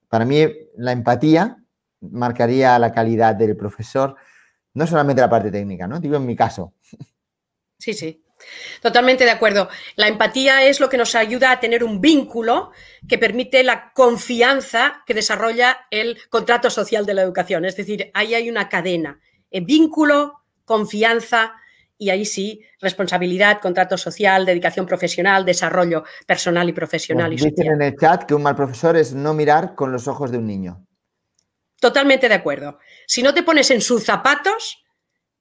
Para 0.08 0.26
mí 0.26 0.44
la 0.76 0.92
empatía 0.92 1.64
marcaría 2.02 2.78
la 2.80 2.92
calidad 2.92 3.36
del 3.36 3.56
profesor, 3.56 4.16
no 4.78 4.86
solamente 4.86 5.22
la 5.22 5.30
parte 5.30 5.50
técnica, 5.50 5.88
¿no? 5.88 6.00
Digo 6.00 6.18
en 6.18 6.26
mi 6.26 6.36
caso. 6.36 6.74
Sí, 7.80 7.94
sí. 7.94 8.24
Totalmente 8.82 9.24
de 9.24 9.32
acuerdo. 9.32 9.70
La 9.96 10.08
empatía 10.08 10.64
es 10.64 10.80
lo 10.80 10.88
que 10.88 10.98
nos 10.98 11.16
ayuda 11.16 11.52
a 11.52 11.60
tener 11.60 11.84
un 11.84 12.00
vínculo 12.00 12.72
que 13.08 13.18
permite 13.18 13.64
la 13.64 13.92
confianza 13.94 15.04
que 15.08 15.16
desarrolla 15.16 15.88
el 15.90 16.20
contrato 16.30 16.70
social 16.70 17.08
de 17.08 17.16
la 17.16 17.24
educación. 17.24 17.66
Es 17.66 17.76
decir, 17.76 18.12
ahí 18.14 18.36
hay 18.36 18.52
una 18.52 18.70
cadena. 18.70 19.20
El 19.50 19.66
vínculo, 19.66 20.44
confianza 20.64 21.54
y 21.98 22.12
ahí 22.12 22.26
sí, 22.26 22.62
responsabilidad, 22.80 23.60
contrato 23.60 23.98
social, 23.98 24.46
dedicación 24.46 24.86
profesional, 24.86 25.44
desarrollo 25.44 26.04
personal 26.28 26.70
y 26.70 26.74
profesional. 26.74 27.34
y 27.34 27.38
dicen 27.38 27.74
en 27.74 27.82
el 27.82 27.96
chat 27.96 28.26
que 28.26 28.36
un 28.36 28.44
mal 28.44 28.56
profesor 28.56 28.96
es 28.96 29.16
no 29.16 29.34
mirar 29.34 29.74
con 29.74 29.92
los 29.92 30.08
ojos 30.08 30.32
de 30.32 30.38
un 30.38 30.46
niño. 30.46 30.87
Totalmente 31.80 32.28
de 32.28 32.36
acuerdo. 32.36 32.80
Si 33.06 33.22
no 33.22 33.34
te 33.34 33.44
pones 33.44 33.70
en 33.72 33.82
sus 33.82 34.04
zapatos, 34.04 34.84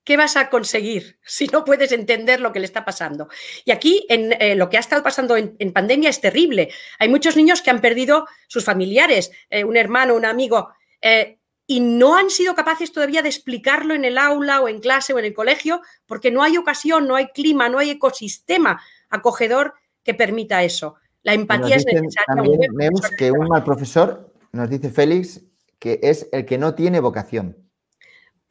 ¿qué 0.05 0.16
vas 0.16 0.37
a 0.37 0.51
conseguir 0.51 1.18
si 1.25 1.46
no 1.49 1.64
puedes 1.64 1.92
entender 1.92 2.40
lo 2.40 2.53
que 2.53 2.61
le 2.61 2.66
está 2.66 2.85
pasando? 2.85 3.29
Y 3.64 3.70
aquí 3.70 4.07
en, 4.09 4.33
eh, 4.40 4.55
lo 4.55 4.68
que 4.68 4.77
ha 4.77 4.81
estado 4.81 5.03
pasando 5.03 5.37
en, 5.37 5.72
pandemia 5.72 6.11
es 6.11 6.20
terrible. 6.20 6.70
Hay 6.99 7.09
muchos 7.09 7.37
niños 7.37 7.62
que 7.62 7.70
han 7.70 7.81
perdido 7.81 8.27
sus 8.49 8.64
familiares, 8.64 9.31
eh, 9.51 9.64
un 9.64 9.77
hermano, 9.77 10.14
un 10.14 10.25
amigo. 10.25 10.70
Eh, 11.01 11.38
y 11.68 11.81
no 11.81 12.16
han 12.16 12.31
sido 12.31 12.55
capaces 12.55 12.92
todavía 12.92 13.22
de 13.22 13.29
explicarlo 13.29 13.94
en 13.94 14.05
el 14.05 14.18
aula 14.18 14.61
o 14.61 14.68
en 14.68 14.79
clase 14.79 15.12
o 15.12 15.18
en 15.18 15.25
el 15.25 15.35
colegio 15.35 15.83
porque 16.07 16.31
no 16.31 16.44
hay 16.44 16.57
ocasión, 16.57 17.09
no 17.09 17.16
hay 17.16 17.27
clima, 17.29 17.68
no 17.68 17.81
hay 17.81 17.90
ecosistema 17.90 18.81
acogedor 19.11 19.75
que 20.05 20.14
permita 20.14 20.62
eso. 20.62 20.94
La 21.25 21.35
empatía 21.35 21.75
es 21.75 21.85
necesaria. 21.85 22.25
También 22.27 22.92
que 23.18 23.33
un 23.33 23.49
mal 23.49 23.64
profesor, 23.64 24.33
nos 24.53 24.70
dice 24.70 24.90
Félix, 24.90 25.42
que 25.79 26.01
es 26.03 26.29
el 26.33 26.45
que 26.45 26.59
no 26.59 26.75
tiene 26.75 27.01
vocación. 27.01 27.71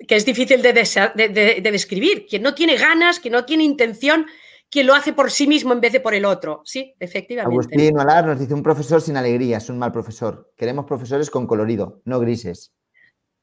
Que 0.07 0.15
es 0.15 0.25
difícil 0.25 0.61
de, 0.61 0.73
describir, 0.73 2.25
quien 2.27 2.43
no 2.43 2.53
tiene 2.53 2.75
ganas, 2.77 3.19
que 3.19 3.29
no 3.29 3.45
tiene 3.45 3.63
intención, 3.63 4.25
quien 4.69 4.87
lo 4.87 4.93
hace 4.93 5.13
por 5.13 5.31
sí 5.31 5.47
mismo 5.47 5.73
en 5.73 5.81
vez 5.81 5.93
de 5.93 6.01
por 6.01 6.13
el 6.13 6.25
otro. 6.25 6.61
Sí, 6.65 6.95
efectivamente. 6.99 7.55
Agustín 7.55 7.99
Alar 7.99 8.25
nos 8.25 8.39
dice 8.39 8.53
un 8.53 8.63
profesor 8.63 9.01
sin 9.01 9.15
alegría, 9.15 9.57
es 9.57 9.69
un 9.69 9.79
mal 9.79 9.91
profesor. 9.91 10.51
Queremos 10.57 10.85
profesores 10.85 11.29
con 11.29 11.47
colorido, 11.47 12.01
no 12.05 12.19
grises 12.19 12.73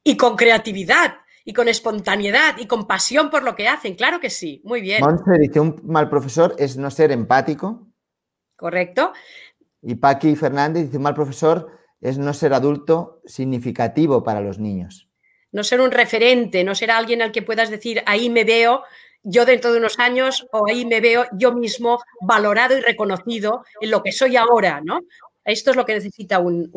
y 0.04 0.16
con 0.16 0.36
creatividad 0.36 1.14
y 1.44 1.52
con 1.52 1.68
espontaneidad 1.68 2.56
y 2.58 2.66
con 2.66 2.86
pasión 2.86 3.30
por 3.30 3.42
lo 3.42 3.54
que 3.54 3.68
hacen. 3.68 3.94
Claro 3.94 4.20
que 4.20 4.30
sí, 4.30 4.60
muy 4.64 4.80
bien. 4.80 5.02
Monse 5.02 5.38
dice, 5.40 5.60
un 5.60 5.80
mal 5.84 6.08
profesor 6.08 6.54
es 6.58 6.76
no 6.76 6.90
ser 6.90 7.12
empático. 7.12 7.88
Correcto. 8.56 9.12
Y 9.82 9.96
Paqui 9.96 10.36
Fernández 10.36 10.84
dice, 10.84 10.96
un 10.98 11.02
mal 11.02 11.14
profesor 11.14 11.70
es 12.02 12.18
no 12.18 12.34
ser 12.34 12.52
adulto 12.52 13.22
significativo 13.24 14.22
para 14.22 14.40
los 14.40 14.58
niños. 14.58 15.08
No 15.52 15.64
ser 15.64 15.80
un 15.80 15.92
referente, 15.92 16.64
no 16.64 16.74
ser 16.74 16.90
alguien 16.90 17.22
al 17.22 17.32
que 17.32 17.42
puedas 17.42 17.70
decir, 17.70 18.02
ahí 18.06 18.28
me 18.28 18.44
veo 18.44 18.82
yo 19.22 19.44
dentro 19.44 19.72
de 19.72 19.78
unos 19.78 19.98
años 19.98 20.46
o 20.52 20.66
ahí 20.68 20.84
me 20.84 21.00
veo 21.00 21.26
yo 21.32 21.52
mismo 21.52 22.02
valorado 22.20 22.76
y 22.76 22.80
reconocido 22.80 23.64
en 23.80 23.90
lo 23.90 24.02
que 24.02 24.10
soy 24.10 24.36
ahora, 24.36 24.80
¿no? 24.82 25.00
Esto 25.44 25.70
es 25.70 25.76
lo 25.76 25.84
que 25.84 25.94
necesita 25.94 26.38
un, 26.38 26.70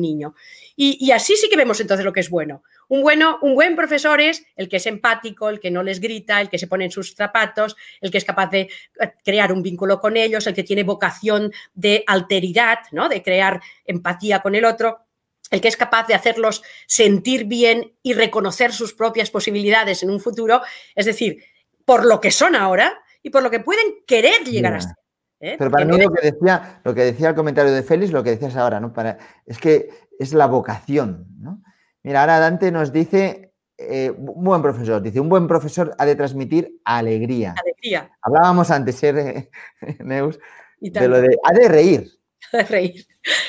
niño. 0.00 0.34
Y, 0.76 1.10
así 1.10 1.36
sí 1.36 1.48
que 1.48 1.56
vemos 1.56 1.80
entonces 1.80 2.04
lo 2.04 2.12
que 2.12 2.20
es 2.20 2.30
bueno. 2.30 2.62
Un, 2.88 3.02
bueno. 3.02 3.38
un 3.42 3.54
buen 3.54 3.74
profesor 3.74 4.20
es 4.20 4.44
el 4.56 4.68
que 4.68 4.76
es 4.76 4.86
empático, 4.86 5.48
el 5.48 5.60
que 5.60 5.70
no 5.70 5.82
les 5.82 6.00
grita, 6.00 6.40
el 6.40 6.48
que 6.48 6.58
se 6.58 6.66
pone 6.66 6.84
en 6.84 6.90
sus 6.90 7.14
zapatos, 7.14 7.76
el 8.00 8.10
que 8.10 8.18
es 8.18 8.24
capaz 8.24 8.50
de 8.50 8.60
eh, 8.60 9.12
crear 9.24 9.52
un 9.52 9.62
vínculo 9.62 10.00
con 10.00 10.16
ellos, 10.16 10.46
el 10.46 10.54
que 10.54 10.62
tiene 10.62 10.84
vocación 10.84 11.52
de 11.74 12.04
alteridad, 12.06 12.78
¿no? 12.92 13.08
de 13.08 13.22
crear 13.22 13.60
empatía 13.84 14.40
con 14.40 14.54
el 14.54 14.64
otro 14.64 15.06
el 15.50 15.60
que 15.60 15.68
es 15.68 15.76
capaz 15.76 16.06
de 16.06 16.14
hacerlos 16.14 16.62
sentir 16.86 17.44
bien 17.44 17.92
y 18.02 18.14
reconocer 18.14 18.72
sus 18.72 18.94
propias 18.94 19.30
posibilidades 19.30 20.02
en 20.02 20.08
un 20.08 20.18
futuro, 20.18 20.62
es 20.94 21.04
decir, 21.04 21.44
por 21.84 22.06
lo 22.06 22.20
que 22.20 22.30
son 22.30 22.56
ahora 22.56 23.02
y 23.22 23.30
por 23.30 23.42
lo 23.42 23.50
que 23.50 23.60
pueden 23.60 24.02
querer 24.06 24.44
llegar 24.44 24.74
a 24.74 24.80
ser. 24.80 25.01
¿Eh? 25.42 25.56
Pero 25.58 25.70
para 25.70 25.84
mí 25.84 25.98
lo 25.98 26.10
que 26.10 26.32
decía, 26.32 26.80
lo 26.82 26.94
que 26.94 27.04
decía 27.04 27.28
el 27.28 27.34
comentario 27.34 27.72
de 27.72 27.82
Félix, 27.82 28.12
lo 28.12 28.22
que 28.22 28.30
decías 28.30 28.56
ahora, 28.56 28.80
¿no? 28.80 28.92
Para, 28.92 29.18
es 29.44 29.58
que 29.58 29.90
es 30.18 30.32
la 30.32 30.46
vocación, 30.46 31.26
¿no? 31.38 31.62
Mira, 32.02 32.22
ahora 32.22 32.38
Dante 32.38 32.72
nos 32.72 32.92
dice, 32.92 33.52
eh, 33.76 34.10
un 34.10 34.44
buen 34.44 34.62
profesor, 34.62 35.02
dice, 35.02 35.20
un 35.20 35.28
buen 35.28 35.46
profesor 35.46 35.94
ha 35.98 36.06
de 36.06 36.16
transmitir 36.16 36.80
alegría. 36.84 37.54
Alegría. 37.62 38.10
Hablábamos 38.22 38.70
antes, 38.70 39.02
¿eh, 39.02 39.50
Neus? 39.98 40.38
De 40.80 41.08
lo 41.08 41.20
de, 41.20 41.36
ha 41.44 41.52
de 41.52 41.68
reír. 41.68 42.10
Ha 42.52 42.58
de 42.58 42.64
reír. 42.64 43.06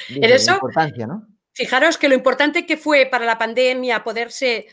en 0.10 0.23
eso, 0.23 0.53
importancia, 0.53 1.08
¿no? 1.08 1.27
fijaros 1.53 1.97
que 1.97 2.10
lo 2.10 2.15
importante 2.15 2.65
que 2.65 2.77
fue 2.77 3.06
para 3.06 3.25
la 3.25 3.38
pandemia 3.38 4.03
poderse, 4.03 4.67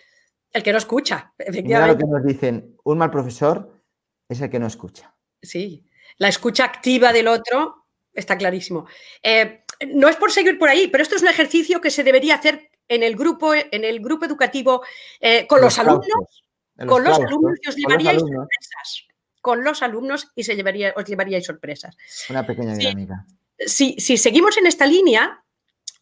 el 0.53 0.63
que 0.63 0.73
no 0.73 0.79
escucha, 0.79 1.33
efectivamente. 1.39 1.69
Mira 1.69 1.87
lo 1.87 1.99
que 1.99 2.07
nos 2.07 2.25
dicen, 2.25 2.77
un 2.85 2.99
mal 2.99 3.11
profesor 3.11 3.83
es 4.29 4.41
el 4.41 4.51
que 4.51 4.59
no 4.59 4.67
escucha. 4.67 5.15
Sí, 5.43 5.90
la 6.21 6.29
escucha 6.29 6.65
activa 6.65 7.13
del 7.13 7.29
otro 7.29 7.87
está 8.13 8.37
clarísimo. 8.37 8.87
Eh, 9.23 9.65
no 9.89 10.07
es 10.09 10.17
por 10.17 10.31
seguir 10.31 10.59
por 10.59 10.69
ahí, 10.69 10.87
pero 10.89 11.03
esto 11.03 11.17
es 11.17 11.23
un 11.23 11.29
ejercicio 11.29 11.81
que 11.81 11.91
se 11.91 12.05
debería 12.05 12.35
hacer 12.35 12.71
en 12.89 13.03
el 13.03 13.17
grupo, 13.17 13.55
en 13.55 13.85
el 13.85 14.01
grupo 14.01 14.27
educativo 14.27 14.83
eh, 15.19 15.47
con 15.47 15.63
los, 15.63 15.79
alumnos. 15.79 16.45
Con 16.87 17.05
los 17.05 17.19
alumnos 17.19 17.59
y 17.63 17.69
os 17.71 17.75
llevaríais 17.75 18.21
sorpresas. 18.21 19.05
Con 19.41 19.65
los 19.65 19.83
alumnos 19.83 20.29
y 20.35 20.45
se 20.45 20.55
llevaría, 20.57 20.93
os 20.95 21.07
llevaríais 21.07 21.47
sorpresas. 21.47 21.97
Una 22.29 22.47
pequeña 22.47 22.75
dinámica. 22.75 23.25
si 23.67 23.97
seguimos 23.99 24.59
en 24.59 24.67
esta 24.67 24.85
línea, 24.85 25.43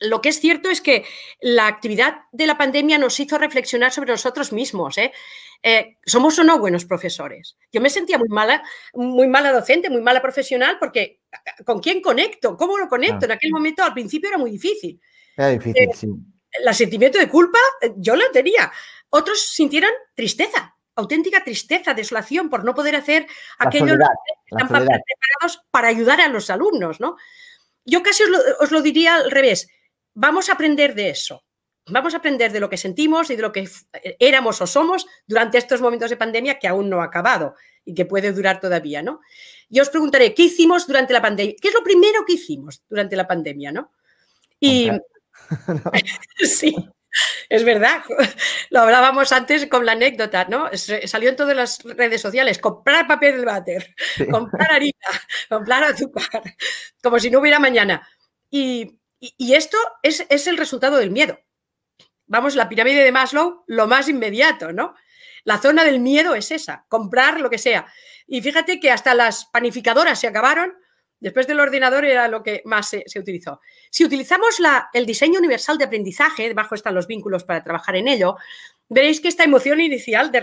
lo 0.00 0.20
que 0.20 0.28
es 0.28 0.40
cierto 0.40 0.70
es 0.70 0.80
que 0.80 1.04
la 1.40 1.66
actividad 1.66 2.22
de 2.32 2.46
la 2.46 2.56
pandemia 2.56 2.98
nos 2.98 3.18
hizo 3.18 3.38
reflexionar 3.38 3.92
sobre 3.92 4.12
nosotros 4.12 4.52
mismos. 4.52 4.96
¿eh? 4.98 5.12
Eh, 5.62 5.98
¿Somos 6.04 6.38
o 6.38 6.44
no 6.44 6.58
buenos 6.58 6.84
profesores? 6.84 7.56
Yo 7.72 7.80
me 7.80 7.90
sentía 7.90 8.18
muy 8.18 8.28
mala, 8.28 8.62
muy 8.94 9.26
mala 9.26 9.52
docente, 9.52 9.90
muy 9.90 10.00
mala 10.00 10.22
profesional, 10.22 10.78
porque 10.78 11.20
¿con 11.64 11.80
quién 11.80 12.00
conecto? 12.00 12.56
¿Cómo 12.56 12.78
lo 12.78 12.88
conecto? 12.88 13.26
En 13.26 13.32
aquel 13.32 13.50
momento, 13.50 13.82
al 13.82 13.92
principio, 13.92 14.28
era 14.28 14.38
muy 14.38 14.50
difícil. 14.50 15.00
Era 15.36 15.48
difícil, 15.48 15.82
eh, 15.82 15.90
sí. 15.94 16.08
El 16.52 16.74
sentimiento 16.74 17.18
de 17.18 17.28
culpa, 17.28 17.58
yo 17.96 18.16
lo 18.16 18.30
tenía. 18.30 18.72
Otros 19.10 19.40
sintieron 19.40 19.90
tristeza, 20.14 20.74
auténtica 20.94 21.44
tristeza, 21.44 21.94
desolación 21.94 22.48
por 22.48 22.64
no 22.64 22.74
poder 22.74 22.96
hacer 22.96 23.26
aquello 23.58 23.96
que 23.96 24.56
están 24.56 24.68
preparados 24.68 25.62
para 25.70 25.88
ayudar 25.88 26.20
a 26.20 26.28
los 26.28 26.50
alumnos, 26.50 27.00
¿no? 27.00 27.16
Yo 27.84 28.02
casi 28.02 28.22
os 28.60 28.70
lo 28.70 28.82
diría 28.82 29.16
al 29.16 29.30
revés 29.30 29.68
vamos 30.18 30.48
a 30.48 30.54
aprender 30.54 30.94
de 30.94 31.10
eso. 31.10 31.44
Vamos 31.90 32.14
a 32.14 32.18
aprender 32.18 32.52
de 32.52 32.60
lo 32.60 32.68
que 32.68 32.76
sentimos 32.76 33.30
y 33.30 33.36
de 33.36 33.42
lo 33.42 33.52
que 33.52 33.68
éramos 34.18 34.60
o 34.60 34.66
somos 34.66 35.06
durante 35.26 35.58
estos 35.58 35.80
momentos 35.80 36.10
de 36.10 36.16
pandemia 36.16 36.58
que 36.58 36.68
aún 36.68 36.88
no 36.88 37.00
ha 37.00 37.04
acabado 37.04 37.54
y 37.84 37.94
que 37.94 38.04
puede 38.04 38.32
durar 38.32 38.60
todavía, 38.60 39.02
¿no? 39.02 39.20
Yo 39.68 39.82
os 39.82 39.90
preguntaré, 39.90 40.34
¿qué 40.34 40.44
hicimos 40.44 40.86
durante 40.86 41.12
la 41.12 41.22
pandemia? 41.22 41.54
¿Qué 41.60 41.68
es 41.68 41.74
lo 41.74 41.82
primero 41.82 42.24
que 42.26 42.34
hicimos 42.34 42.82
durante 42.88 43.16
la 43.16 43.26
pandemia, 43.26 43.72
no? 43.72 43.92
Y 44.60 44.90
sí, 46.38 46.74
es 47.48 47.64
verdad, 47.64 48.02
lo 48.70 48.80
hablábamos 48.80 49.32
antes 49.32 49.66
con 49.66 49.86
la 49.86 49.92
anécdota, 49.92 50.44
¿no? 50.44 50.68
Salió 50.74 51.30
en 51.30 51.36
todas 51.36 51.56
las 51.56 51.82
redes 51.82 52.20
sociales, 52.20 52.58
comprar 52.58 53.06
papel 53.06 53.38
de 53.38 53.44
váter, 53.44 53.94
comprar 54.30 54.72
harina, 54.72 55.06
comprar 55.48 55.84
azúcar, 55.84 56.42
como 57.02 57.18
si 57.18 57.30
no 57.30 57.40
hubiera 57.40 57.58
mañana. 57.58 58.06
Y, 58.50 58.98
esto 59.38 59.76
es, 60.02 60.24
es, 60.28 60.46
el 60.46 60.56
resultado 60.56 60.96
del 60.96 61.10
miedo. 61.10 61.38
Vamos, 62.28 62.54
la 62.54 62.68
pirámide 62.68 63.02
de 63.02 63.12
Maslow, 63.12 63.64
lo 63.66 63.86
más 63.86 64.08
inmediato, 64.08 64.72
¿no? 64.72 64.94
La 65.44 65.58
zona 65.58 65.84
del 65.84 66.00
miedo 66.00 66.34
es 66.34 66.50
esa, 66.50 66.84
comprar 66.88 67.40
lo 67.40 67.50
que 67.50 67.58
sea. 67.58 67.86
Y 68.26 68.40
fíjate 68.42 68.78
que 68.80 68.90
hasta 68.90 69.14
las 69.14 69.46
panificadoras 69.46 70.20
se 70.20 70.26
acabaron 70.26 70.74
Después 71.20 71.48
del 71.48 71.58
ordenador 71.58 72.04
era 72.04 72.28
lo 72.28 72.42
que 72.42 72.62
más 72.64 72.88
se, 72.88 73.18
utilizó. 73.18 73.60
Si 73.90 74.04
utilizamos 74.04 74.60
la, 74.60 74.88
el 74.92 75.04
diseño 75.04 75.40
universal 75.40 75.76
de 75.76 75.84
aprendizaje, 75.84 76.46
debajo 76.46 76.74
están 76.74 76.94
los 76.94 77.08
vínculos 77.08 77.42
para 77.42 77.62
trabajar 77.62 77.96
en 77.96 78.06
ello, 78.06 78.36
veréis 78.88 79.20
que 79.20 79.28
esta 79.28 79.44
emoción 79.44 79.80
inicial 79.80 80.30
de 80.32 80.40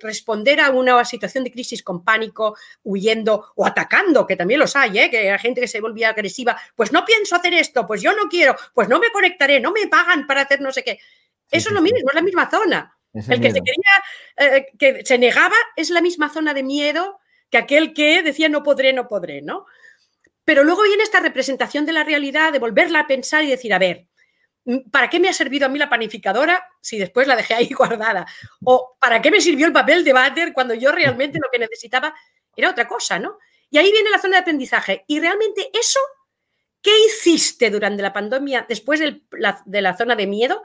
responder 0.00 0.60
a 0.60 0.70
una 0.70 1.04
situación 1.04 1.44
de 1.44 1.52
crisis 1.52 1.82
con 1.82 2.04
pánico, 2.04 2.56
huyendo 2.82 3.52
o 3.56 3.66
atacando, 3.66 4.26
que 4.26 4.36
también 4.36 4.60
los 4.60 4.74
hay, 4.76 4.98
¿eh? 4.98 5.10
que 5.10 5.30
hay 5.30 5.38
gente 5.38 5.60
que 5.60 5.68
se 5.68 5.80
volvía 5.80 6.10
agresiva, 6.10 6.60
pues 6.74 6.92
no 6.92 7.04
pienso 7.04 7.36
hacer 7.36 7.54
esto, 7.54 7.86
pues 7.86 8.02
yo 8.02 8.14
no 8.14 8.28
quiero, 8.28 8.56
pues 8.74 8.88
no 8.88 8.98
me 8.98 9.10
conectaré, 9.10 9.60
no 9.60 9.72
me 9.72 9.86
pagan 9.86 10.26
para 10.26 10.42
hacer 10.42 10.60
no 10.60 10.72
sé 10.72 10.82
qué. 10.82 10.98
Eso 11.50 11.70
es 11.70 11.74
lo 11.74 11.80
mismo, 11.80 11.98
es 11.98 12.14
la 12.14 12.22
misma 12.22 12.50
zona. 12.50 12.96
el, 13.14 13.40
que 13.40 13.50
se 13.50 13.60
quería, 13.62 14.56
eh, 14.56 14.66
que 14.78 15.04
se 15.04 15.18
negaba 15.18 15.56
es 15.76 15.90
la 15.90 16.02
misma 16.02 16.28
zona 16.28 16.52
de 16.54 16.62
miedo 16.62 17.20
que 17.50 17.58
aquel 17.58 17.94
que 17.94 18.22
decía 18.22 18.48
no 18.48 18.62
podré, 18.62 18.92
no 18.92 19.08
podré, 19.08 19.42
¿no? 19.42 19.66
Pero 20.44 20.64
luego 20.64 20.82
viene 20.82 21.02
esta 21.02 21.20
representación 21.20 21.86
de 21.86 21.92
la 21.92 22.04
realidad, 22.04 22.52
de 22.52 22.58
volverla 22.58 23.00
a 23.00 23.06
pensar 23.06 23.44
y 23.44 23.48
decir, 23.48 23.72
a 23.72 23.78
ver, 23.78 24.06
¿para 24.90 25.08
qué 25.08 25.20
me 25.20 25.28
ha 25.28 25.32
servido 25.32 25.66
a 25.66 25.68
mí 25.68 25.78
la 25.78 25.88
panificadora 25.88 26.62
si 26.80 26.98
después 26.98 27.26
la 27.26 27.36
dejé 27.36 27.54
ahí 27.54 27.68
guardada? 27.76 28.26
¿O 28.64 28.96
para 29.00 29.22
qué 29.22 29.30
me 29.30 29.40
sirvió 29.40 29.66
el 29.66 29.72
papel 29.72 30.04
de 30.04 30.12
váter 30.12 30.52
cuando 30.52 30.74
yo 30.74 30.92
realmente 30.92 31.38
lo 31.38 31.48
que 31.50 31.58
necesitaba 31.58 32.14
era 32.56 32.70
otra 32.70 32.88
cosa, 32.88 33.18
¿no? 33.18 33.38
Y 33.70 33.78
ahí 33.78 33.90
viene 33.92 34.10
la 34.10 34.18
zona 34.18 34.36
de 34.36 34.40
aprendizaje. 34.40 35.04
Y 35.06 35.20
realmente 35.20 35.70
eso, 35.72 36.00
¿qué 36.82 36.90
hiciste 37.06 37.70
durante 37.70 38.02
la 38.02 38.12
pandemia 38.12 38.66
después 38.68 39.00
de 39.00 39.22
la, 39.32 39.96
zona 39.96 40.16
de 40.16 40.26
miedo? 40.26 40.62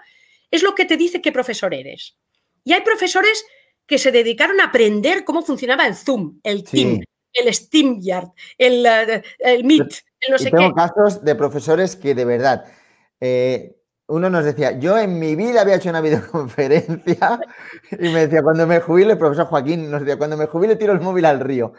Es 0.49 0.63
lo 0.63 0.73
que 0.73 0.85
te 0.85 0.97
dice 0.97 1.21
qué 1.21 1.31
profesor 1.31 1.73
eres. 1.73 2.17
Y 2.63 2.73
hay 2.73 2.81
profesores 2.81 3.45
que 3.85 3.97
se 3.97 4.11
dedicaron 4.11 4.59
a 4.61 4.65
aprender 4.65 5.25
cómo 5.25 5.43
funcionaba 5.43 5.85
el 5.85 5.95
Zoom, 5.95 6.39
el 6.43 6.63
Team, 6.63 7.01
el 7.33 7.53
SteamYard, 7.53 8.29
el, 8.57 8.85
eh, 8.85 9.23
el 9.39 9.65
Meet, 9.65 9.93
el 10.21 10.31
no 10.31 10.37
sé 10.37 10.49
tengo 10.49 10.73
casos 10.73 11.23
de 11.23 11.35
profesores 11.35 11.97
que 11.97 12.15
de 12.15 12.23
verdad, 12.23 12.63
eh, 13.19 13.75
uno 14.07 14.29
nos 14.29 14.43
decía, 14.43 14.77
yo 14.79 14.97
en 14.97 15.17
mi 15.17 15.35
vida 15.35 15.61
había 15.61 15.75
hecho 15.75 15.89
una 15.89 16.01
videoconferencia 16.01 17.39
y 17.91 18.09
me 18.09 18.27
decía, 18.27 18.41
cuando 18.43 18.67
me 18.67 18.79
jubile, 18.79 19.13
el 19.13 19.17
profesor 19.17 19.45
Joaquín 19.45 19.89
nos 19.89 20.01
decía, 20.01 20.17
cuando 20.17 20.37
me 20.37 20.45
jubile 20.45 20.75
tiro 20.75 20.93
el 20.93 21.01
móvil 21.01 21.25
al 21.25 21.39
río. 21.39 21.73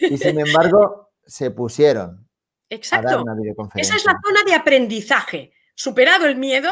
Y 0.00 0.16
sin 0.16 0.38
embargo, 0.38 1.10
se 1.26 1.50
pusieron. 1.50 2.28
Exacto. 2.70 3.08
A 3.08 3.10
dar 3.12 3.22
una 3.22 3.34
videoconferencia. 3.34 3.96
Esa 3.96 4.00
es 4.00 4.06
la 4.06 4.20
zona 4.24 4.44
de 4.44 4.54
aprendizaje. 4.54 5.52
Superado 5.74 6.26
el 6.26 6.36
miedo, 6.36 6.70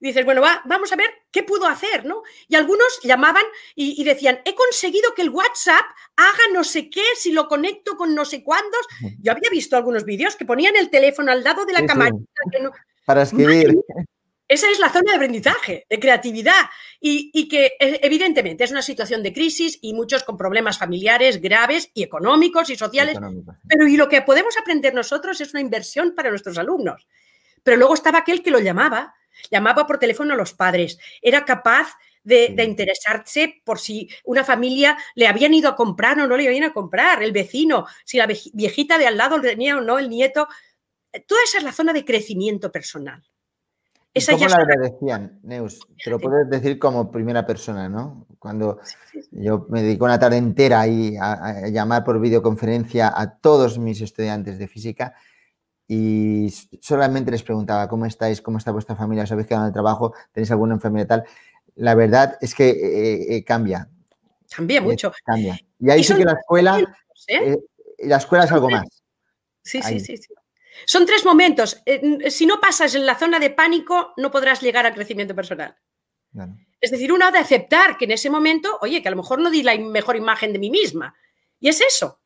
dices, 0.00 0.24
bueno, 0.24 0.40
va, 0.40 0.62
vamos 0.64 0.92
a 0.92 0.96
ver 0.96 1.08
qué 1.30 1.42
pudo 1.42 1.66
hacer, 1.66 2.04
¿no? 2.04 2.22
Y 2.48 2.56
algunos 2.56 3.00
llamaban 3.02 3.44
y, 3.74 4.02
decían, 4.04 4.40
he 4.44 4.54
conseguido 4.54 5.14
que 5.14 5.22
el 5.22 5.30
WhatsApp 5.30 5.84
haga 6.16 6.52
no 6.52 6.64
sé 6.64 6.90
qué, 6.90 7.02
si 7.16 7.32
lo 7.32 7.48
conecto 7.48 7.96
con 7.96 8.14
no 8.14 8.24
sé 8.24 8.42
cuántos. 8.42 8.86
Yo 9.20 9.32
había 9.32 9.50
visto 9.50 9.76
algunos 9.76 10.04
vídeos 10.04 10.36
que 10.36 10.44
ponían 10.44 10.76
el 10.76 10.90
teléfono 10.90 11.32
al 11.32 11.42
lado 11.42 11.64
de 11.64 11.72
la 11.72 11.86
cámara. 11.86 12.12
Para 13.04 13.22
escribir. 13.22 13.78
Esa 14.48 14.70
es 14.70 14.78
la 14.78 14.88
zona 14.88 15.12
de 15.12 15.16
aprendizaje, 15.16 15.86
de 15.88 16.00
creatividad 16.00 16.70
y, 16.98 17.48
que 17.48 17.76
e, 17.78 18.00
evidentemente 18.02 18.64
es 18.64 18.70
una 18.70 18.82
situación 18.82 19.22
de 19.22 19.32
crisis 19.32 19.78
y 19.82 19.92
muchos 19.92 20.24
con 20.24 20.38
problemas 20.38 20.78
familiares 20.78 21.40
graves 21.40 21.90
y 21.92 22.02
económicos 22.02 22.70
y 22.70 22.76
sociales. 22.76 23.18
Pero 23.68 23.86
y 23.86 23.96
lo 23.96 24.08
que 24.08 24.22
podemos 24.22 24.56
aprender 24.56 24.94
nosotros 24.94 25.40
es 25.40 25.52
una 25.52 25.60
inversión 25.60 26.14
para 26.14 26.30
nuestros 26.30 26.56
alumnos. 26.56 27.06
Pero 27.62 27.76
luego 27.76 27.92
estaba 27.92 28.20
aquel 28.20 28.42
que 28.42 28.50
lo 28.50 28.58
llamaba 28.58 29.14
llamaba 29.50 29.86
por 29.86 29.98
teléfono 29.98 30.34
a 30.34 30.36
los 30.36 30.54
padres, 30.54 30.98
era 31.22 31.44
capaz 31.44 31.96
de, 32.24 32.62
interesarse 32.62 33.62
por 33.64 33.78
si 33.78 34.10
una 34.24 34.44
familia 34.44 34.98
le 35.14 35.26
habían 35.26 35.54
ido 35.54 35.70
a 35.70 35.76
comprar 35.76 36.20
o 36.20 36.26
no 36.26 36.36
le 36.36 36.46
habían 36.46 36.62
ido 36.62 36.70
a 36.70 36.74
comprar, 36.74 37.22
el 37.22 37.32
vecino, 37.32 37.86
si 38.04 38.18
la 38.18 38.26
viejita 38.26 38.98
de 38.98 39.06
al 39.06 39.16
lado 39.16 39.40
tenía 39.40 39.78
o 39.78 39.80
no 39.80 39.98
el 39.98 40.10
nieto. 40.10 40.46
Toda 41.26 41.42
esa 41.42 41.58
es 41.58 41.64
la 41.64 41.72
zona 41.72 41.94
de 41.94 42.04
crecimiento 42.04 42.70
personal. 42.70 43.22
Esa 44.18 44.32
¿Cómo 44.32 44.46
la 44.48 44.56
agradecían, 44.56 45.40
Neus? 45.42 45.80
Te 46.02 46.10
lo 46.10 46.18
puedes 46.18 46.48
decir 46.50 46.78
como 46.78 47.10
primera 47.10 47.46
persona, 47.46 47.88
¿no? 47.88 48.26
Cuando 48.38 48.80
yo 49.30 49.66
me 49.68 49.82
dedico 49.82 50.04
una 50.04 50.18
tarde 50.18 50.36
entera 50.36 50.80
ahí 50.80 51.16
a 51.20 51.68
llamar 51.68 52.04
por 52.04 52.20
videoconferencia 52.20 53.12
a 53.14 53.38
todos 53.38 53.78
mis 53.78 54.00
estudiantes 54.00 54.58
de 54.58 54.68
física 54.68 55.14
y 55.90 56.52
solamente 56.82 57.30
les 57.30 57.42
preguntaba 57.42 57.88
cómo 57.88 58.04
estáis, 58.04 58.42
cómo 58.42 58.58
está 58.58 58.70
vuestra 58.70 58.94
familia, 58.94 59.24
os 59.24 59.32
habéis 59.32 59.48
quedado 59.48 59.64
en 59.64 59.68
el 59.68 59.72
trabajo, 59.72 60.12
tenéis 60.32 60.50
alguna 60.50 60.74
enfermedad 60.74 61.06
tal. 61.06 61.24
La 61.76 61.94
verdad 61.94 62.36
es 62.42 62.54
que 62.54 62.68
eh, 62.68 63.36
eh, 63.36 63.44
cambia. 63.44 63.88
Cambia 64.54 64.82
mucho. 64.82 65.10
Cambia. 65.24 65.58
Y 65.80 65.90
ahí 65.90 66.04
sí 66.04 66.14
que 66.14 66.24
la 66.24 66.32
escuela, 66.32 66.78
¿eh? 67.28 67.56
la 68.00 68.16
escuela 68.16 68.44
es 68.44 68.52
algo 68.52 68.68
más. 68.68 68.86
Sí, 69.62 69.80
sí, 69.82 69.98
sí, 70.00 70.16
sí. 70.18 70.34
Son 70.86 71.06
tres 71.06 71.24
momentos. 71.24 71.82
si 72.28 72.46
no 72.46 72.60
pasas 72.60 72.94
en 72.94 73.06
la 73.06 73.16
zona 73.16 73.38
de 73.38 73.50
pánico, 73.50 74.12
no 74.16 74.30
podrás 74.30 74.60
llegar 74.60 74.86
al 74.86 74.94
crecimiento 74.94 75.34
personal. 75.34 75.76
Es 76.80 76.90
decir, 76.90 77.12
uno 77.12 77.26
ha 77.26 77.30
de 77.30 77.38
aceptar 77.38 77.96
que 77.96 78.04
en 78.04 78.12
ese 78.12 78.30
momento, 78.30 78.78
oye, 78.80 79.02
que 79.02 79.08
a 79.08 79.10
lo 79.10 79.16
mejor 79.16 79.40
no 79.40 79.50
di 79.50 79.62
la 79.62 79.76
mejor 79.76 80.16
imagen 80.16 80.52
de 80.52 80.58
mí 80.58 80.70
misma. 80.70 81.14
Y 81.58 81.68
es 81.68 81.80
eso. 81.80 82.20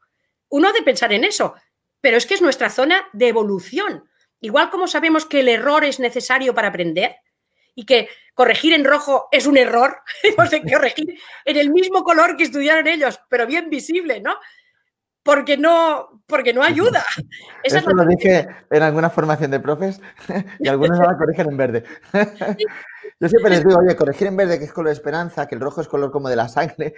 Uno 0.49 0.69
ha 0.69 0.73
de 0.73 0.83
pensar 0.83 1.13
en 1.13 1.25
eso 1.25 1.55
pero 2.03 2.19
es 2.19 2.27
que 2.27 2.35
es 2.35 2.43
nuestra 2.43 2.69
zona 2.69 3.09
de 3.15 3.29
evolución. 3.29 4.11
Igual 4.41 4.69
como 4.69 4.89
sabemos 4.89 5.25
que 5.25 5.41
el 5.41 5.49
error 5.49 5.85
es 5.85 6.01
necesario 6.01 6.55
para 6.55 6.69
aprender 6.69 7.17
y 7.75 7.87
que 7.87 8.09
corregir 8.35 8.75
en 8.75 8.85
rojo 8.85 9.29
es 9.31 9.47
un 9.47 9.57
error, 9.57 10.03
hemos 10.23 10.51
de 10.51 10.63
corregir 10.63 11.19
en 11.47 11.57
el 11.57 11.71
mismo 11.71 12.03
color 12.03 12.37
que 12.37 12.43
estudiaron 12.43 12.87
ellos, 12.89 13.19
pero 13.31 13.47
bien 13.47 13.71
visible, 13.71 14.21
¿no? 14.21 14.37
Porque 15.23 15.57
no, 15.57 16.23
porque 16.27 16.53
no 16.53 16.63
ayuda. 16.63 17.05
Eso 17.63 17.81
lo 17.91 18.05
dije 18.07 18.49
en 18.71 18.83
alguna 18.83 19.11
formación 19.11 19.51
de 19.51 19.61
profes 19.61 20.01
y 20.59 20.69
algunos 20.69 20.99
ahora 20.99 21.17
corrigen 21.17 21.51
en 21.51 21.57
verde. 21.57 21.85
Yo 23.21 23.29
siempre 23.29 23.51
les 23.51 23.65
digo, 23.65 23.79
oye, 23.79 23.95
corregir 23.95 24.27
en 24.27 24.37
verde 24.37 24.59
que 24.59 24.65
es 24.65 24.73
color 24.73 24.89
de 24.89 24.95
esperanza, 24.95 25.47
que 25.47 25.55
el 25.55 25.61
rojo 25.61 25.81
es 25.81 25.87
color 25.87 26.11
como 26.11 26.29
de 26.29 26.35
la 26.35 26.49
sangre. 26.49 26.95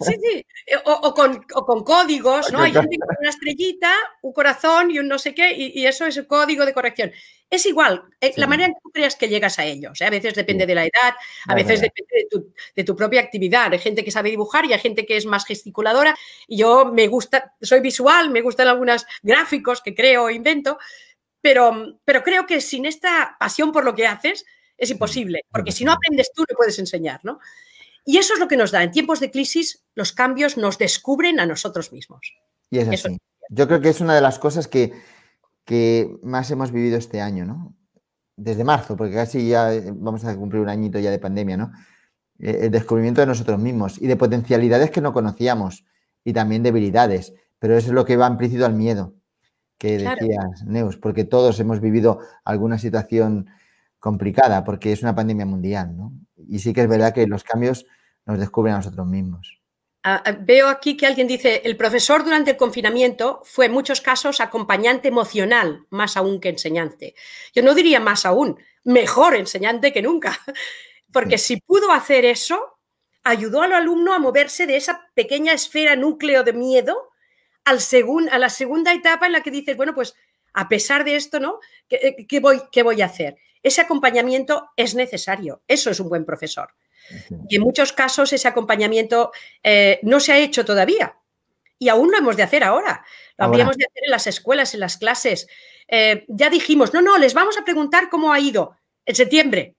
Sí, 0.00 0.12
sí, 0.22 0.46
eh, 0.66 0.76
o, 0.84 1.14
con, 1.14 1.82
códigos, 1.82 2.52
¿no? 2.52 2.60
Hay 2.60 2.72
gente 2.72 2.98
con 2.98 3.16
una 3.18 3.30
estrellita, 3.30 3.90
un 4.20 4.34
corazón 4.34 4.90
y 4.90 4.98
un 4.98 5.08
no 5.08 5.18
sé 5.18 5.34
qué, 5.34 5.52
y, 5.56 5.86
eso 5.86 6.04
es 6.04 6.16
el 6.18 6.26
código 6.26 6.66
de 6.66 6.74
corrección. 6.74 7.10
Es 7.48 7.66
igual, 7.66 8.04
eh, 8.20 8.32
la 8.36 8.46
manera 8.46 8.68
en 8.68 8.74
que 8.74 8.80
tú 8.82 8.90
creas 8.90 9.16
que 9.16 9.28
llegas 9.28 9.58
a 9.58 9.64
ellos. 9.64 10.00
¿eh? 10.00 10.04
A 10.04 10.10
veces 10.10 10.34
depende 10.34 10.66
de 10.66 10.74
la 10.74 10.84
edad, 10.84 11.14
a 11.48 11.54
veces 11.54 11.80
depende 11.80 12.10
de 12.14 12.26
tu, 12.30 12.52
de 12.76 12.84
tu, 12.84 12.94
propia 12.94 13.22
actividad. 13.22 13.72
Hay 13.72 13.78
gente 13.78 14.04
que 14.04 14.10
sabe 14.10 14.30
dibujar 14.30 14.66
y 14.66 14.72
hay 14.72 14.78
gente 14.78 15.04
que 15.04 15.16
es 15.16 15.26
más 15.26 15.44
gesticuladora. 15.46 16.14
Y 16.52 16.56
yo 16.56 16.86
me 16.86 17.06
gusta, 17.06 17.54
soy 17.60 17.78
visual, 17.78 18.28
me 18.30 18.42
gustan 18.42 18.66
algunos 18.66 19.06
gráficos 19.22 19.80
que 19.80 19.94
creo 19.94 20.24
o 20.24 20.30
invento, 20.30 20.78
pero, 21.40 22.00
pero 22.04 22.24
creo 22.24 22.44
que 22.44 22.60
sin 22.60 22.86
esta 22.86 23.36
pasión 23.38 23.70
por 23.70 23.84
lo 23.84 23.94
que 23.94 24.08
haces 24.08 24.44
es 24.76 24.90
imposible, 24.90 25.42
porque 25.48 25.70
si 25.70 25.84
no 25.84 25.92
aprendes 25.92 26.32
tú, 26.34 26.42
no 26.42 26.56
puedes 26.56 26.76
enseñar, 26.80 27.20
¿no? 27.22 27.38
Y 28.04 28.18
eso 28.18 28.34
es 28.34 28.40
lo 28.40 28.48
que 28.48 28.56
nos 28.56 28.72
da. 28.72 28.82
En 28.82 28.90
tiempos 28.90 29.20
de 29.20 29.30
crisis, 29.30 29.84
los 29.94 30.12
cambios 30.12 30.56
nos 30.56 30.76
descubren 30.76 31.38
a 31.38 31.46
nosotros 31.46 31.92
mismos. 31.92 32.34
Y 32.68 32.78
es 32.78 32.88
así. 32.88 33.16
Yo 33.48 33.68
creo 33.68 33.80
que 33.80 33.90
es 33.90 34.00
una 34.00 34.16
de 34.16 34.20
las 34.20 34.40
cosas 34.40 34.66
que, 34.66 34.92
que 35.64 36.10
más 36.24 36.50
hemos 36.50 36.72
vivido 36.72 36.98
este 36.98 37.20
año, 37.20 37.44
¿no? 37.44 37.76
Desde 38.34 38.64
marzo, 38.64 38.96
porque 38.96 39.14
casi 39.14 39.50
ya 39.50 39.70
vamos 39.94 40.24
a 40.24 40.34
cumplir 40.34 40.62
un 40.62 40.68
añito 40.68 40.98
ya 40.98 41.12
de 41.12 41.20
pandemia, 41.20 41.56
¿no? 41.56 41.70
Eh, 42.40 42.58
el 42.62 42.70
descubrimiento 42.72 43.20
de 43.20 43.28
nosotros 43.28 43.60
mismos 43.60 44.02
y 44.02 44.08
de 44.08 44.16
potencialidades 44.16 44.90
que 44.90 45.00
no 45.00 45.12
conocíamos 45.12 45.84
y 46.24 46.32
también 46.32 46.62
debilidades. 46.62 47.34
Pero 47.58 47.76
eso 47.76 47.88
es 47.88 47.94
lo 47.94 48.04
que 48.04 48.16
va 48.16 48.26
implícito 48.26 48.66
al 48.66 48.74
miedo 48.74 49.14
que 49.80 49.96
decías, 49.96 50.62
Neus, 50.66 50.98
porque 50.98 51.24
todos 51.24 51.58
hemos 51.58 51.80
vivido 51.80 52.20
alguna 52.44 52.78
situación 52.78 53.48
complicada, 53.98 54.62
porque 54.62 54.92
es 54.92 55.02
una 55.02 55.14
pandemia 55.14 55.46
mundial, 55.46 55.96
¿no? 55.96 56.12
Y 56.36 56.58
sí 56.58 56.74
que 56.74 56.82
es 56.82 56.88
verdad 56.88 57.14
que 57.14 57.26
los 57.26 57.44
cambios 57.44 57.86
nos 58.26 58.38
descubren 58.38 58.74
a 58.74 58.76
nosotros 58.76 59.06
mismos. 59.06 59.58
Ah, 60.02 60.22
ah, 60.26 60.32
veo 60.38 60.68
aquí 60.68 60.98
que 60.98 61.06
alguien 61.06 61.26
dice, 61.26 61.62
el 61.64 61.78
profesor 61.78 62.24
durante 62.24 62.50
el 62.50 62.56
confinamiento 62.58 63.40
fue 63.44 63.66
en 63.66 63.72
muchos 63.72 64.02
casos 64.02 64.40
acompañante 64.40 65.08
emocional, 65.08 65.86
más 65.88 66.18
aún 66.18 66.40
que 66.40 66.50
enseñante. 66.50 67.14
Yo 67.54 67.62
no 67.62 67.74
diría 67.74 68.00
más 68.00 68.26
aún, 68.26 68.58
mejor 68.84 69.34
enseñante 69.34 69.94
que 69.94 70.02
nunca, 70.02 70.38
porque 71.10 71.38
si 71.38 71.56
pudo 71.58 71.90
hacer 71.90 72.26
eso, 72.26 72.79
ayudó 73.24 73.62
al 73.62 73.72
alumno 73.72 74.14
a 74.14 74.18
moverse 74.18 74.66
de 74.66 74.76
esa 74.76 75.08
pequeña 75.14 75.52
esfera 75.52 75.96
núcleo 75.96 76.42
de 76.42 76.52
miedo 76.52 77.10
al 77.64 77.78
a 78.30 78.38
la 78.38 78.48
segunda 78.48 78.92
etapa 78.92 79.26
en 79.26 79.32
la 79.32 79.42
que 79.42 79.50
dices, 79.50 79.76
bueno, 79.76 79.94
pues 79.94 80.14
a 80.52 80.68
pesar 80.68 81.04
de 81.04 81.16
esto, 81.16 81.38
¿no? 81.38 81.60
¿Qué, 81.88 82.26
qué 82.28 82.40
voy, 82.40 82.62
¿Qué 82.72 82.82
voy 82.82 83.02
a 83.02 83.06
hacer? 83.06 83.36
Ese 83.62 83.80
acompañamiento 83.80 84.70
es 84.76 84.94
necesario, 84.94 85.62
eso 85.68 85.90
es 85.90 86.00
un 86.00 86.08
buen 86.08 86.24
profesor. 86.24 86.74
Y 87.48 87.56
en 87.56 87.62
muchos 87.62 87.92
casos 87.92 88.32
ese 88.32 88.48
acompañamiento 88.48 89.32
eh, 89.62 89.98
no 90.02 90.20
se 90.20 90.32
ha 90.32 90.38
hecho 90.38 90.64
todavía. 90.64 91.16
Y 91.78 91.88
aún 91.88 92.10
lo 92.10 92.18
hemos 92.18 92.36
de 92.36 92.42
hacer 92.42 92.62
ahora. 92.62 93.04
Lo 93.36 93.46
habríamos 93.46 93.76
de 93.76 93.86
hacer 93.86 94.04
en 94.04 94.10
las 94.10 94.26
escuelas, 94.26 94.74
en 94.74 94.80
las 94.80 94.98
clases. 94.98 95.46
Eh, 95.88 96.24
ya 96.28 96.50
dijimos, 96.50 96.92
no, 96.92 97.00
no, 97.00 97.18
les 97.18 97.34
vamos 97.34 97.58
a 97.58 97.64
preguntar 97.64 98.10
cómo 98.10 98.32
ha 98.32 98.40
ido 98.40 98.76
en 99.06 99.14
septiembre. 99.14 99.76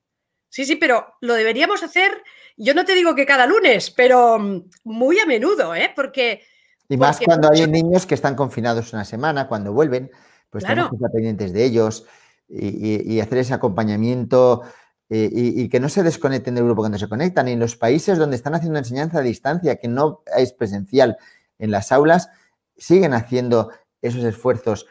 Sí, 0.52 0.66
sí, 0.66 0.76
pero 0.76 1.16
lo 1.22 1.34
deberíamos 1.34 1.82
hacer, 1.82 2.12
yo 2.58 2.76
no 2.76 2.86
te 2.86 2.93
digo 2.93 3.16
que 3.16 3.26
cada 3.26 3.47
lunes, 3.47 3.89
pero 3.89 4.38
muy 4.84 5.18
a 5.18 5.26
menudo, 5.26 5.74
¿eh? 5.74 5.91
Porque... 5.95 6.43
Y 6.88 6.97
más 6.97 7.20
cuando 7.20 7.49
hay 7.52 7.66
niños 7.66 8.06
que 8.06 8.14
están 8.14 8.36
confinados 8.36 8.93
una 8.93 9.06
semana, 9.06 9.47
cuando 9.47 9.74
vuelven, 9.74 10.12
pues 10.52 10.64
tenemos 10.64 10.91
que 10.91 10.97
estar 10.97 11.12
pendientes 11.12 11.54
de 11.54 11.64
ellos 11.64 12.06
y 12.49 13.20
hacer 13.22 13.38
ese 13.39 13.54
acompañamiento 13.54 14.62
eh, 15.14 15.30
y, 15.30 15.68
que 15.68 15.82
no 15.82 15.89
se 15.89 16.04
desconecten 16.04 16.56
del 16.56 16.64
grupo 16.64 16.84
cuando 16.84 16.97
se 16.97 17.10
conectan. 17.10 17.49
Y 17.49 17.52
en 17.52 17.60
los 17.60 17.76
países 17.76 18.18
donde 18.18 18.38
están 18.38 18.56
haciendo 18.56 18.80
enseñanza 18.80 19.20
a 19.20 19.22
distancia, 19.22 19.76
que 19.76 19.89
no 19.89 20.24
es 20.38 20.54
presencial 20.54 21.18
en 21.60 21.70
las 21.70 21.91
aulas, 21.91 22.30
siguen 22.78 23.14
haciendo 23.14 23.72
esos 24.02 24.24
esfuerzos 24.24 24.86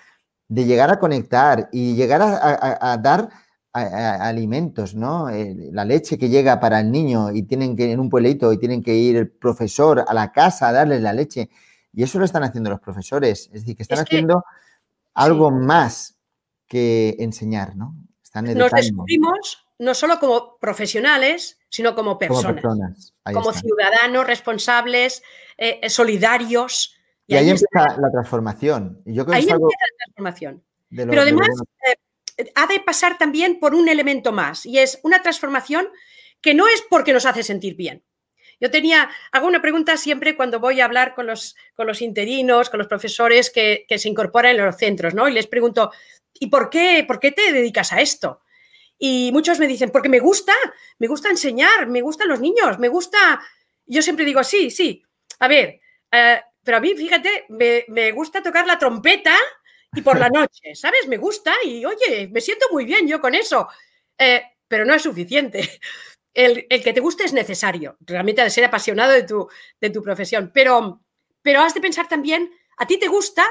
de 0.46 0.66
llegar 0.66 0.90
a 0.90 0.98
conectar 0.98 1.70
y 1.72 1.94
llegar 1.94 2.20
a, 2.22 2.98
dar 2.98 3.30
alimentos, 3.72 4.94
¿no? 4.94 5.28
la 5.30 5.84
leche 5.84 6.18
que 6.18 6.28
llega 6.28 6.58
para 6.58 6.80
el 6.80 6.90
niño 6.90 7.30
y 7.32 7.44
tienen 7.44 7.76
que, 7.76 7.92
en 7.92 8.00
un 8.00 8.10
pueblito, 8.10 8.52
y 8.52 8.58
tienen 8.58 8.82
que 8.82 8.94
ir 8.94 9.16
el 9.16 9.30
profesor 9.30 10.04
a 10.06 10.12
la 10.12 10.32
casa 10.32 10.68
a 10.68 10.72
darles 10.72 11.02
la 11.02 11.12
leche. 11.12 11.50
Y 11.92 12.02
eso 12.02 12.18
lo 12.18 12.24
están 12.24 12.42
haciendo 12.42 12.70
los 12.70 12.80
profesores. 12.80 13.46
Es 13.52 13.62
decir, 13.62 13.76
que 13.76 13.82
están 13.82 14.00
haciendo 14.00 14.44
algo 15.14 15.50
más 15.50 16.16
que 16.66 17.16
enseñar, 17.18 17.76
¿no? 17.76 17.94
Están 18.22 18.44
Nos 18.56 18.70
descubrimos 18.70 19.66
no 19.78 19.94
solo 19.94 20.20
como 20.20 20.58
profesionales, 20.58 21.58
sino 21.68 21.94
como 21.94 22.18
personas, 22.18 23.14
como, 23.24 23.52
ciudadanos 23.52 24.26
responsables, 24.26 25.22
eh, 25.56 25.88
solidarios. 25.88 26.94
Y, 27.26 27.34
ahí, 27.36 27.48
empieza 27.48 27.96
la 27.98 28.10
transformación. 28.10 29.00
Y 29.06 29.14
yo 29.14 29.22
ahí 29.32 29.42
empieza 29.42 29.56
la 29.56 30.04
transformación. 30.04 30.62
Pero 30.90 31.22
además 31.22 31.48
eh, 31.88 31.94
ha 32.54 32.66
de 32.66 32.80
pasar 32.80 33.18
también 33.18 33.58
por 33.58 33.74
un 33.74 33.88
elemento 33.88 34.32
más, 34.32 34.66
y 34.66 34.78
es 34.78 35.00
una 35.02 35.22
transformación 35.22 35.88
que 36.40 36.54
no 36.54 36.68
es 36.68 36.82
porque 36.88 37.12
nos 37.12 37.26
hace 37.26 37.42
sentir 37.42 37.74
bien. 37.74 38.04
Yo 38.60 38.70
tenía, 38.70 39.10
hago 39.32 39.46
una 39.46 39.62
pregunta 39.62 39.96
siempre 39.96 40.36
cuando 40.36 40.60
voy 40.60 40.80
a 40.80 40.84
hablar 40.84 41.14
con 41.14 41.26
los, 41.26 41.56
con 41.74 41.86
los 41.86 42.02
interinos, 42.02 42.68
con 42.68 42.78
los 42.78 42.88
profesores 42.88 43.50
que, 43.50 43.86
que 43.88 43.98
se 43.98 44.08
incorporan 44.08 44.56
en 44.56 44.64
los 44.64 44.76
centros, 44.76 45.14
¿no? 45.14 45.28
Y 45.28 45.32
les 45.32 45.46
pregunto, 45.46 45.90
¿y 46.34 46.48
por 46.48 46.68
qué, 46.68 47.04
por 47.06 47.20
qué 47.20 47.32
te 47.32 47.52
dedicas 47.52 47.92
a 47.92 48.00
esto? 48.00 48.42
Y 48.98 49.30
muchos 49.32 49.58
me 49.58 49.66
dicen, 49.66 49.90
porque 49.90 50.10
me 50.10 50.20
gusta, 50.20 50.52
me 50.98 51.06
gusta 51.06 51.30
enseñar, 51.30 51.86
me 51.88 52.02
gustan 52.02 52.28
los 52.28 52.40
niños, 52.40 52.78
me 52.78 52.88
gusta... 52.88 53.40
Yo 53.86 54.02
siempre 54.02 54.26
digo, 54.26 54.44
sí, 54.44 54.70
sí, 54.70 55.02
a 55.38 55.48
ver, 55.48 55.80
eh, 56.12 56.40
pero 56.62 56.76
a 56.76 56.80
mí, 56.80 56.94
fíjate, 56.94 57.46
me, 57.48 58.12
gusta 58.12 58.42
tocar 58.42 58.66
la 58.66 58.78
trompeta 58.78 59.34
y 59.94 60.02
por 60.02 60.18
la 60.18 60.28
noche, 60.28 60.74
¿sabes? 60.74 61.06
Me 61.08 61.16
gusta 61.16 61.54
y, 61.64 61.84
oye, 61.84 62.28
me 62.30 62.40
siento 62.40 62.66
muy 62.70 62.84
bien 62.84 63.06
yo 63.06 63.20
con 63.20 63.34
eso, 63.34 63.68
eh, 64.18 64.42
pero 64.68 64.84
no 64.84 64.94
es 64.94 65.02
suficiente. 65.02 65.80
El, 66.32 66.68
que 66.68 66.92
te 66.92 67.00
guste 67.00 67.24
es 67.24 67.32
necesario, 67.32 67.96
realmente 68.00 68.40
de 68.40 68.50
ser 68.50 68.64
apasionado 68.64 69.10
de 69.10 69.24
tu, 69.24 69.48
de 69.80 69.90
tu 69.90 70.00
profesión, 70.00 70.52
pero, 70.54 71.02
pero 71.42 71.60
has 71.60 71.74
de 71.74 71.80
pensar 71.80 72.06
también, 72.06 72.52
a 72.76 72.86
ti 72.86 72.98
te 72.98 73.08
gusta, 73.08 73.44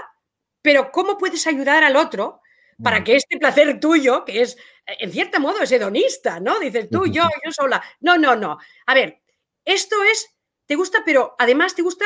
pero 0.61 0.89
¿cómo 0.89 1.17
puedes 1.17 1.45
ayudar 1.45 1.83
al 1.83 1.97
otro 1.97 2.41
para 2.81 3.03
que 3.03 3.17
este 3.17 3.37
placer 3.37 3.81
tuyo, 3.81 4.23
que 4.23 4.41
es 4.41 4.57
en 4.85 5.11
cierto 5.11 5.39
modo 5.39 5.61
es 5.61 5.71
hedonista, 5.71 6.39
¿no? 6.39 6.59
Dices 6.59 6.89
tú, 6.89 7.05
yo, 7.05 7.23
yo 7.43 7.51
sola. 7.51 7.83
No, 7.99 8.17
no, 8.17 8.35
no. 8.35 8.57
A 8.85 8.93
ver, 8.93 9.21
esto 9.65 10.01
es, 10.03 10.35
te 10.65 10.75
gusta, 10.75 11.03
pero 11.05 11.35
además 11.37 11.75
te 11.75 11.81
gusta 11.81 12.05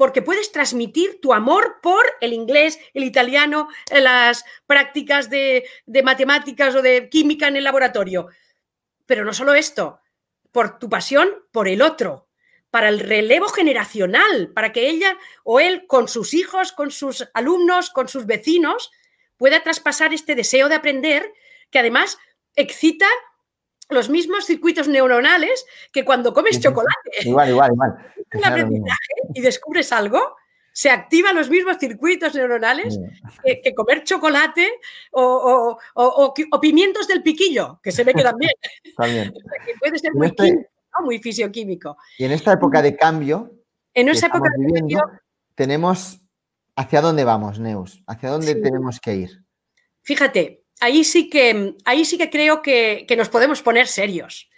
porque 0.00 0.22
puedes 0.22 0.50
transmitir 0.50 1.20
tu 1.20 1.34
amor 1.34 1.76
por 1.82 2.02
el 2.22 2.32
inglés, 2.32 2.78
el 2.94 3.04
italiano, 3.04 3.68
las 3.92 4.46
prácticas 4.66 5.28
de, 5.28 5.66
de, 5.84 6.02
matemáticas 6.02 6.74
o 6.74 6.80
de 6.80 7.10
química 7.10 7.48
en 7.48 7.56
el 7.56 7.64
laboratorio. 7.64 8.28
Pero 9.04 9.26
no 9.26 9.34
solo 9.34 9.52
esto, 9.52 10.00
por 10.52 10.78
tu 10.78 10.88
pasión 10.88 11.28
por 11.52 11.68
el 11.68 11.82
otro, 11.82 12.28
para 12.70 12.88
el 12.88 12.98
relevo 12.98 13.48
generacional, 13.48 14.52
para 14.54 14.72
que 14.72 14.88
ella 14.88 15.18
o 15.44 15.60
él 15.60 15.84
con 15.86 16.08
sus 16.08 16.32
hijos, 16.32 16.72
con 16.72 16.90
sus 16.90 17.28
alumnos, 17.34 17.90
con 17.90 18.08
sus 18.08 18.24
vecinos, 18.24 18.90
pueda 19.36 19.62
traspasar 19.62 20.14
este 20.14 20.34
deseo 20.34 20.70
de 20.70 20.76
aprender 20.76 21.30
que 21.70 21.78
además 21.78 22.16
excita 22.56 23.06
los 23.90 24.08
mismos 24.08 24.46
circuitos 24.46 24.88
neuronales 24.88 25.66
que 25.92 26.06
cuando 26.06 26.32
comes 26.32 26.58
chocolate. 26.58 27.10
Igual, 27.20 27.50
igual, 27.50 27.72
igual. 27.74 28.14
Y 29.34 29.40
descubres 29.40 29.92
algo, 29.92 30.36
se 30.72 30.90
activan 30.90 31.36
los 31.36 31.50
mismos 31.50 31.78
circuitos 31.78 32.34
neuronales 32.34 32.98
que, 33.44 33.74
comer 33.74 34.04
chocolate 34.04 34.70
o, 35.12 35.78
pimientos 36.60 37.08
del 37.08 37.22
piquillo, 37.22 37.80
que 37.82 37.92
se 37.92 38.04
ve 38.04 38.14
que 38.14 38.22
también. 38.22 38.52
También. 38.96 39.32
que 39.66 39.74
puede 39.78 39.98
ser 39.98 40.12
muy, 40.14 40.26
este 40.28 40.44
químico, 40.44 40.68
muy 41.02 41.18
fisioquímico. 41.18 41.96
Y 42.18 42.24
en 42.24 42.32
esta 42.32 42.52
época 42.52 42.82
de 42.82 42.96
cambio, 42.96 43.52
en 43.94 44.08
esa 44.08 44.26
época 44.26 44.48
de 44.56 44.72
cambio, 44.72 45.00
tenemos 45.54 46.20
hacia 46.76 47.00
dónde 47.00 47.24
vamos, 47.24 47.58
Neus, 47.58 48.02
hacia 48.06 48.30
dónde 48.30 48.54
tenemos 48.54 49.00
que 49.00 49.14
ir. 49.14 49.44
Fíjate, 50.02 50.64
ahí 50.80 51.04
sí 51.04 51.28
que, 51.28 51.76
ahí 51.84 52.04
sí 52.04 52.18
que 52.18 52.30
creo 52.30 52.62
que, 52.62 53.06
nos 53.16 53.28
podemos 53.28 53.62
poner 53.62 53.86
serios, 53.86 54.49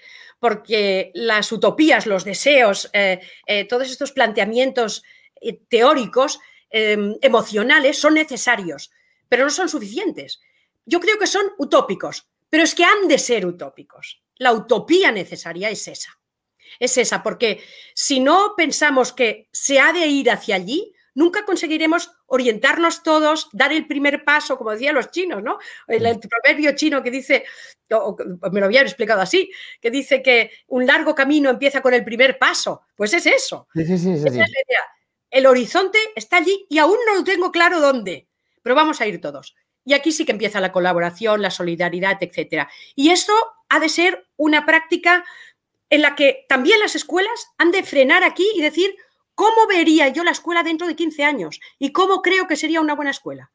porque 0.42 1.12
las 1.14 1.52
utopías, 1.52 2.04
los 2.04 2.24
deseos, 2.24 2.90
eh, 2.92 3.20
eh, 3.46 3.64
todos 3.68 3.88
estos 3.88 4.10
planteamientos 4.10 5.04
eh, 5.40 5.60
teóricos, 5.68 6.40
emocionales, 6.74 7.98
son 7.98 8.14
necesarios, 8.14 8.90
pero 9.28 9.44
no 9.44 9.50
son 9.50 9.68
suficientes. 9.68 10.40
Yo 10.86 11.00
creo 11.00 11.18
que 11.18 11.26
son 11.26 11.42
utópicos, 11.58 12.26
pero 12.48 12.64
es 12.64 12.74
que 12.74 12.82
han 12.82 13.06
de 13.06 13.18
ser 13.18 13.44
utópicos. 13.44 14.22
La 14.36 14.52
utopía 14.52 15.12
necesaria 15.12 15.68
es 15.68 15.86
esa. 15.86 16.18
Es 16.80 16.96
esa, 16.96 17.22
porque 17.22 17.62
si 17.94 18.18
no 18.18 18.54
pensamos 18.56 19.12
que 19.12 19.48
se 19.52 19.78
ha 19.78 19.92
de 19.92 20.06
ir 20.06 20.30
hacia 20.30 20.56
allí, 20.56 20.94
nunca 21.14 21.44
conseguiremos 21.44 22.12
orientarnos 22.26 23.02
todos, 23.02 23.48
dar 23.52 23.72
el 23.72 23.86
primer 23.86 24.24
paso, 24.24 24.56
como 24.56 24.70
decían 24.70 24.94
los 24.94 25.10
chinos, 25.10 25.42
¿no? 25.42 25.58
El, 25.86 26.18
proverbio 26.18 26.74
chino 26.74 27.02
que 27.02 27.10
dice, 27.10 27.44
me 28.50 28.60
lo 28.60 28.66
habían 28.66 28.86
explicado 28.86 29.20
así, 29.20 29.50
que 29.80 29.90
dice 29.90 30.22
que 30.22 30.50
un 30.68 30.86
largo 30.86 31.14
camino 31.14 31.50
empieza 31.50 31.82
con 31.82 31.94
el 31.94 32.04
primer 32.04 32.38
paso. 32.38 32.82
Pues 32.94 33.12
es 33.14 33.26
eso. 33.26 33.68
Sí, 33.74 33.84
sí, 33.84 33.98
sí, 33.98 34.24
El 35.30 35.46
horizonte 35.46 35.98
está 36.14 36.38
allí 36.38 36.66
y 36.68 36.78
aún 36.78 36.96
no 37.06 37.14
lo 37.14 37.24
tengo 37.24 37.52
claro 37.52 37.80
dónde, 37.80 38.28
pero 38.62 38.74
vamos 38.74 39.00
a 39.00 39.06
ir 39.06 39.20
todos. 39.20 39.54
Y 39.84 39.94
aquí 39.94 40.12
sí 40.12 40.24
que 40.24 40.32
empieza 40.32 40.60
la 40.60 40.72
colaboración, 40.72 41.42
la 41.42 41.50
solidaridad, 41.50 42.18
etc. 42.20 42.68
Y 42.94 43.10
esto 43.10 43.32
ha 43.68 43.80
de 43.80 43.88
ser 43.88 44.28
una 44.36 44.64
práctica 44.64 45.24
en 45.90 46.02
la 46.02 46.14
que 46.14 46.46
también 46.48 46.80
las 46.80 46.94
escuelas 46.94 47.48
han 47.58 47.70
de 47.70 47.82
frenar 47.82 48.24
aquí 48.24 48.46
y 48.54 48.62
decir, 48.62 48.94
¿Cómo 49.34 49.66
vería 49.68 50.08
yo 50.08 50.24
la 50.24 50.30
escuela 50.30 50.62
dentro 50.62 50.86
de 50.86 50.96
15 50.96 51.24
años? 51.24 51.60
¿Y 51.78 51.92
cómo 51.92 52.22
creo 52.22 52.46
que 52.46 52.56
sería 52.56 52.80
una 52.80 52.94
buena 52.94 53.10
escuela? 53.10 53.50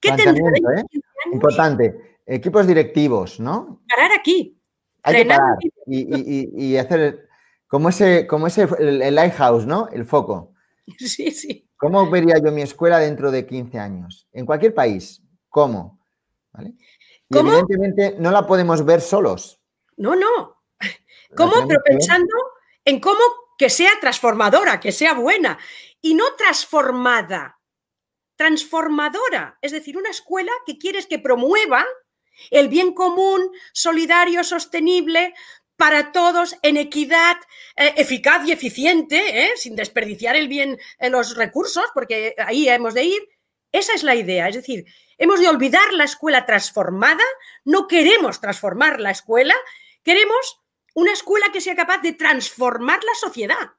¿Qué 0.00 0.12
tendría 0.12 0.48
¿eh? 0.78 0.84
Importante. 1.32 2.18
Equipos 2.26 2.66
directivos, 2.66 3.40
¿no? 3.40 3.82
Parar 3.88 4.12
aquí. 4.12 4.60
Hay 5.02 5.22
que 5.22 5.24
parar 5.26 5.56
y, 5.86 6.76
hacer 6.76 7.28
como 7.68 7.88
ese, 7.88 8.26
como 8.26 8.48
ese 8.48 8.68
el, 8.78 9.14
lighthouse, 9.14 9.66
¿no? 9.66 9.88
El 9.92 10.04
foco. 10.04 10.52
Sí, 10.98 11.32
sí. 11.32 11.68
¿Cómo 11.76 12.08
vería 12.08 12.36
yo 12.38 12.52
mi 12.52 12.62
escuela 12.62 13.00
dentro 13.00 13.32
de 13.32 13.44
15 13.44 13.76
años? 13.76 14.28
En 14.32 14.46
cualquier 14.46 14.72
país. 14.72 15.20
¿Cómo? 15.48 15.98
¿Vale? 16.52 16.74
Y 17.28 17.38
evidentemente 17.38 18.16
no 18.20 18.30
la 18.30 18.46
podemos 18.46 18.84
ver 18.84 19.00
solos. 19.00 19.60
No, 19.96 20.14
no. 20.14 20.62
¿Cómo? 21.36 21.66
Pero 21.66 21.80
pensando 21.84 22.34
en 22.84 23.00
cómo 23.00 23.18
que 23.56 23.70
sea 23.70 23.92
transformadora, 24.00 24.80
que 24.80 24.92
sea 24.92 25.14
buena 25.14 25.58
y 26.00 26.14
no 26.14 26.34
transformada, 26.36 27.58
transformadora, 28.36 29.58
es 29.62 29.72
decir, 29.72 29.96
una 29.96 30.10
escuela 30.10 30.52
que 30.66 30.78
quieres 30.78 31.06
que 31.06 31.18
promueva 31.18 31.84
el 32.50 32.68
bien 32.68 32.92
común, 32.92 33.50
solidario, 33.72 34.44
sostenible, 34.44 35.34
para 35.76 36.12
todos, 36.12 36.56
en 36.62 36.76
equidad, 36.76 37.36
eh, 37.76 37.94
eficaz 37.96 38.46
y 38.46 38.52
eficiente, 38.52 39.44
¿eh? 39.44 39.52
sin 39.56 39.76
desperdiciar 39.76 40.36
el 40.36 40.48
bien 40.48 40.78
eh, 40.98 41.10
los 41.10 41.36
recursos, 41.36 41.84
porque 41.92 42.34
ahí 42.38 42.68
hemos 42.68 42.94
de 42.94 43.04
ir. 43.04 43.28
Esa 43.72 43.92
es 43.92 44.02
la 44.02 44.14
idea, 44.14 44.48
es 44.48 44.56
decir, 44.56 44.86
hemos 45.18 45.40
de 45.40 45.48
olvidar 45.48 45.92
la 45.92 46.04
escuela 46.04 46.46
transformada, 46.46 47.24
no 47.64 47.86
queremos 47.88 48.40
transformar 48.40 49.00
la 49.00 49.10
escuela, 49.10 49.54
queremos 50.02 50.60
una 50.96 51.12
escuela 51.12 51.46
que 51.52 51.60
sea 51.60 51.76
capaz 51.76 52.00
de 52.00 52.14
transformar 52.14 52.98
la 53.04 53.14
sociedad. 53.20 53.70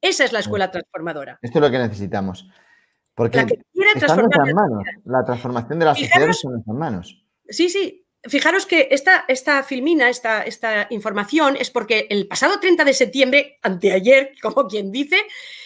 Esa 0.00 0.24
es 0.24 0.32
la 0.32 0.40
escuela 0.40 0.70
transformadora. 0.70 1.38
Esto 1.40 1.58
es 1.58 1.62
lo 1.62 1.70
que 1.70 1.78
necesitamos. 1.78 2.46
Porque 3.14 3.38
está 3.38 3.54
en 4.14 4.20
nuestras 4.20 4.54
manos. 4.54 4.84
La 5.04 5.24
transformación 5.24 5.78
de 5.78 5.84
la 5.86 5.94
sociedad 5.94 6.28
está 6.28 6.46
en 6.46 6.52
nuestras 6.52 6.76
manos. 6.76 7.24
Sí, 7.48 7.70
sí. 7.70 8.04
Fijaros 8.22 8.66
que 8.66 8.88
esta, 8.90 9.24
esta 9.28 9.62
filmina, 9.62 10.10
esta, 10.10 10.42
esta 10.42 10.88
información, 10.90 11.56
es 11.56 11.70
porque 11.70 12.06
el 12.10 12.28
pasado 12.28 12.60
30 12.60 12.84
de 12.84 12.92
septiembre, 12.92 13.58
anteayer, 13.62 14.32
como 14.42 14.68
quien 14.68 14.92
dice, 14.92 15.22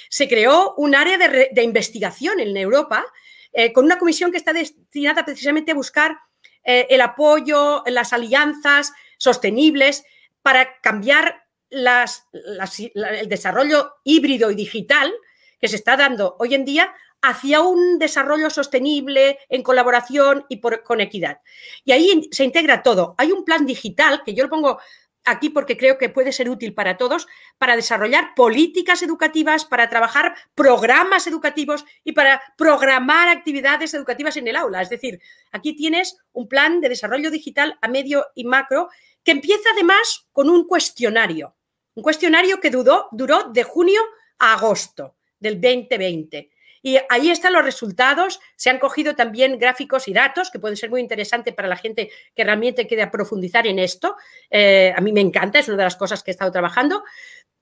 se 0.08 0.28
creó 0.28 0.74
un 0.76 0.94
área 0.94 1.18
de, 1.18 1.62
investigación 1.62 2.38
en 2.38 2.56
Europa 2.56 3.04
eh, 3.52 3.72
con 3.72 3.86
una 3.86 3.98
comisión 3.98 4.30
que 4.30 4.36
está 4.36 4.52
destinada 4.52 5.24
precisamente 5.24 5.72
a 5.72 5.74
buscar 5.74 6.16
eh, 6.62 6.86
el 6.90 7.00
apoyo, 7.00 7.82
las 7.86 8.12
alianzas 8.12 8.92
sostenibles 9.18 10.04
para 10.42 10.80
cambiar 10.80 11.46
el 11.70 13.28
desarrollo 13.28 13.94
híbrido 14.04 14.50
y 14.50 14.54
digital 14.54 15.12
que 15.60 15.68
se 15.68 15.76
está 15.76 15.96
dando 15.96 16.36
hoy 16.38 16.54
en 16.54 16.64
día 16.64 16.92
hacia 17.22 17.60
un 17.60 17.98
desarrollo 17.98 18.50
sostenible 18.50 19.38
en 19.48 19.62
colaboración 19.62 20.44
y 20.48 20.60
con 20.60 21.00
equidad. 21.00 21.38
Y 21.84 21.92
ahí 21.92 22.28
se 22.32 22.44
integra 22.44 22.82
todo. 22.82 23.14
Hay 23.16 23.30
un 23.30 23.44
plan 23.44 23.64
digital 23.64 24.22
que 24.24 24.34
yo 24.34 24.42
lo 24.42 24.50
pongo 24.50 24.80
aquí 25.24 25.50
porque 25.50 25.76
creo 25.76 25.98
que 25.98 26.08
puede 26.08 26.32
ser 26.32 26.50
útil 26.50 26.74
para 26.74 26.96
todos, 26.96 27.28
para 27.58 27.76
desarrollar 27.76 28.34
políticas 28.34 29.02
educativas, 29.02 29.64
para 29.64 29.88
trabajar 29.88 30.34
programas 30.56 31.28
educativos 31.28 31.84
y 32.02 32.12
para 32.12 32.42
programar 32.56 33.28
actividades 33.28 33.94
educativas 33.94 34.36
en 34.36 34.48
el 34.48 34.56
aula. 34.56 34.82
Es 34.82 34.90
decir, 34.90 35.20
aquí 35.52 35.76
tienes 35.76 36.18
un 36.32 36.48
plan 36.48 36.80
de 36.80 36.88
desarrollo 36.88 37.30
digital 37.30 37.78
a 37.80 37.88
medio 37.88 38.26
y 38.34 38.44
macro 38.44 38.88
que 39.24 39.32
empieza 39.32 39.70
además 39.72 40.26
con 40.32 40.48
un 40.48 40.66
cuestionario, 40.66 41.56
un 41.94 42.02
cuestionario 42.02 42.60
que 42.60 42.70
duró, 42.70 43.08
duró 43.12 43.44
de 43.52 43.62
junio 43.62 44.00
a 44.38 44.54
agosto 44.54 45.16
del 45.38 45.60
2020. 45.60 46.50
Y 46.84 46.98
ahí 47.08 47.30
están 47.30 47.52
los 47.52 47.64
resultados. 47.64 48.40
Se 48.56 48.68
han 48.68 48.80
cogido 48.80 49.14
también 49.14 49.58
gráficos 49.58 50.08
y 50.08 50.12
datos 50.12 50.50
que 50.50 50.58
pueden 50.58 50.76
ser 50.76 50.90
muy 50.90 51.00
interesantes 51.00 51.54
para 51.54 51.68
la 51.68 51.76
gente 51.76 52.10
que 52.34 52.42
realmente 52.42 52.88
quiera 52.88 53.10
profundizar 53.10 53.66
en 53.68 53.78
esto. 53.78 54.16
Eh, 54.50 54.92
a 54.94 55.00
mí 55.00 55.12
me 55.12 55.20
encanta, 55.20 55.60
es 55.60 55.68
una 55.68 55.76
de 55.76 55.84
las 55.84 55.96
cosas 55.96 56.22
que 56.24 56.32
he 56.32 56.34
estado 56.34 56.50
trabajando 56.50 57.04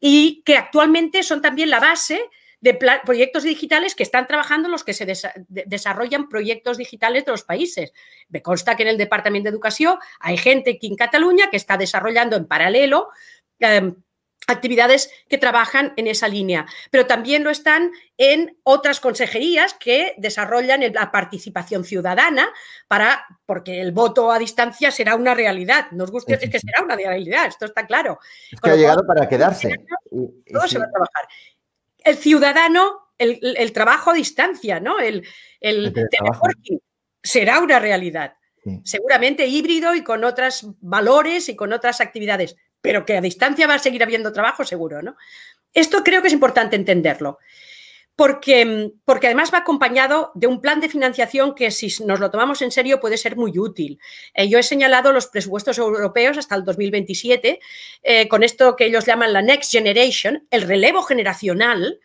y 0.00 0.42
que 0.42 0.56
actualmente 0.56 1.22
son 1.22 1.42
también 1.42 1.68
la 1.68 1.80
base 1.80 2.30
de 2.60 2.74
proyectos 3.04 3.42
digitales 3.42 3.94
que 3.94 4.02
están 4.02 4.26
trabajando 4.26 4.68
los 4.68 4.84
que 4.84 4.92
se 4.92 5.06
desarrollan 5.48 6.28
proyectos 6.28 6.76
digitales 6.76 7.24
de 7.24 7.32
los 7.32 7.42
países. 7.42 7.92
Me 8.28 8.42
consta 8.42 8.76
que 8.76 8.82
en 8.82 8.90
el 8.90 8.98
Departamento 8.98 9.48
de 9.48 9.54
Educación 9.54 9.98
hay 10.20 10.36
gente 10.36 10.72
aquí 10.72 10.86
en 10.86 10.96
Cataluña 10.96 11.50
que 11.50 11.56
está 11.56 11.76
desarrollando 11.76 12.36
en 12.36 12.46
paralelo 12.46 13.08
em, 13.58 13.94
actividades 14.46 15.10
que 15.28 15.38
trabajan 15.38 15.92
en 15.96 16.06
esa 16.06 16.28
línea, 16.28 16.66
pero 16.90 17.06
también 17.06 17.44
lo 17.44 17.50
están 17.50 17.92
en 18.18 18.58
otras 18.64 19.00
consejerías 19.00 19.74
que 19.74 20.14
desarrollan 20.18 20.80
la 20.92 21.10
participación 21.10 21.84
ciudadana 21.84 22.48
para 22.88 23.24
porque 23.46 23.80
el 23.80 23.92
voto 23.92 24.32
a 24.32 24.38
distancia 24.38 24.90
será 24.90 25.14
una 25.14 25.34
realidad. 25.34 25.90
Nos 25.92 26.10
gusta 26.10 26.34
es 26.34 26.50
que 26.50 26.58
será 26.58 26.82
una 26.82 26.96
realidad, 26.96 27.46
esto 27.46 27.64
está 27.66 27.86
claro. 27.86 28.18
Es 28.50 28.60
que 28.60 28.70
ha 28.70 28.76
llegado 28.76 29.06
para 29.06 29.28
quedarse. 29.28 29.86
Todo 30.10 30.66
se 30.66 30.78
va 30.78 30.84
a 30.84 30.90
trabajar 30.90 31.28
el 32.04 32.16
ciudadano, 32.16 33.00
el, 33.18 33.72
trabajo 33.72 34.10
a 34.10 34.14
distancia, 34.14 34.80
¿no? 34.80 34.98
El, 34.98 35.26
el 35.60 35.94
será 37.22 37.60
una 37.60 37.78
realidad. 37.78 38.34
Seguramente 38.84 39.46
híbrido 39.46 39.94
y 39.94 40.04
con 40.04 40.22
otros 40.22 40.66
valores 40.80 41.48
y 41.48 41.56
con 41.56 41.72
otras 41.72 42.00
actividades, 42.00 42.56
pero 42.82 43.06
que 43.06 43.16
a 43.16 43.20
distancia 43.20 43.66
va 43.66 43.74
a 43.74 43.78
seguir 43.78 44.02
habiendo 44.02 44.32
trabajo, 44.32 44.64
seguro, 44.64 45.02
¿no? 45.02 45.16
Esto 45.72 46.04
creo 46.04 46.20
que 46.20 46.28
es 46.28 46.34
importante 46.34 46.76
entenderlo. 46.76 47.38
Porque, 48.20 48.92
porque, 49.06 49.28
además 49.28 49.50
va 49.50 49.60
acompañado 49.60 50.30
de 50.34 50.46
un 50.46 50.60
plan 50.60 50.78
de 50.78 50.90
financiación 50.90 51.54
que 51.54 51.70
si 51.70 51.88
nos 52.04 52.20
lo 52.20 52.30
tomamos 52.30 52.60
en 52.60 52.70
serio 52.70 53.00
puede 53.00 53.16
ser 53.16 53.34
muy 53.34 53.58
útil. 53.58 53.98
Eh, 54.34 54.46
yo 54.46 54.58
he 54.58 54.62
señalado 54.62 55.10
los 55.14 55.28
presupuestos 55.28 55.78
europeos 55.78 56.36
hasta 56.36 56.54
el 56.54 56.66
2027 56.66 57.60
eh, 58.02 58.28
con 58.28 58.42
esto 58.42 58.76
que 58.76 58.84
ellos 58.84 59.06
llaman 59.06 59.32
la 59.32 59.40
Next 59.40 59.72
Generation, 59.72 60.46
el 60.50 60.60
relevo 60.60 61.00
generacional, 61.00 61.98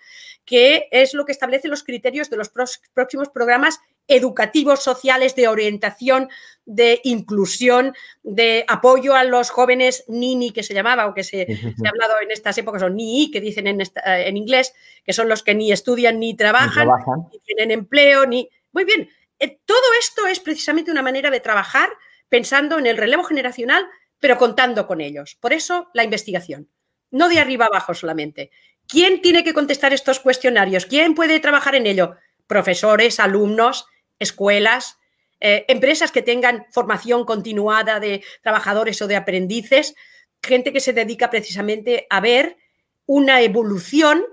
que 0.46 0.88
es 0.92 1.14
lo 1.14 1.26
que 1.26 1.34
establece 1.34 1.68
los 1.68 1.84
criterios 1.84 2.30
de 2.30 2.38
los 2.38 2.50
próximos 2.94 3.28
programas 3.28 3.82
educativos, 4.08 4.84
sociales, 4.84 5.36
de 5.36 5.48
orientación, 5.48 6.30
de 6.66 7.00
inclusión, 7.04 7.94
de 8.24 8.66
apoyo 8.68 9.16
a 9.16 9.24
los 9.24 9.50
jóvenes 9.50 10.04
NINI, 10.08 10.52
que 10.52 10.64
se 10.64 10.74
llamaba, 10.74 11.08
o 11.08 11.14
que 11.14 11.24
se, 11.24 11.42
ha 11.42 11.90
hablado 11.90 12.16
en 12.22 12.32
estas 12.32 12.58
épocas, 12.58 12.82
o 12.84 12.90
NII, 12.90 13.32
que 13.32 13.42
dicen 13.42 13.68
en, 13.68 13.82
en, 13.82 14.38
inglés, 14.38 14.74
que 15.04 15.14
son 15.14 15.30
los 15.30 15.44
que 15.44 15.56
ni 15.56 15.72
estudian 15.72 16.20
ni 16.20 16.36
trabajan, 16.36 16.88
ni, 17.32 17.40
tienen 17.40 17.72
empleo, 17.72 18.26
ni... 18.26 18.50
Muy 18.72 18.84
bien, 18.84 19.10
eh, 19.40 19.60
todo 19.66 19.84
esto 20.00 20.28
es 20.28 20.40
precisamente 20.40 20.92
una 20.92 21.02
manera 21.02 21.30
de 21.30 21.40
trabajar 21.40 21.90
pensando 22.30 22.80
en 22.80 22.88
el 22.88 22.98
relevo 22.98 23.24
generacional, 23.24 23.86
pero 24.20 24.38
contando 24.38 24.88
con 24.88 25.02
ellos. 25.02 25.38
Por 25.40 25.54
eso 25.54 25.90
la 25.94 26.04
investigación, 26.04 26.70
no 27.12 27.30
de 27.30 27.40
arriba 27.40 27.68
abajo 27.68 27.94
solamente. 27.94 28.52
¿Quién 28.88 29.22
tiene 29.22 29.44
que 29.44 29.54
contestar 29.54 29.94
estos 29.94 30.20
cuestionarios? 30.20 30.86
¿Quién 30.86 31.16
puede 31.16 31.40
trabajar 31.40 31.76
en 31.76 31.88
ello? 31.88 32.16
Profesores, 32.48 33.20
alumnos, 33.20 33.88
escuelas, 34.20 34.98
eh, 35.40 35.66
empresas 35.68 36.12
que 36.12 36.22
tengan 36.22 36.66
formación 36.72 37.26
continuada 37.26 38.00
de 38.00 38.24
trabajadores 38.42 39.02
o 39.02 39.08
de 39.08 39.16
aprendices, 39.16 39.96
gente 40.42 40.72
que 40.72 40.80
se 40.80 40.94
dedica 40.94 41.30
precisamente 41.30 42.08
a 42.10 42.20
ver 42.20 42.58
una 43.06 43.42
evolución 43.42 44.24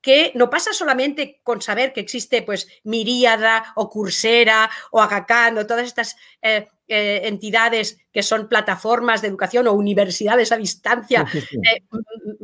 que 0.00 0.32
no 0.34 0.50
pasa 0.50 0.72
solamente 0.72 1.40
con 1.44 1.62
saber 1.62 1.92
que 1.92 2.00
existe 2.00 2.42
pues 2.42 2.66
Miríada 2.82 3.72
o 3.76 3.88
Coursera 3.88 4.68
o 4.90 5.00
Agacan 5.00 5.58
o 5.58 5.66
todas 5.66 5.86
estas 5.86 6.16
eh, 6.42 6.66
eh, 6.88 7.20
entidades 7.24 7.98
que 8.12 8.22
son 8.22 8.48
plataformas 8.48 9.22
de 9.22 9.28
educación 9.28 9.68
o 9.68 9.72
universidades 9.72 10.50
a 10.50 10.56
distancia 10.56 11.24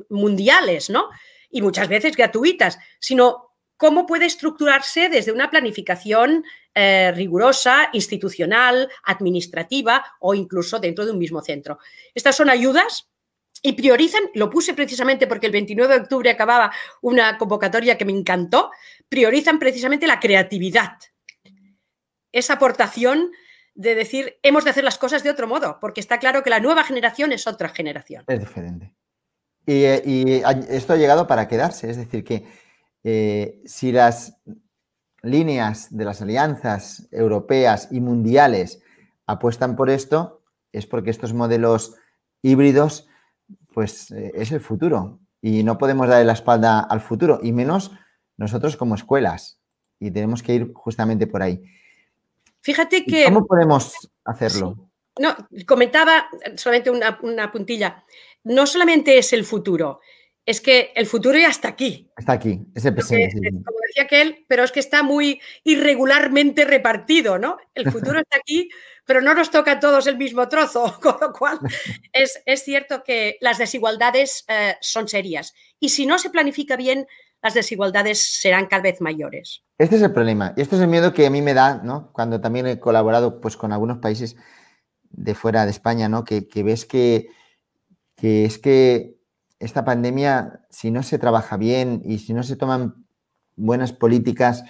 mundiales, 0.09 0.89
¿no? 0.89 1.09
y 1.51 1.63
muchas 1.63 1.89
veces 1.89 2.17
gratuitas, 2.17 2.79
sino 2.99 3.55
cómo 3.77 4.07
puede 4.07 4.27
estructurarse 4.27 5.09
desde 5.09 5.33
una 5.33 5.51
planificación 5.51 6.45
eh, 6.81 7.11
rigurosa, 7.11 7.89
institucional, 7.93 8.89
administrativa 9.03 10.05
o 10.21 10.33
incluso 10.33 10.79
dentro 10.79 11.05
de 11.05 11.11
un 11.11 11.19
mismo 11.19 11.43
centro. 11.43 11.81
Estas 12.15 12.37
son 12.37 12.49
ayudas 12.49 13.09
y 13.63 13.73
priorizan, 13.73 14.23
lo 14.35 14.49
puse 14.49 14.75
precisamente 14.75 15.27
porque 15.27 15.47
el 15.47 15.53
29 15.53 15.93
de 15.93 16.01
octubre 16.03 16.31
acababa 16.31 16.71
una 17.03 17.37
convocatoria 17.37 17.99
que 17.99 18.05
me 18.05 18.13
encantó, 18.13 18.71
priorizan 19.09 19.59
precisamente 19.59 20.07
la 20.07 20.21
creatividad, 20.21 20.99
esa 22.31 22.53
aportación 22.53 23.33
de 23.75 23.97
decir, 23.97 24.39
hemos 24.45 24.63
de 24.63 24.71
hacer 24.71 24.85
las 24.85 24.99
cosas 24.99 25.25
de 25.25 25.31
otro 25.31 25.49
modo, 25.49 25.79
porque 25.81 26.01
está 26.01 26.21
claro 26.21 26.45
que 26.45 26.51
la 26.51 26.61
nueva 26.61 26.85
generación 26.85 27.33
es 27.33 27.49
otra 27.49 27.71
generación. 27.71 28.23
Es 28.29 28.39
diferente. 28.39 28.95
Y, 29.67 29.83
esto 29.83 30.93
ha 30.93 30.97
llegado 30.97 31.27
para 31.27 31.49
quedarse, 31.49 31.91
es 31.91 31.97
decir, 31.97 32.23
que 32.23 32.47
eh, 33.03 33.63
si 33.65 33.91
las 33.91 34.39
líneas 35.23 35.97
de 35.97 36.05
las 36.05 36.23
alianzas 36.23 37.09
europeas 37.11 37.89
y 37.91 38.01
mundiales 38.01 38.83
apuestan 39.27 39.77
por 39.77 39.91
esto, 39.91 40.43
es 40.73 40.87
porque 40.87 41.11
estos 41.11 41.35
modelos 41.35 41.97
híbridos, 42.43 43.09
pues 43.75 44.11
eh, 44.11 44.33
es 44.35 44.53
el 44.53 44.61
futuro. 44.61 45.19
Y 45.41 45.63
no 45.63 45.79
podemos 45.79 46.09
darle 46.09 46.25
la 46.25 46.33
espalda 46.33 46.81
al 46.81 47.01
futuro, 47.01 47.41
y 47.43 47.53
menos 47.53 47.93
nosotros 48.37 48.77
como 48.77 48.95
escuelas. 48.95 49.61
Y 50.01 50.11
tenemos 50.11 50.43
que 50.43 50.55
ir 50.55 50.73
justamente 50.75 51.27
por 51.27 51.43
ahí. 51.43 51.63
Fíjate 52.61 53.05
que... 53.05 53.25
¿Cómo 53.25 53.47
podemos 53.47 53.95
hacerlo? 54.25 54.89
No, 55.21 55.35
comentaba 55.67 56.29
solamente 56.57 56.91
una 56.91 57.51
puntilla 57.51 58.05
no 58.45 58.67
solamente 58.67 59.19
es 59.19 59.33
el 59.33 59.45
futuro, 59.45 60.01
es 60.49 60.63
que 60.63 60.93
el 60.95 61.05
futuro 61.05 61.37
ya 61.39 61.49
está 61.49 61.69
aquí. 61.69 62.11
Está 62.17 62.33
aquí, 62.33 62.59
es 62.75 62.83
el 62.87 62.95
presente. 62.95 63.51
como 63.51 63.79
decía 63.87 64.05
aquel, 64.05 64.47
pero 64.49 64.65
es 64.65 64.73
que 64.73 64.81
está 64.81 65.03
muy 65.03 65.43
irregularmente 65.63 66.65
repartido, 66.65 67.39
¿no? 67.39 67.59
El 67.75 67.85
futuro 67.93 68.19
está 68.19 68.39
aquí, 68.39 68.71
pero 69.05 69.21
no 69.21 69.35
nos 69.35 69.51
toca 69.51 69.73
a 69.73 69.79
todos 69.79 70.07
el 70.07 70.17
mismo 70.17 70.49
trozo, 70.49 70.99
con 71.03 71.17
lo 71.21 71.35
cual 71.35 71.59
es, 72.15 72.41
cierto 72.65 73.05
que 73.05 73.37
las 73.43 73.59
desigualdades 73.59 74.47
eh, 74.49 74.77
son 74.81 75.07
serias. 75.07 75.53
Y 75.81 75.91
si 75.91 76.07
no 76.07 76.19
se 76.19 76.31
planifica 76.31 76.77
bien, 76.77 77.07
las 77.43 77.53
desigualdades 77.53 78.19
serán 78.41 78.69
cada 78.69 78.85
vez 78.85 79.03
mayores. 79.03 79.65
Este 79.77 79.97
es 79.97 80.03
el 80.03 80.15
problema. 80.15 80.55
Y 80.57 80.63
este 80.63 80.77
es 80.77 80.81
el 80.81 80.89
miedo 80.89 81.13
que 81.13 81.27
a 81.27 81.31
mí 81.31 81.43
me 81.43 81.53
da, 81.53 81.83
¿no? 81.85 82.11
Cuando 82.15 82.41
también 82.41 82.67
he 82.67 82.81
colaborado 82.81 83.43
pues, 83.43 83.59
con 83.59 83.71
algunos 83.71 83.99
países 83.99 84.35
de 85.11 85.35
fuera 85.35 85.67
de 85.67 85.73
España, 85.73 86.09
¿no? 86.09 86.25
que 86.25 86.63
ves 86.63 86.87
que 86.87 87.29
que 88.19 88.45
es 88.45 88.59
que 88.59 89.18
esta 89.59 89.85
pandemia, 89.85 90.61
si 90.71 90.91
no 90.91 91.03
se 91.03 91.19
trabaja 91.19 91.57
bien 91.57 92.03
y 92.05 92.19
si 92.19 92.33
no 92.33 92.43
se 92.43 92.57
toman 92.57 93.07
buenas 93.57 93.93
políticas, 93.93 94.65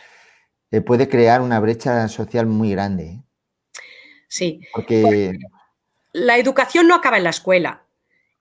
eh, 0.71 0.81
puede 0.81 1.09
crear 1.09 1.41
una 1.41 1.61
brecha 1.61 2.09
social 2.09 2.47
muy 2.47 2.71
grande. 2.71 3.05
¿eh? 3.05 3.23
Sí. 4.29 4.61
Porque... 4.73 5.39
La 6.13 6.39
educación 6.39 6.89
no 6.89 6.95
acaba 6.95 7.19
en 7.19 7.25
la 7.25 7.31
escuela. 7.31 7.85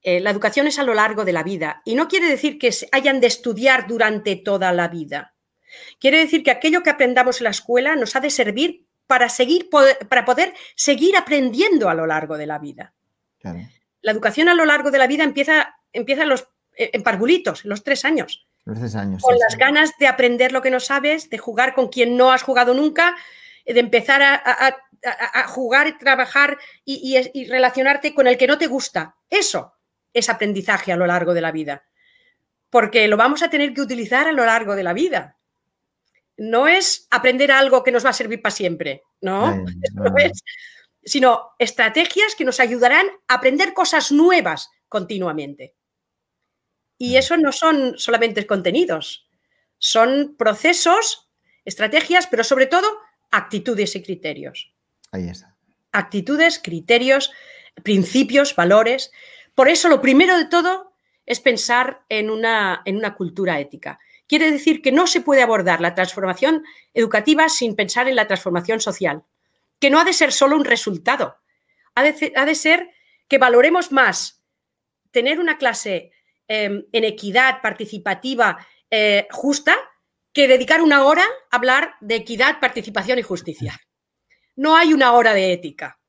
Eh, 0.01 0.19
la 0.19 0.29
educación 0.29 0.67
es 0.67 0.79
a 0.79 0.83
lo 0.83 0.93
largo 0.93 1.25
de 1.25 1.33
la 1.33 1.43
vida 1.43 1.81
y 1.83 1.95
no 1.95 2.07
quiere 2.07 2.27
decir 2.27 2.57
que 2.57 2.73
hayan 2.91 3.19
de 3.19 3.27
estudiar 3.27 3.87
durante 3.87 4.35
toda 4.35 4.71
la 4.71 4.87
vida. 4.87 5.33
Quiere 5.99 6.19
decir 6.19 6.43
que 6.43 6.51
aquello 6.51 6.81
que 6.81 6.89
aprendamos 6.89 7.41
en 7.41 7.45
la 7.45 7.49
escuela 7.49 7.95
nos 7.95 8.15
ha 8.15 8.19
de 8.19 8.29
servir 8.29 8.87
para, 9.05 9.29
seguir, 9.29 9.69
para 10.09 10.25
poder 10.25 10.53
seguir 10.75 11.17
aprendiendo 11.17 11.89
a 11.89 11.93
lo 11.93 12.05
largo 12.05 12.37
de 12.37 12.45
la 12.45 12.59
vida. 12.59 12.93
La 14.01 14.11
educación 14.11 14.49
a 14.49 14.53
lo 14.53 14.65
largo 14.65 14.91
de 14.91 14.97
la 14.97 15.07
vida 15.07 15.23
empieza, 15.23 15.76
empieza 15.93 16.23
en, 16.23 16.29
los, 16.29 16.47
en 16.75 17.03
parvulitos, 17.03 17.63
en 17.63 17.69
los 17.69 17.83
tres 17.83 18.05
años. 18.05 18.47
Los 18.65 18.79
tres 18.79 18.95
años. 18.95 19.21
Con 19.21 19.37
las 19.37 19.57
ganas 19.57 19.97
de 19.99 20.07
aprender 20.07 20.51
lo 20.51 20.61
que 20.61 20.71
no 20.71 20.79
sabes, 20.79 21.29
de 21.29 21.37
jugar 21.37 21.73
con 21.73 21.87
quien 21.87 22.17
no 22.17 22.31
has 22.31 22.43
jugado 22.43 22.73
nunca, 22.73 23.15
de 23.65 23.79
empezar 23.79 24.21
a, 24.21 24.77
jugar, 25.47 25.97
trabajar 25.97 26.57
y, 26.83 27.17
y 27.33 27.45
relacionarte 27.45 28.13
con 28.13 28.27
el 28.27 28.37
que 28.37 28.47
no 28.47 28.57
te 28.57 28.67
gusta. 28.67 29.15
Eso 29.29 29.73
es 30.13 30.29
aprendizaje 30.29 30.91
a 30.91 30.97
lo 30.97 31.05
largo 31.05 31.33
de 31.33 31.41
la 31.41 31.51
vida. 31.51 31.85
Porque 32.69 33.07
lo 33.07 33.17
vamos 33.17 33.43
a 33.43 33.49
tener 33.49 33.73
que 33.73 33.81
utilizar 33.81 34.27
a 34.27 34.31
lo 34.31 34.45
largo 34.45 34.75
de 34.75 34.83
la 34.83 34.93
vida 34.93 35.37
no 36.37 36.67
es 36.67 37.07
aprender 37.09 37.51
algo 37.51 37.83
que 37.83 37.91
nos 37.91 38.05
va 38.05 38.11
a 38.11 38.13
servir 38.13 38.41
para 38.41 38.55
siempre, 38.55 39.03
¿no? 39.21 39.65
sino 41.03 41.51
estrategias 41.57 42.35
que 42.35 42.45
nos 42.45 42.59
ayudarán 42.59 43.07
a 43.27 43.35
aprender 43.35 43.73
cosas 43.73 44.11
nuevas 44.11 44.69
continuamente. 44.87 45.73
Y 46.97 47.17
eso 47.17 47.37
no 47.37 47.51
son 47.51 47.97
solamente 47.97 48.45
contenidos, 48.47 49.27
son 49.77 50.35
procesos, 50.37 51.29
estrategias, 51.65 52.27
pero 52.27 52.43
sobre 52.43 52.65
todo 52.65 52.87
actitudes 53.31 53.95
y 53.95 54.01
criterios. 54.01 54.73
Ahí 55.11 55.29
está. 55.29 55.55
Actitudes, 55.91 56.59
criterios, 56.63 57.31
principios, 57.83 58.55
valores. 58.55 59.11
Por 59.53 59.69
eso 59.69 59.89
lo 59.89 60.01
primero 60.01 60.37
de 60.37 60.45
todo 60.45 60.93
es 61.25 61.39
pensar 61.39 62.03
en 62.09 62.29
una, 62.29 62.81
en 62.85 62.97
una 62.97 63.15
cultura 63.15 63.59
ética. 63.59 63.99
Quiere 64.27 64.51
decir 64.51 64.81
que 64.81 64.91
no 64.91 65.07
se 65.07 65.21
puede 65.21 65.41
abordar 65.41 65.81
la 65.81 65.95
transformación 65.95 66.63
educativa 66.93 67.47
sin 67.49 67.75
pensar 67.75 68.07
en 68.07 68.15
la 68.15 68.27
transformación 68.27 68.81
social, 68.81 69.23
que 69.79 69.89
no 69.89 69.99
ha 69.99 70.03
de 70.03 70.13
ser 70.13 70.31
solo 70.31 70.55
un 70.55 70.65
resultado, 70.65 71.37
ha 71.95 72.03
de, 72.45 72.55
ser 72.55 72.91
que 73.27 73.37
valoremos 73.37 73.91
más 73.91 74.43
tener 75.11 75.39
una 75.39 75.57
clase 75.57 76.11
em, 76.47 76.85
en 76.91 77.03
equidad 77.03 77.61
participativa 77.61 78.57
eh, 78.89 79.27
justa 79.31 79.77
que 80.33 80.47
dedicar 80.47 80.81
una 80.81 81.03
hora 81.03 81.23
a 81.51 81.55
hablar 81.55 81.95
de 81.99 82.15
equidad, 82.15 82.59
participación 82.59 83.19
y 83.19 83.23
justicia. 83.23 83.79
No 84.55 84.75
hay 84.75 84.93
una 84.93 85.13
hora 85.13 85.33
de 85.33 85.51
ética, 85.53 85.99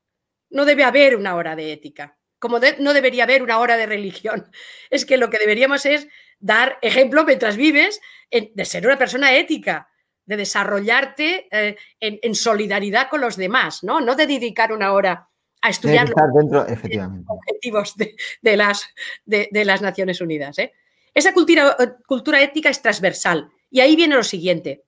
no 0.49 0.65
debe 0.65 0.83
haber 0.83 1.15
una 1.15 1.35
hora 1.35 1.55
de 1.55 1.73
ética, 1.73 2.17
como 2.39 2.59
no 2.79 2.93
debería 2.93 3.23
haber 3.23 3.43
una 3.43 3.59
hora 3.59 3.77
de 3.77 3.85
religión. 3.85 4.49
Es 4.89 5.05
que 5.05 5.17
lo 5.17 5.29
que 5.29 5.39
deberíamos 5.39 5.85
es 5.85 6.07
dar 6.39 6.79
ejemplo 6.81 7.25
mientras 7.25 7.57
vives 7.57 7.99
de 8.31 8.65
ser 8.65 8.85
una 8.85 8.97
persona 8.97 9.35
ética, 9.35 9.89
de 10.25 10.37
desarrollarte 10.37 11.47
eh, 11.51 11.75
en, 11.99 12.35
solidaridad 12.35 13.09
con 13.09 13.21
los 13.21 13.35
demás, 13.35 13.83
¿no? 13.83 13.99
No 13.99 14.15
de 14.15 14.27
dedicar 14.27 14.71
una 14.71 14.93
hora 14.93 15.28
a 15.61 15.69
estudiar 15.69 16.07
dentro, 16.33 16.65
efectivamente. 16.67 17.25
los 17.27 17.37
objetivos 17.37 17.95
de, 17.95 18.57
las, 18.57 18.87
de, 19.25 19.65
las, 19.65 19.81
Naciones 19.81 20.21
Unidas. 20.21 20.57
¿eh? 20.59 20.73
Esa 21.13 21.33
cultura, 21.33 21.75
cultura 22.07 22.41
ética 22.41 22.69
es 22.69 22.81
transversal. 22.81 23.49
Y 23.69 23.81
ahí 23.81 23.95
viene 23.95 24.15
lo 24.15 24.23
siguiente. 24.23 24.83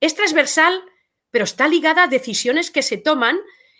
Es 0.00 0.14
transversal, 0.14 0.82
pero 1.30 1.44
está 1.44 1.68
ligada 1.68 2.04
a 2.04 2.08
decisiones 2.08 2.70
que 2.70 2.82
se 2.82 2.96
toman 2.96 3.38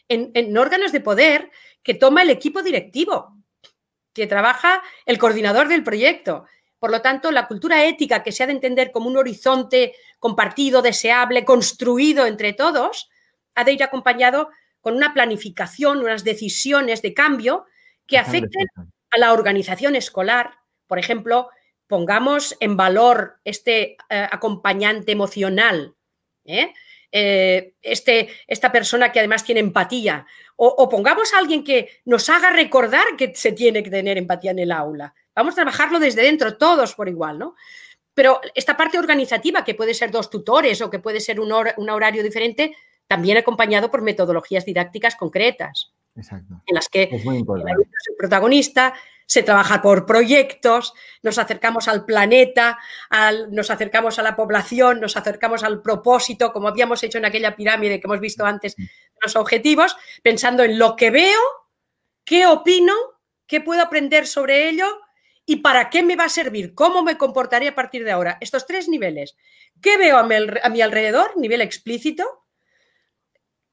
en, 0.08 0.30
en 0.34 0.56
órganos 0.56 0.92
de 0.92 1.00
poder 1.00 1.50
que 1.82 1.94
toma 1.94 2.22
el 2.22 2.30
equipo 2.30 2.62
directivo, 2.62 3.36
que 4.12 4.26
trabaja 4.26 4.82
el 5.06 5.18
coordinador 5.18 5.68
del 5.68 5.82
proyecto, 5.82 6.46
por 6.82 6.90
lo 6.90 7.00
tanto, 7.00 7.30
la 7.30 7.46
cultura 7.46 7.84
ética 7.84 8.24
que 8.24 8.32
se 8.32 8.42
ha 8.42 8.48
de 8.48 8.54
entender 8.54 8.90
como 8.90 9.06
un 9.06 9.16
horizonte 9.16 9.94
compartido, 10.18 10.82
deseable, 10.82 11.44
construido 11.44 12.26
entre 12.26 12.54
todos, 12.54 13.08
ha 13.54 13.62
de 13.62 13.74
ir 13.74 13.84
acompañado 13.84 14.50
con 14.82 14.94
una 14.94 15.14
planificación, 15.14 16.00
unas 16.00 16.24
decisiones 16.24 17.00
de 17.00 17.14
cambio 17.14 17.64
que 18.06 18.18
afecten 18.18 18.66
a 19.10 19.18
la 19.18 19.32
organización 19.32 19.96
escolar. 19.96 20.50
Por 20.86 20.98
ejemplo, 20.98 21.48
pongamos 21.86 22.54
en 22.60 22.76
valor 22.76 23.40
este 23.44 23.96
eh, 24.10 24.28
acompañante 24.30 25.12
emocional, 25.12 25.94
¿eh? 26.44 26.74
Eh, 27.14 27.74
este, 27.82 28.30
esta 28.46 28.72
persona 28.72 29.12
que 29.12 29.18
además 29.18 29.44
tiene 29.44 29.60
empatía, 29.60 30.26
o, 30.56 30.66
o, 30.66 30.88
pongamos 30.88 31.34
a 31.34 31.38
alguien 31.38 31.62
que 31.62 32.00
nos 32.06 32.30
haga 32.30 32.48
recordar 32.48 33.04
que 33.18 33.34
se 33.34 33.52
tiene 33.52 33.82
que 33.82 33.90
tener 33.90 34.16
empatía 34.16 34.52
en 34.52 34.60
el 34.60 34.72
aula. 34.72 35.14
Vamos 35.34 35.52
a 35.52 35.56
trabajarlo 35.56 35.98
desde 35.98 36.22
dentro, 36.22 36.56
todos 36.56 36.94
por 36.94 37.10
igual, 37.10 37.38
¿no? 37.38 37.54
Pero 38.14 38.40
esta 38.54 38.76
parte 38.76 38.98
organizativa, 38.98 39.64
que 39.64 39.74
puede 39.74 39.94
ser 39.94 40.10
dos 40.10 40.28
tutores 40.28 40.80
o 40.82 40.90
que 40.90 40.98
puede 40.98 41.20
ser 41.20 41.40
un, 41.40 41.52
horario 41.52 42.22
diferente, 42.22 42.76
también 43.12 43.36
acompañado 43.36 43.90
por 43.90 44.00
metodologías 44.00 44.64
didácticas 44.64 45.16
concretas. 45.16 45.92
Exacto. 46.16 46.62
En 46.64 46.74
las 46.74 46.88
que 46.88 47.10
el 47.12 48.16
protagonista, 48.16 48.94
se 49.26 49.42
trabaja 49.42 49.82
por 49.82 50.06
proyectos, 50.06 50.94
nos 51.22 51.36
acercamos 51.36 51.88
al 51.88 52.06
planeta, 52.06 52.78
nos 53.50 53.68
acercamos 53.68 54.18
a 54.18 54.22
la 54.22 54.34
población, 54.34 54.98
nos 54.98 55.18
acercamos 55.18 55.62
al 55.62 55.82
propósito, 55.82 56.54
como 56.54 56.68
habíamos 56.68 57.02
hecho 57.02 57.18
en 57.18 57.26
aquella 57.26 57.54
pirámide 57.54 58.00
que 58.00 58.06
hemos 58.06 58.20
visto 58.20 58.46
antes, 58.46 58.76
los 59.20 59.36
objetivos, 59.36 59.94
pensando 60.22 60.62
en 60.62 60.78
lo 60.78 60.96
que 60.96 61.10
veo, 61.10 61.40
qué 62.24 62.46
opino, 62.46 62.94
qué 63.46 63.60
puedo 63.60 63.82
aprender 63.82 64.26
sobre 64.26 64.70
ello 64.70 64.86
¿Y 65.44 65.56
para 65.56 65.90
qué 65.90 66.02
me 66.02 66.16
va 66.16 66.24
a 66.24 66.28
servir? 66.28 66.74
¿Cómo 66.74 67.02
me 67.02 67.18
comportaré 67.18 67.68
a 67.68 67.74
partir 67.74 68.04
de 68.04 68.12
ahora? 68.12 68.38
Estos 68.40 68.66
tres 68.66 68.88
niveles. 68.88 69.36
¿Qué 69.80 69.98
veo 69.98 70.16
a 70.18 70.22
mi, 70.22 70.80
alrededor? 70.80 71.36
Nivel 71.36 71.60
explícito. 71.60 72.41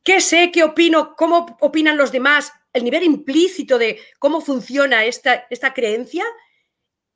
¿Qué 0.09 0.21
sé? 0.21 0.49
¿Qué 0.51 0.63
opino? 0.63 1.15
¿Cómo 1.15 1.55
opinan 1.59 1.95
los 1.95 2.11
demás? 2.11 2.51
El 2.73 2.83
nivel 2.83 3.03
implícito 3.03 3.77
de 3.77 3.99
cómo 4.17 4.41
funciona 4.41 5.05
esta, 5.05 5.45
esta 5.51 5.71
creencia. 5.71 6.25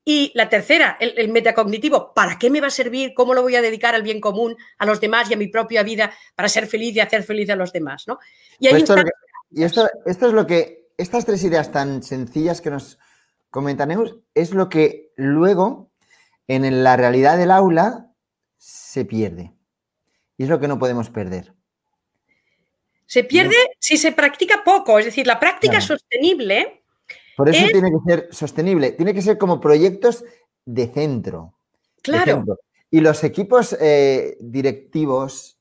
Y 0.06 0.32
la 0.36 0.48
tercera, 0.48 0.96
el, 1.00 1.30
metacognitivo, 1.30 2.14
¿para 2.14 2.38
qué 2.38 2.52
me 2.52 2.62
va 2.62 2.68
a 2.68 2.70
servir? 2.70 3.16
¿Cómo 3.16 3.34
lo 3.34 3.42
voy 3.42 3.56
a 3.56 3.64
dedicar 3.64 3.96
al 3.96 4.04
bien 4.04 4.22
común, 4.22 4.56
a 4.78 4.86
los 4.86 5.02
demás 5.02 5.28
y 5.28 5.34
a 5.34 5.38
mi 5.38 5.48
propia 5.48 5.82
vida 5.82 6.14
para 6.36 6.48
ser 6.48 6.68
feliz 6.68 6.96
y 6.96 7.00
hacer 7.00 7.24
feliz 7.24 7.50
a 7.50 7.56
los 7.56 7.74
demás? 7.74 8.04
¿no? 8.06 8.20
Y, 8.60 8.68
ahí 8.68 8.84
esto, 8.84 8.96
y 9.50 9.64
esto, 9.64 9.90
esto 10.06 10.28
es 10.28 10.34
lo 10.34 10.46
que, 10.46 10.92
estas 10.96 11.26
tres 11.26 11.44
ideas 11.44 11.72
tan 11.72 12.04
sencillas 12.04 12.62
que 12.62 12.70
nos, 12.70 13.00
comentaremos 13.50 14.18
es 14.36 14.54
lo 14.54 14.70
que 14.70 15.14
luego 15.16 15.90
en 16.48 16.84
la 16.84 16.96
realidad 16.96 17.40
del 17.40 17.50
aula 17.50 18.14
se 18.60 19.04
pierde. 19.04 19.52
Y 20.38 20.44
es 20.44 20.50
lo 20.50 20.60
que 20.60 20.68
no 20.68 20.78
podemos 20.78 21.10
perder. 21.10 21.56
Se 23.06 23.24
pierde 23.24 23.56
si 23.80 23.98
se 23.98 24.12
practica 24.12 24.64
poco, 24.64 25.00
es 25.00 25.06
decir, 25.06 25.28
la 25.28 25.40
práctica 25.40 25.82
sostenible. 25.82 26.84
Por 27.36 27.50
eso 27.50 27.66
tiene 27.72 27.92
que 27.92 27.98
ser 28.06 28.28
sostenible, 28.32 28.92
tiene 28.92 29.14
que 29.14 29.22
ser 29.22 29.38
como 29.38 29.60
proyectos 29.60 30.24
de 30.66 30.88
centro. 30.88 31.56
Claro. 32.02 32.44
Y 32.90 33.02
los 33.02 33.24
equipos 33.24 33.76
eh, 33.80 34.38
directivos 34.40 35.58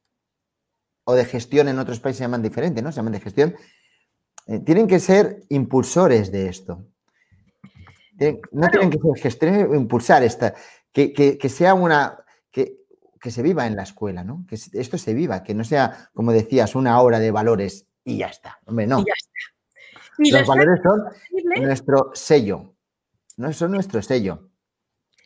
o 1.05 1.14
de 1.14 1.24
gestión 1.24 1.68
en 1.68 1.78
otros 1.78 1.99
países 1.99 2.18
se 2.18 2.24
llaman 2.24 2.43
diferente, 2.43 2.82
¿no? 2.82 2.93
Se 2.93 2.97
llaman 2.97 3.14
de 3.14 3.20
gestión. 3.20 3.57
Eh, 4.47 4.61
tienen 4.61 4.86
que 4.86 5.01
ser 5.01 5.43
impulsores 5.49 6.30
de 6.30 6.49
esto 6.49 6.84
no 8.53 8.68
tienen 8.68 8.90
que 8.90 8.99
ser 8.99 9.22
gestionar 9.22 9.68
o 9.68 9.74
impulsar 9.74 10.22
esta, 10.22 10.55
que, 10.93 11.49
sea 11.49 11.74
una, 11.74 12.21
que, 13.22 13.30
se 13.30 13.42
viva 13.42 13.66
en 13.66 13.76
la 13.76 13.84
escuela, 13.84 14.24
¿no? 14.24 14.44
Que 14.48 14.56
esto 14.56 14.98
se 14.98 15.14
viva, 15.14 15.42
que 15.42 15.54
no 15.54 15.64
sea, 15.64 16.10
como 16.12 16.32
decías, 16.32 16.74
una 16.74 17.00
hora 17.00 17.18
de 17.18 17.30
valores 17.30 17.86
y 18.04 18.18
ya 18.18 18.26
está. 18.26 18.58
Hombre, 18.66 18.86
no. 18.86 19.04
Los 20.18 20.46
valores 20.46 20.80
son 20.82 21.04
nuestro 21.62 22.10
sello, 22.14 22.74
no 23.36 23.52
son 23.52 23.72
nuestro 23.72 24.02
sello. 24.02 24.50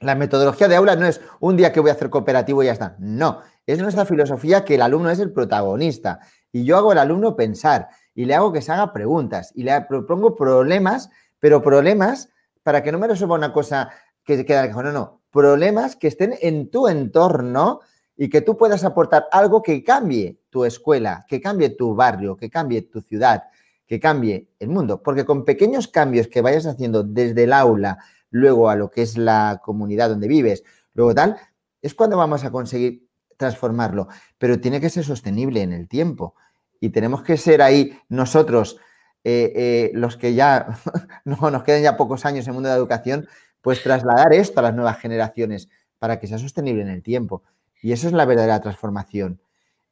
La 0.01 0.15
metodología 0.15 0.69
de 0.69 0.77
aula 0.77 0.95
no 0.95 1.07
es 1.07 1.21
un 1.41 1.57
día 1.57 1.73
que 1.73 1.81
voy 1.81 1.91
a 1.91 1.95
hacer 1.95 2.11
cooperativo 2.11 2.63
y 2.63 2.67
ya 2.67 2.73
está. 2.73 2.97
No, 2.99 3.41
es 3.67 3.79
nuestra 3.79 4.05
filosofía 4.05 4.65
que 4.65 4.75
el 4.75 4.83
alumno 4.83 5.11
es 5.11 5.19
el 5.19 5.33
protagonista 5.33 6.21
y 6.53 6.65
yo 6.65 6.77
hago 6.77 6.93
al 6.93 6.99
alumno 6.99 7.35
pensar 7.35 7.89
y 8.15 8.27
le 8.27 8.35
hago 8.35 8.53
que 8.53 8.63
se 8.63 8.73
haga 8.73 8.93
preguntas 8.93 9.53
y 9.55 9.65
le 9.65 9.81
propongo 9.83 10.37
problemas, 10.37 11.11
pero 11.41 11.63
problemas 11.63 12.31
para 12.63 12.83
que 12.83 12.93
no 12.93 12.99
me 12.99 13.09
resuelva 13.09 13.37
una 13.37 13.53
cosa 13.53 13.91
que 14.25 14.45
queda 14.45 14.65
en 14.65 14.73
no, 14.73 14.93
no, 14.93 15.23
problemas 15.37 15.97
que 15.97 16.09
estén 16.09 16.35
en 16.41 16.71
tu 16.71 16.89
entorno 16.89 17.81
y 18.17 18.31
que 18.31 18.41
tú 18.41 18.57
puedas 18.57 18.85
aportar 18.85 19.27
algo 19.31 19.63
que 19.63 19.85
cambie 19.85 20.41
tu 20.49 20.65
escuela, 20.65 21.27
que 21.29 21.43
cambie 21.43 21.69
tu 21.69 21.95
barrio, 21.95 22.39
que 22.39 22.49
cambie 22.49 22.81
tu 22.81 23.03
ciudad, 23.03 23.45
que 23.87 24.01
cambie 24.01 24.49
el 24.59 24.71
mundo, 24.71 25.03
porque 25.03 25.27
con 25.27 25.45
pequeños 25.45 25.89
cambios 25.89 26.27
que 26.29 26.41
vayas 26.41 26.65
haciendo 26.65 27.03
desde 27.03 27.45
el 27.45 27.53
aula, 27.53 27.99
luego 28.31 28.71
a 28.71 28.77
lo 28.77 28.91
que 28.91 29.03
es 29.03 29.19
la 29.19 29.61
comunidad 29.63 30.09
donde 30.09 30.27
vives, 30.27 30.65
luego 30.95 31.15
tal, 31.15 31.37
es 31.83 31.95
cuando 31.95 32.17
vamos 32.17 32.43
a 32.45 32.51
conseguir 32.51 33.07
transformarlo, 33.37 34.09
pero 34.39 34.59
tiene 34.59 34.81
que 34.81 34.89
ser 34.89 35.05
sostenible 35.05 35.61
en 35.61 35.75
el 35.75 35.87
tiempo. 35.87 36.35
Y 36.81 36.89
tenemos 36.89 37.23
que 37.23 37.37
ser 37.37 37.61
ahí 37.61 37.99
nosotros, 38.09 38.79
eh, 39.23 39.53
eh, 39.55 39.91
los 39.93 40.17
que 40.17 40.33
ya 40.33 40.79
no 41.27 41.51
nos 41.51 41.63
quedan 41.63 41.83
ya 41.83 41.99
pocos 41.99 42.25
años 42.25 42.47
en 42.47 42.51
el 42.51 42.55
mundo 42.55 42.71
de 42.71 42.75
la 42.75 42.79
educación, 42.79 43.29
pues 43.67 43.83
trasladar 43.83 44.33
esto 44.33 44.61
a 44.61 44.63
las 44.63 44.77
nuevas 44.77 44.97
generaciones 45.01 45.69
para 45.99 46.21
que 46.21 46.29
sea 46.29 46.39
sostenible 46.39 46.83
en 46.83 46.89
el 46.89 47.03
tiempo. 47.03 47.43
Y 47.83 47.91
eso 47.91 48.07
es 48.07 48.13
la 48.13 48.25
verdadera 48.25 48.61
transformación. 48.61 49.41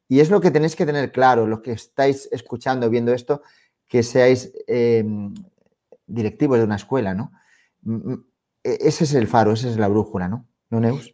Y 0.08 0.20
es 0.20 0.30
lo 0.30 0.40
que 0.40 0.52
tenéis 0.52 0.76
que 0.76 0.86
tener 0.86 1.10
claro, 1.10 1.44
los 1.48 1.60
que 1.60 1.72
estáis 1.72 2.28
escuchando, 2.30 2.88
viendo 2.88 3.12
esto, 3.12 3.42
que 3.88 4.04
seáis 4.04 4.52
em, 4.68 5.34
directivos 6.06 6.58
de 6.58 6.64
una 6.64 6.76
escuela, 6.76 7.14
¿no? 7.14 7.32
Mm, 7.82 8.12
mm, 8.12 8.26
e, 8.62 8.78
ese 8.82 9.02
es 9.02 9.14
el 9.14 9.26
faro, 9.26 9.50
esa 9.54 9.66
es 9.66 9.76
la 9.76 9.88
brújula, 9.88 10.28
¿no? 10.28 10.46
¿No, 10.70 10.78
Neus? 10.78 11.12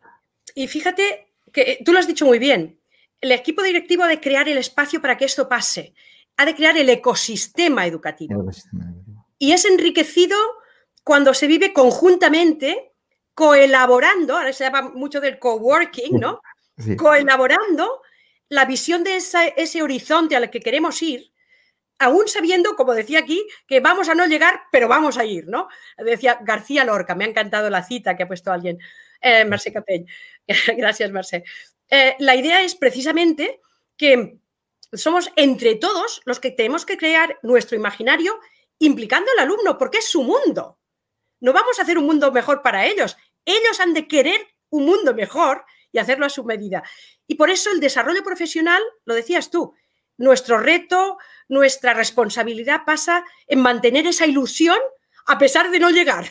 Y 0.54 0.68
fíjate 0.68 1.32
que 1.50 1.62
eh, 1.62 1.78
tú 1.82 1.94
lo 1.94 1.98
has 1.98 2.06
dicho 2.06 2.26
muy 2.26 2.38
bien. 2.38 2.78
El 3.22 3.32
equipo 3.32 3.62
directivo 3.62 4.02
ha 4.02 4.08
de 4.08 4.20
crear 4.20 4.50
el 4.50 4.58
espacio 4.58 5.00
para 5.00 5.16
que 5.16 5.24
esto 5.24 5.48
pase. 5.48 5.94
Ha 6.36 6.44
de 6.44 6.54
crear 6.54 6.76
el 6.76 6.90
ecosistema 6.90 7.86
educativo. 7.86 8.50
Y 9.38 9.52
es 9.52 9.64
enriquecido 9.64 10.36
cuando 11.10 11.34
se 11.34 11.48
vive 11.48 11.72
conjuntamente, 11.72 12.92
coelaborando, 13.34 14.36
ahora 14.36 14.52
se 14.52 14.62
llama 14.62 14.82
mucho 14.82 15.20
del 15.20 15.40
coworking, 15.40 16.20
¿no? 16.20 16.40
Coelaborando 16.96 18.02
la 18.48 18.64
visión 18.64 19.02
de 19.02 19.16
ese 19.16 19.82
horizonte 19.82 20.36
al 20.36 20.50
que 20.50 20.60
queremos 20.60 21.02
ir, 21.02 21.32
aún 21.98 22.28
sabiendo, 22.28 22.76
como 22.76 22.94
decía 22.94 23.18
aquí, 23.18 23.44
que 23.66 23.80
vamos 23.80 24.08
a 24.08 24.14
no 24.14 24.24
llegar, 24.26 24.60
pero 24.70 24.86
vamos 24.86 25.18
a 25.18 25.24
ir, 25.24 25.48
¿no? 25.48 25.66
Decía 25.98 26.38
García 26.42 26.84
Lorca, 26.84 27.16
me 27.16 27.24
ha 27.24 27.28
encantado 27.28 27.68
la 27.70 27.82
cita 27.82 28.16
que 28.16 28.22
ha 28.22 28.28
puesto 28.28 28.52
alguien, 28.52 28.78
eh, 29.20 29.44
Marce 29.44 29.72
Capell. 29.72 30.06
Gracias, 30.76 31.10
Marce. 31.10 31.42
Eh, 31.88 32.14
la 32.20 32.36
idea 32.36 32.62
es 32.62 32.76
precisamente 32.76 33.60
que 33.96 34.38
somos 34.92 35.32
entre 35.34 35.74
todos 35.74 36.22
los 36.24 36.38
que 36.38 36.52
tenemos 36.52 36.86
que 36.86 36.96
crear 36.96 37.36
nuestro 37.42 37.76
imaginario 37.76 38.38
implicando 38.78 39.28
al 39.32 39.40
alumno, 39.40 39.76
porque 39.76 39.98
es 39.98 40.08
su 40.08 40.22
mundo. 40.22 40.76
No 41.40 41.52
vamos 41.52 41.78
a 41.78 41.82
hacer 41.82 41.98
un 41.98 42.06
mundo 42.06 42.30
mejor 42.32 42.62
para 42.62 42.86
ellos. 42.86 43.16
Ellos 43.44 43.80
han 43.80 43.94
de 43.94 44.06
querer 44.06 44.40
un 44.68 44.84
mundo 44.84 45.14
mejor 45.14 45.64
y 45.92 45.98
hacerlo 45.98 46.26
a 46.26 46.30
su 46.30 46.44
medida. 46.44 46.82
Y 47.26 47.34
por 47.34 47.50
eso 47.50 47.70
el 47.70 47.80
desarrollo 47.80 48.22
profesional, 48.22 48.82
lo 49.04 49.14
decías 49.14 49.50
tú, 49.50 49.74
nuestro 50.16 50.58
reto, 50.58 51.18
nuestra 51.48 51.94
responsabilidad 51.94 52.82
pasa 52.84 53.24
en 53.46 53.60
mantener 53.60 54.06
esa 54.06 54.26
ilusión 54.26 54.78
a 55.26 55.38
pesar 55.38 55.70
de 55.70 55.80
no 55.80 55.90
llegar. 55.90 56.30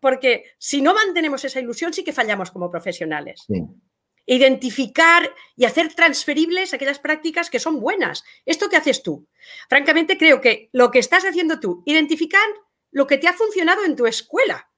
Porque 0.00 0.44
si 0.58 0.80
no 0.80 0.94
mantenemos 0.94 1.44
esa 1.44 1.60
ilusión, 1.60 1.92
sí 1.92 2.02
que 2.02 2.12
fallamos 2.12 2.50
como 2.50 2.70
profesionales. 2.70 3.46
Identificar 4.26 5.34
y 5.56 5.64
hacer 5.64 5.94
transferibles 5.94 6.72
aquellas 6.72 6.98
prácticas 6.98 7.50
que 7.50 7.60
son 7.60 7.80
buenas. 7.80 8.24
Esto 8.46 8.68
que 8.68 8.76
haces 8.76 9.02
tú. 9.02 9.28
Francamente, 9.68 10.16
creo 10.16 10.40
que 10.40 10.70
lo 10.72 10.90
que 10.90 10.98
estás 10.98 11.24
haciendo 11.24 11.60
tú, 11.60 11.82
identificar 11.86 12.48
lo 12.90 13.06
que 13.06 13.18
te 13.18 13.28
ha 13.28 13.32
funcionado 13.32 13.84
en 13.84 13.96
tu 13.96 14.06
escuela. 14.06 14.70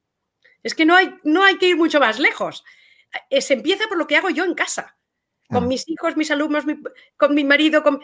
Es 0.62 0.74
que 0.74 0.84
no 0.84 0.94
hay, 0.94 1.14
no 1.24 1.42
hay 1.44 1.58
que 1.58 1.66
ir 1.66 1.76
mucho 1.76 1.98
más 1.98 2.18
lejos. 2.18 2.64
Eh, 3.30 3.40
se 3.40 3.54
empieza 3.54 3.88
por 3.88 3.98
lo 3.98 4.06
que 4.06 4.16
hago 4.16 4.30
yo 4.30 4.44
en 4.44 4.54
casa, 4.54 4.96
con 5.48 5.64
ah. 5.64 5.66
mis 5.66 5.88
hijos, 5.88 6.16
mis 6.16 6.30
alumnos, 6.30 6.64
con 7.16 7.34
mi 7.34 7.44
marido, 7.44 7.82
con, 7.82 8.00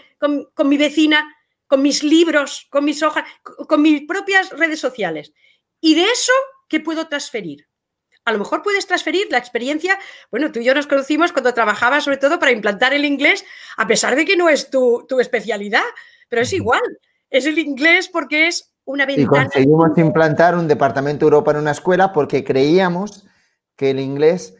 mi 0.68 0.76
vecina, 0.76 1.36
con 1.66 1.82
mis 1.82 2.02
libros, 2.02 2.66
con 2.70 2.84
mis 2.84 3.02
hojas, 3.02 3.24
con 3.42 3.82
mis 3.82 4.02
propias 4.02 4.50
redes 4.50 4.80
sociales. 4.80 5.32
Y 5.80 5.94
de 5.94 6.04
eso, 6.04 6.32
¿qué 6.68 6.80
puedo 6.80 7.08
transferir? 7.08 7.68
A 8.24 8.32
lo 8.32 8.38
mejor 8.38 8.62
puedes 8.62 8.86
transferir 8.86 9.28
la 9.30 9.38
experiencia, 9.38 9.98
bueno, 10.30 10.52
tú 10.52 10.60
y 10.60 10.64
yo 10.64 10.74
nos 10.74 10.86
conocimos 10.86 11.32
cuando 11.32 11.54
trabajabas 11.54 12.04
sobre 12.04 12.18
todo 12.18 12.38
para 12.38 12.52
implantar 12.52 12.92
el 12.92 13.06
inglés, 13.06 13.44
a 13.78 13.86
pesar 13.86 14.16
de 14.16 14.26
que 14.26 14.36
no 14.36 14.50
es 14.50 14.68
tu, 14.68 15.06
tu 15.08 15.18
especialidad, 15.18 15.84
pero 16.28 16.42
es 16.42 16.52
igual, 16.52 16.82
es 17.30 17.46
el 17.46 17.58
inglés 17.58 18.08
porque 18.08 18.48
es 18.48 18.74
una 18.88 19.04
ventana. 19.04 19.22
Y 19.22 19.26
conseguimos 19.26 19.98
implantar 19.98 20.56
un 20.56 20.66
departamento 20.66 21.26
Europa 21.26 21.50
en 21.50 21.58
una 21.58 21.72
escuela 21.72 22.12
porque 22.12 22.42
creíamos 22.42 23.26
que 23.76 23.90
el 23.90 24.00
inglés 24.00 24.56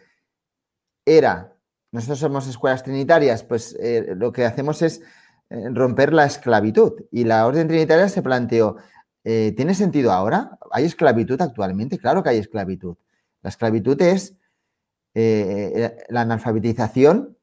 era, 1.07 1.55
nosotros 1.91 2.19
somos 2.19 2.47
escuelas 2.47 2.83
trinitarias, 2.83 3.43
pues 3.43 3.75
eh, 3.81 4.15
lo 4.15 4.31
que 4.31 4.45
hacemos 4.45 4.83
es 4.83 5.01
eh, 5.49 5.71
romper 5.73 6.13
la 6.13 6.27
esclavitud. 6.27 6.93
Y 7.11 7.25
la 7.25 7.47
orden 7.47 7.69
trinitaria 7.69 8.09
se 8.11 8.21
planteó, 8.21 8.77
eh, 9.25 9.55
¿tiene 9.57 9.75
sentido 9.75 10.13
ahora? 10.13 10.59
¿Hay 10.73 10.85
esclavitud 10.85 11.41
actualmente? 11.41 11.99
Claro 11.99 12.23
que 12.23 12.29
hay 12.29 12.39
esclavitud. 12.39 12.97
La 13.43 13.49
esclavitud 13.51 14.01
es 14.03 14.35
la 15.15 16.21
analfabetización 16.21 17.37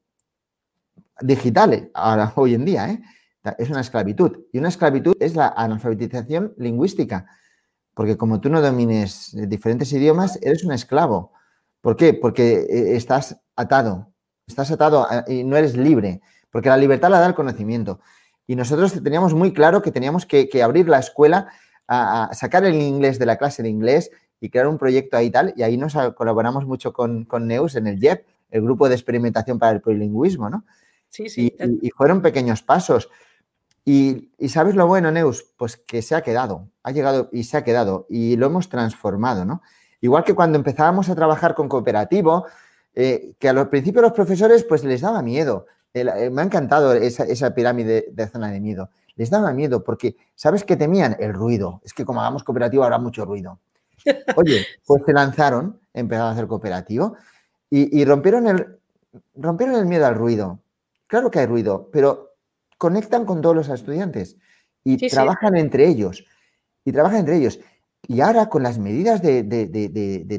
digital, 1.19 1.89
ahora, 1.93 2.31
hoy 2.35 2.53
en 2.53 2.63
día, 2.63 2.99
es 3.57 3.69
una 3.69 3.81
esclavitud. 3.81 4.45
Y 4.51 4.59
una 4.59 4.69
esclavitud 4.69 5.15
es 5.19 5.35
la 5.35 5.53
analfabetización 5.55 6.53
lingüística, 6.57 7.27
porque 7.93 8.17
como 8.17 8.41
tú 8.41 8.49
no 8.49 8.61
domines 8.61 9.35
diferentes 9.47 9.91
idiomas, 9.93 10.39
eres 10.41 10.63
un 10.63 10.71
esclavo. 10.71 11.31
¿Por 11.81 11.95
qué? 11.95 12.13
Porque 12.13 12.65
estás 12.95 13.41
atado, 13.55 14.11
estás 14.47 14.71
atado 14.71 15.07
y 15.27 15.43
no 15.43 15.55
eres 15.55 15.77
libre, 15.77 16.21
porque 16.49 16.69
la 16.69 16.77
libertad 16.77 17.09
la 17.09 17.19
da 17.19 17.27
el 17.27 17.35
conocimiento. 17.35 17.99
Y 18.47 18.55
nosotros 18.55 18.93
teníamos 19.03 19.33
muy 19.33 19.53
claro 19.53 19.81
que 19.81 19.91
teníamos 19.91 20.25
que, 20.25 20.49
abrir 20.63 20.87
la 20.87 20.99
escuela, 20.99 21.47
a, 21.87 22.29
sacar 22.33 22.65
el 22.65 22.75
inglés 22.75 23.19
de 23.19 23.25
la 23.25 23.37
clase 23.37 23.63
de 23.63 23.69
inglés 23.69 24.11
y 24.39 24.49
crear 24.49 24.67
un 24.67 24.77
proyecto 24.77 25.17
ahí 25.17 25.27
y 25.27 25.31
tal. 25.31 25.53
Y 25.55 25.63
ahí 25.63 25.77
nos 25.77 25.95
colaboramos 26.15 26.65
mucho 26.65 26.93
con, 26.93 27.27
Neus 27.41 27.75
en 27.75 27.87
el 27.87 27.99
JEP, 27.99 28.25
el 28.51 28.61
grupo 28.61 28.87
de 28.87 28.95
experimentación 28.95 29.57
para 29.57 29.71
el 29.71 29.81
polilingüismo, 29.81 30.49
¿no? 30.49 30.65
Sí, 31.09 31.29
sí. 31.29 31.55
Y, 31.81 31.89
fueron 31.91 32.21
pequeños 32.21 32.61
pasos. 32.61 33.09
Y, 33.85 34.31
y, 34.39 34.49
sabes 34.49 34.75
lo 34.75 34.87
bueno, 34.87 35.11
Neus, 35.11 35.45
pues 35.57 35.77
que 35.77 36.01
se 36.01 36.15
ha 36.15 36.21
quedado, 36.21 36.69
ha 36.81 36.91
llegado 36.91 37.29
y 37.31 37.43
se 37.43 37.57
ha 37.57 37.63
quedado 37.63 38.07
y 38.09 38.35
lo 38.35 38.47
hemos 38.47 38.67
transformado, 38.67 39.45
¿no? 39.45 39.61
Igual 40.01 40.23
que 40.23 40.33
cuando 40.33 40.57
empezábamos 40.57 41.09
a 41.09 41.15
trabajar 41.15 41.53
con 41.53 41.69
cooperativo, 41.69 42.45
eh, 42.95 43.33
que 43.39 43.49
a 43.49 43.53
los 43.53 43.67
principios 43.67 44.03
los 44.03 44.13
profesores 44.13 44.63
pues 44.63 44.83
les 44.83 45.01
daba 45.01 45.21
miedo. 45.21 45.65
Eh, 45.93 46.29
me 46.29 46.41
ha 46.41 46.45
encantado 46.45 46.93
esa, 46.93 47.53
pirámide 47.53 48.07
de 48.11 48.27
zona 48.27 48.51
de 48.51 48.59
miedo. 48.59 48.89
Les 49.15 49.29
daba 49.29 49.51
miedo 49.53 49.83
porque, 49.83 50.15
¿sabes 50.35 50.63
qué 50.63 50.75
temían? 50.75 51.15
El 51.19 51.33
ruido. 51.33 51.81
Es 51.83 51.93
que 51.93 52.05
como 52.05 52.21
hagamos 52.21 52.43
cooperativo 52.43 52.83
habrá 52.83 52.97
mucho 52.97 53.25
ruido. 53.25 53.59
Oye, 54.35 54.65
pues 54.85 55.03
se 55.05 55.13
lanzaron, 55.13 55.79
empezaron 55.93 56.29
a 56.29 56.31
hacer 56.33 56.47
cooperativo 56.47 57.15
y, 57.69 58.05
rompieron, 58.05 58.47
el, 58.47 58.77
rompieron 59.35 59.75
el 59.75 59.85
miedo 59.85 60.05
al 60.05 60.15
ruido. 60.15 60.59
Claro 61.07 61.29
que 61.29 61.39
hay 61.39 61.45
ruido, 61.45 61.89
pero 61.91 62.24
conectan 62.77 63.25
con 63.25 63.41
todos 63.41 63.55
los 63.55 63.69
estudiantes 63.69 64.37
y 64.83 64.97
trabajan 65.09 65.57
entre 65.57 65.87
ellos. 65.87 66.25
Y 66.83 66.91
trabajan 66.91 67.19
entre 67.19 67.37
ellos. 67.37 67.59
Y 68.07 68.21
ahora, 68.21 68.49
con 68.49 68.61
las 68.61 68.77
medidas 68.77 69.21
de, 69.21 69.43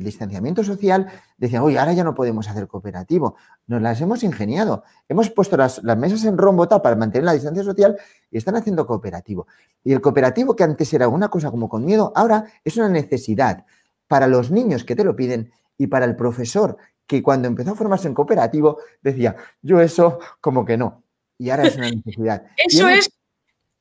distanciamiento 0.01 0.63
social, 0.63 1.09
decían, 1.37 1.63
oye, 1.63 1.79
ahora 1.79 1.93
ya 1.95 2.05
no 2.05 2.15
podemos 2.15 2.49
hacer 2.49 2.69
cooperativo. 2.69 3.37
Nos 3.67 3.83
las 3.83 4.01
hemos 4.01 4.23
ingeniado. 4.23 4.85
Hemos 5.09 5.31
puesto 5.31 5.57
las, 5.57 5.83
mesas 5.83 6.25
en 6.25 6.39
rombo 6.39 6.69
para 6.69 6.95
mantener 6.95 7.25
la 7.25 7.33
distancia 7.33 7.65
social 7.65 7.97
y 8.31 8.39
están 8.39 8.55
haciendo 8.57 8.87
cooperativo. 8.87 9.47
Y 9.83 9.93
el 9.93 10.01
cooperativo, 10.01 10.55
que 10.55 10.65
antes 10.65 10.93
era 10.95 11.09
una 11.09 11.29
cosa 11.29 11.51
como 11.51 11.69
con 11.69 11.85
miedo, 11.85 12.13
ahora 12.15 12.45
es 12.65 12.77
una 12.77 12.89
necesidad 12.89 13.65
para 14.07 14.29
los 14.29 14.51
niños 14.53 14.85
que 14.85 14.95
te 14.95 15.03
lo 15.03 15.17
piden 15.17 15.51
y 15.77 15.89
para 15.89 16.05
el 16.05 16.15
profesor 16.15 16.77
que 17.07 17.23
cuando 17.23 17.49
empezó 17.49 17.73
a 17.73 17.77
formarse 17.77 18.09
en 18.09 18.15
cooperativo 18.15 18.79
decía, 19.03 19.37
yo 19.63 19.81
eso 19.81 20.19
como 20.41 20.65
que 20.65 20.77
no. 20.77 21.03
Y 21.39 21.51
ahora 21.51 21.65
es 21.65 21.77
una 21.77 21.91
necesidad. 21.91 22.47
Eso 22.57 22.89
es 22.89 23.11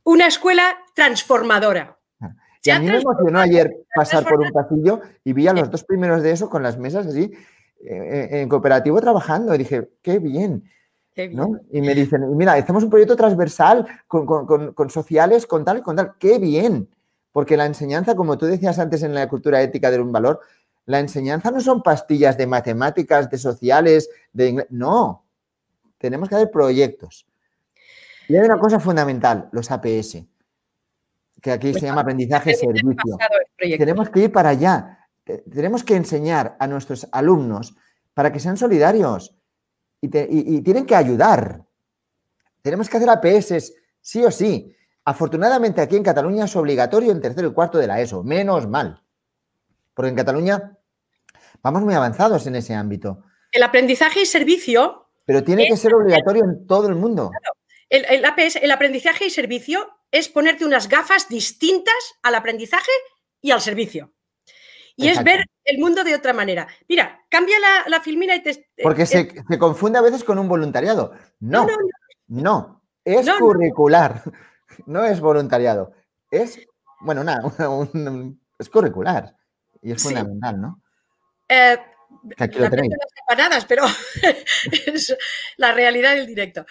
una 0.04 0.28
escuela 0.28 0.78
transformadora. 0.94 1.98
Y 2.64 2.72
a 2.72 2.80
mí 2.80 2.88
me 2.88 3.00
emocionó 3.00 3.40
ayer 3.40 3.86
pasar 3.94 4.24
por 4.24 4.40
un 4.40 4.52
pasillo 4.52 5.00
y 5.24 5.34
vi 5.34 5.48
a 5.48 5.54
los 5.54 5.70
dos 5.70 5.84
primeros 5.84 6.24
de 6.24 6.32
eso 6.32 6.50
con 6.50 6.64
las 6.64 6.80
mesas 6.80 7.06
así 7.06 7.32
eh, 7.80 8.30
eh, 8.32 8.42
en 8.42 8.50
cooperativo 8.50 9.00
trabajando. 9.00 9.54
Y 9.54 9.60
dije, 9.60 9.90
qué 10.02 10.18
bien. 10.18 10.64
Y 11.16 11.82
me 11.82 11.96
dicen, 11.96 12.36
mira, 12.36 12.54
hacemos 12.54 12.84
un 12.84 12.90
proyecto 12.90 13.16
transversal 13.16 13.86
con, 14.08 14.90
sociales, 14.90 15.46
con 15.46 15.64
tal 15.64 15.78
y 15.78 15.82
con 15.82 15.96
tal. 15.96 16.16
¡Qué 16.20 16.40
bien! 16.40 16.90
Porque 17.32 17.56
la 17.56 17.66
enseñanza, 17.66 18.16
como 18.16 18.38
tú 18.38 18.46
decías 18.48 18.80
antes 18.80 19.02
en 19.04 19.14
la 19.14 19.30
cultura 19.30 19.62
ética 19.62 19.92
de 19.92 20.00
un 20.00 20.12
valor, 20.12 20.42
la 20.86 21.00
enseñanza 21.00 21.52
no 21.52 21.62
son 21.62 21.82
pastillas 21.82 22.38
de 22.38 22.48
matemáticas, 22.48 23.30
de 23.30 23.38
sociales, 23.38 24.10
de 24.34 24.50
inglés. 24.50 24.68
No. 24.70 25.24
Tenemos 25.98 26.28
que 26.28 26.36
hacer 26.36 26.52
proyectos. 26.52 27.26
Y 28.28 28.36
hay 28.36 28.46
una 28.46 28.60
cosa 28.60 28.80
fundamental, 28.80 29.50
los 29.52 29.72
APS 29.72 30.24
que 31.46 31.52
aquí 31.52 31.74
se 31.76 31.82
llama 31.82 32.02
aprendizaje 32.02 32.56
servicio. 32.56 33.18
Tenemos 33.60 34.10
que 34.10 34.22
ir 34.22 34.32
para 34.32 34.50
allá. 34.50 35.08
Tenemos 35.24 35.84
que 35.84 35.96
enseñar 35.96 36.56
a 36.60 36.66
nuestros 36.66 37.08
alumnos 37.12 37.76
para 38.16 38.32
que 38.32 38.40
sean 38.40 38.58
solidarios 38.58 39.36
y, 40.02 40.10
tienen 40.10 40.88
que 40.88 40.96
ayudar. 40.96 41.64
Tenemos 42.64 42.90
que 42.90 42.98
hacer 42.98 43.10
APS 43.12 43.74
sí 44.02 44.26
o 44.26 44.32
sí. 44.32 44.76
Afortunadamente 45.04 45.82
aquí 45.82 45.96
en 45.96 46.02
Cataluña 46.02 46.46
es 46.46 46.56
obligatorio 46.56 47.12
en 47.12 47.22
tercero 47.22 47.50
y 47.50 47.54
cuarto 47.54 47.78
de 47.78 47.86
la 47.86 48.02
ESO, 48.02 48.24
menos 48.24 48.68
mal. 48.68 49.04
Porque 49.94 50.10
en 50.10 50.16
Cataluña 50.16 50.76
vamos 51.62 51.84
muy 51.84 51.94
avanzados 51.94 52.48
en 52.48 52.56
ese 52.56 52.74
ámbito. 52.74 53.22
El 53.52 53.62
aprendizaje 53.62 54.22
y 54.22 54.26
servicio. 54.26 55.10
Pero 55.26 55.44
tiene 55.44 55.68
que 55.68 55.78
ser 55.78 55.94
obligatorio 55.94 56.44
en 56.44 56.66
todo 56.66 56.88
el 56.88 56.96
mundo. 56.96 57.30
El, 57.90 58.06
el, 58.06 58.26
APS, 58.26 58.58
el 58.58 58.72
aprendizaje 58.72 59.26
y 59.26 59.30
servicio 59.30 59.96
es 60.12 60.30
ponerte 60.30 60.66
unas 60.66 60.88
gafas 60.88 61.28
distintas 61.30 62.16
al 62.24 62.36
aprendizaje 62.36 62.92
y 63.42 63.52
al 63.52 63.62
servicio. 63.62 64.14
Y 64.96 65.10
es 65.10 65.24
ver 65.24 65.46
el 65.66 65.78
mundo 65.78 66.04
de 66.04 66.16
otra 66.16 66.32
manera. 66.32 66.68
Mira, 66.88 67.26
cambia 67.30 67.58
la, 67.88 68.00
filmina 68.00 68.36
y 68.36 68.42
te... 68.42 68.70
Porque 68.82 69.06
se, 69.06 69.28
confunde 69.60 70.00
a 70.00 70.02
veces 70.02 70.24
con 70.24 70.40
un 70.40 70.48
voluntariado. 70.48 71.12
No, 71.40 71.66
no, 71.66 71.76
no, 72.28 72.82
es 73.04 73.30
curricular, 73.30 74.24
no 74.86 75.04
es 75.04 75.20
voluntariado. 75.20 75.92
Es, 76.32 76.60
bueno, 77.02 77.24
nada, 77.24 77.44
es 78.60 78.70
curricular 78.70 79.36
y 79.82 79.92
es 79.92 80.02
fundamental, 80.02 80.62
¿no? 80.62 80.82
Eh, 81.50 81.78
Aquí 82.38 82.58
lo 82.58 82.70
tenéis. 82.70 82.96
pero 83.68 83.84
es 84.88 85.16
la 85.58 85.74
realidad 85.74 86.16
del 86.16 86.26
directo. 86.26 86.66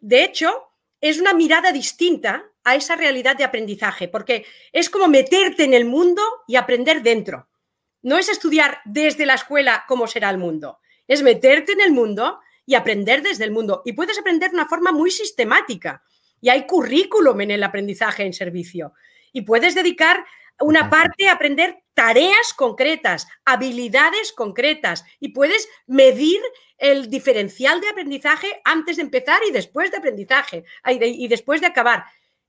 De 0.00 0.24
hecho, 0.24 0.70
es 1.00 1.20
una 1.20 1.34
mirada 1.34 1.72
distinta 1.72 2.44
a 2.64 2.74
esa 2.74 2.96
realidad 2.96 3.36
de 3.36 3.44
aprendizaje, 3.44 4.08
porque 4.08 4.46
es 4.72 4.90
como 4.90 5.08
meterte 5.08 5.64
en 5.64 5.74
el 5.74 5.84
mundo 5.84 6.22
y 6.46 6.56
aprender 6.56 7.02
dentro. 7.02 7.48
No 8.02 8.18
es 8.18 8.28
estudiar 8.28 8.80
desde 8.84 9.26
la 9.26 9.34
escuela 9.34 9.84
cómo 9.88 10.06
será 10.06 10.30
el 10.30 10.38
mundo, 10.38 10.78
es 11.06 11.22
meterte 11.22 11.72
en 11.72 11.80
el 11.80 11.92
mundo 11.92 12.40
y 12.66 12.74
aprender 12.74 13.22
desde 13.22 13.44
el 13.44 13.50
mundo. 13.50 13.82
Y 13.84 13.94
puedes 13.94 14.18
aprender 14.18 14.50
de 14.50 14.56
una 14.56 14.68
forma 14.68 14.92
muy 14.92 15.10
sistemática. 15.10 16.02
Y 16.40 16.50
hay 16.50 16.66
currículum 16.66 17.40
en 17.40 17.50
el 17.50 17.62
aprendizaje 17.62 18.24
en 18.24 18.34
servicio. 18.34 18.92
Y 19.32 19.40
puedes 19.40 19.74
dedicar 19.74 20.24
una 20.60 20.90
parte 20.90 21.28
aprender 21.28 21.82
tareas 21.94 22.52
concretas, 22.54 23.26
habilidades 23.44 24.32
concretas. 24.32 25.04
Y 25.20 25.30
puedes 25.30 25.68
medir 25.86 26.40
el 26.78 27.10
diferencial 27.10 27.80
de 27.80 27.88
aprendizaje 27.88 28.60
antes 28.64 28.96
de 28.96 29.02
empezar 29.02 29.40
y 29.48 29.52
después 29.52 29.90
de 29.90 29.96
aprendizaje 29.96 30.64
y 30.84 31.28
después 31.28 31.60
de 31.60 31.66
acabar. 31.66 32.04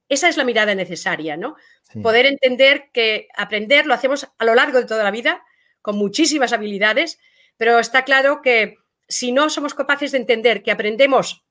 Esa 0.07 0.27
es 0.29 0.37
la 0.37 0.43
mirada 0.43 0.73
necesaria, 0.73 1.37
¿no? 1.37 1.55
Poder 2.01 2.25
entender 2.25 2.89
que 2.91 3.27
aprender 3.35 3.85
lo 3.85 3.93
hacemos 3.93 4.27
a 4.37 4.45
lo 4.45 4.55
largo 4.55 4.79
de 4.79 4.85
toda 4.85 5.03
la 5.03 5.11
vida, 5.11 5.43
con 5.81 5.97
muchísimas 5.97 6.53
habilidades, 6.53 7.19
pero 7.57 7.79
está 7.79 8.03
claro 8.03 8.41
que 8.41 8.77
si 9.07 9.31
no 9.31 9.49
somos 9.49 9.73
capaces 9.73 10.11
de 10.11 10.17
entender 10.19 10.61
que 10.63 10.71
aprendemos 10.71 11.45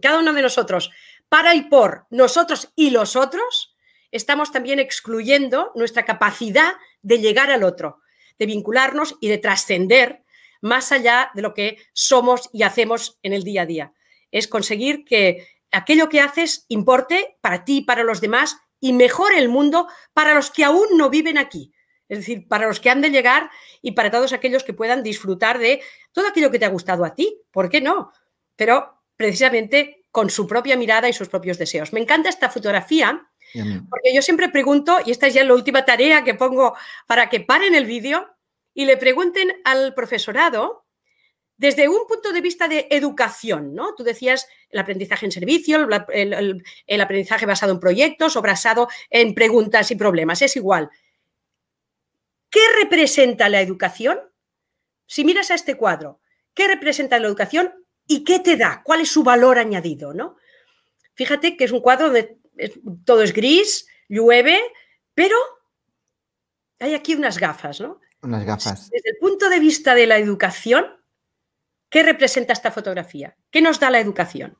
cada 0.00 0.18
uno 0.18 0.32
de 0.32 0.42
nosotros 0.42 0.90
para 1.28 1.54
y 1.54 1.62
por 1.62 2.06
nosotros 2.10 2.72
y 2.74 2.90
los 2.90 3.16
otros, 3.16 3.73
estamos 4.14 4.52
también 4.52 4.78
excluyendo 4.78 5.72
nuestra 5.74 6.04
capacidad 6.04 6.74
de 7.02 7.18
llegar 7.18 7.50
al 7.50 7.64
otro, 7.64 8.00
de 8.38 8.46
vincularnos 8.46 9.16
y 9.20 9.28
de 9.28 9.38
trascender 9.38 10.22
más 10.60 10.92
allá 10.92 11.32
de 11.34 11.42
lo 11.42 11.52
que 11.52 11.78
somos 11.92 12.48
y 12.52 12.62
hacemos 12.62 13.18
en 13.24 13.32
el 13.32 13.42
día 13.42 13.62
a 13.62 13.66
día. 13.66 13.92
Es 14.30 14.46
conseguir 14.46 15.04
que 15.04 15.48
aquello 15.72 16.08
que 16.08 16.20
haces 16.20 16.64
importe 16.68 17.38
para 17.40 17.64
ti, 17.64 17.80
para 17.80 18.04
los 18.04 18.20
demás 18.20 18.56
y 18.78 18.92
mejore 18.92 19.36
el 19.38 19.48
mundo 19.48 19.88
para 20.12 20.32
los 20.34 20.52
que 20.52 20.62
aún 20.62 20.96
no 20.96 21.10
viven 21.10 21.36
aquí. 21.36 21.72
Es 22.08 22.18
decir, 22.18 22.46
para 22.46 22.68
los 22.68 22.78
que 22.78 22.90
han 22.90 23.00
de 23.00 23.10
llegar 23.10 23.50
y 23.82 23.92
para 23.92 24.12
todos 24.12 24.32
aquellos 24.32 24.62
que 24.62 24.74
puedan 24.74 25.02
disfrutar 25.02 25.58
de 25.58 25.82
todo 26.12 26.28
aquello 26.28 26.52
que 26.52 26.60
te 26.60 26.66
ha 26.66 26.68
gustado 26.68 27.04
a 27.04 27.16
ti. 27.16 27.42
¿Por 27.50 27.68
qué 27.68 27.80
no? 27.80 28.12
Pero 28.54 29.02
precisamente 29.16 30.04
con 30.12 30.30
su 30.30 30.46
propia 30.46 30.76
mirada 30.76 31.08
y 31.08 31.12
sus 31.12 31.28
propios 31.28 31.58
deseos. 31.58 31.92
Me 31.92 32.00
encanta 32.00 32.28
esta 32.28 32.48
fotografía 32.48 33.28
porque 33.88 34.14
yo 34.14 34.22
siempre 34.22 34.48
pregunto, 34.48 34.98
y 35.04 35.10
esta 35.10 35.28
es 35.28 35.34
ya 35.34 35.44
la 35.44 35.54
última 35.54 35.84
tarea 35.84 36.24
que 36.24 36.34
pongo 36.34 36.74
para 37.06 37.28
que 37.28 37.40
paren 37.40 37.74
el 37.74 37.86
vídeo 37.86 38.28
y 38.74 38.84
le 38.84 38.96
pregunten 38.96 39.52
al 39.64 39.94
profesorado 39.94 40.84
desde 41.56 41.88
un 41.88 42.06
punto 42.08 42.32
de 42.32 42.40
vista 42.40 42.66
de 42.66 42.88
educación, 42.90 43.74
¿no? 43.74 43.94
Tú 43.94 44.02
decías 44.02 44.48
el 44.70 44.80
aprendizaje 44.80 45.26
en 45.26 45.32
servicio, 45.32 45.88
el, 46.08 47.00
aprendizaje 47.00 47.46
basado 47.46 47.72
en 47.72 47.80
proyectos 47.80 48.36
o 48.36 48.42
basado 48.42 48.88
en 49.08 49.34
preguntas 49.34 49.90
y 49.90 49.96
problemas, 49.96 50.42
es 50.42 50.56
igual. 50.56 50.90
¿Qué 52.50 52.60
representa 52.82 53.48
la 53.48 53.60
educación? 53.60 54.18
Si 55.06 55.24
miras 55.24 55.50
a 55.50 55.54
este 55.54 55.76
cuadro, 55.76 56.20
¿qué 56.54 56.66
representa 56.66 57.18
la 57.18 57.28
educación 57.28 57.72
y 58.06 58.24
qué 58.24 58.40
te 58.40 58.56
da? 58.56 58.82
¿Cuál 58.84 59.02
es 59.02 59.10
su 59.10 59.22
valor 59.22 59.58
añadido, 59.58 60.12
no? 60.12 60.36
Fíjate 61.14 61.56
que 61.56 61.64
es 61.64 61.72
un 61.72 61.80
cuadro 61.80 62.06
donde 62.06 62.38
todo 63.04 63.22
es 63.22 63.32
gris, 63.32 63.86
llueve, 64.08 64.60
pero 65.14 65.36
hay 66.80 66.94
aquí 66.94 67.14
unas 67.14 67.38
gafas, 67.38 67.80
¿no? 67.80 68.00
Unas 68.22 68.44
gafas. 68.44 68.90
Desde 68.90 69.10
el 69.10 69.16
punto 69.18 69.48
de 69.48 69.60
vista 69.60 69.94
de 69.94 70.06
la 70.06 70.18
educación, 70.18 70.86
¿Qué 71.94 72.02
representa 72.02 72.52
esta 72.52 72.72
fotografía? 72.72 73.36
¿Qué 73.52 73.62
nos 73.62 73.78
da 73.78 73.88
la 73.88 74.00
educación? 74.00 74.58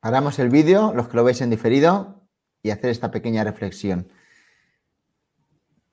Paramos 0.00 0.40
el 0.40 0.48
vídeo, 0.48 0.92
los 0.92 1.06
que 1.06 1.16
lo 1.16 1.22
veis 1.22 1.40
en 1.42 1.48
diferido, 1.48 2.28
y 2.60 2.70
hacer 2.70 2.90
esta 2.90 3.12
pequeña 3.12 3.44
reflexión. 3.44 4.10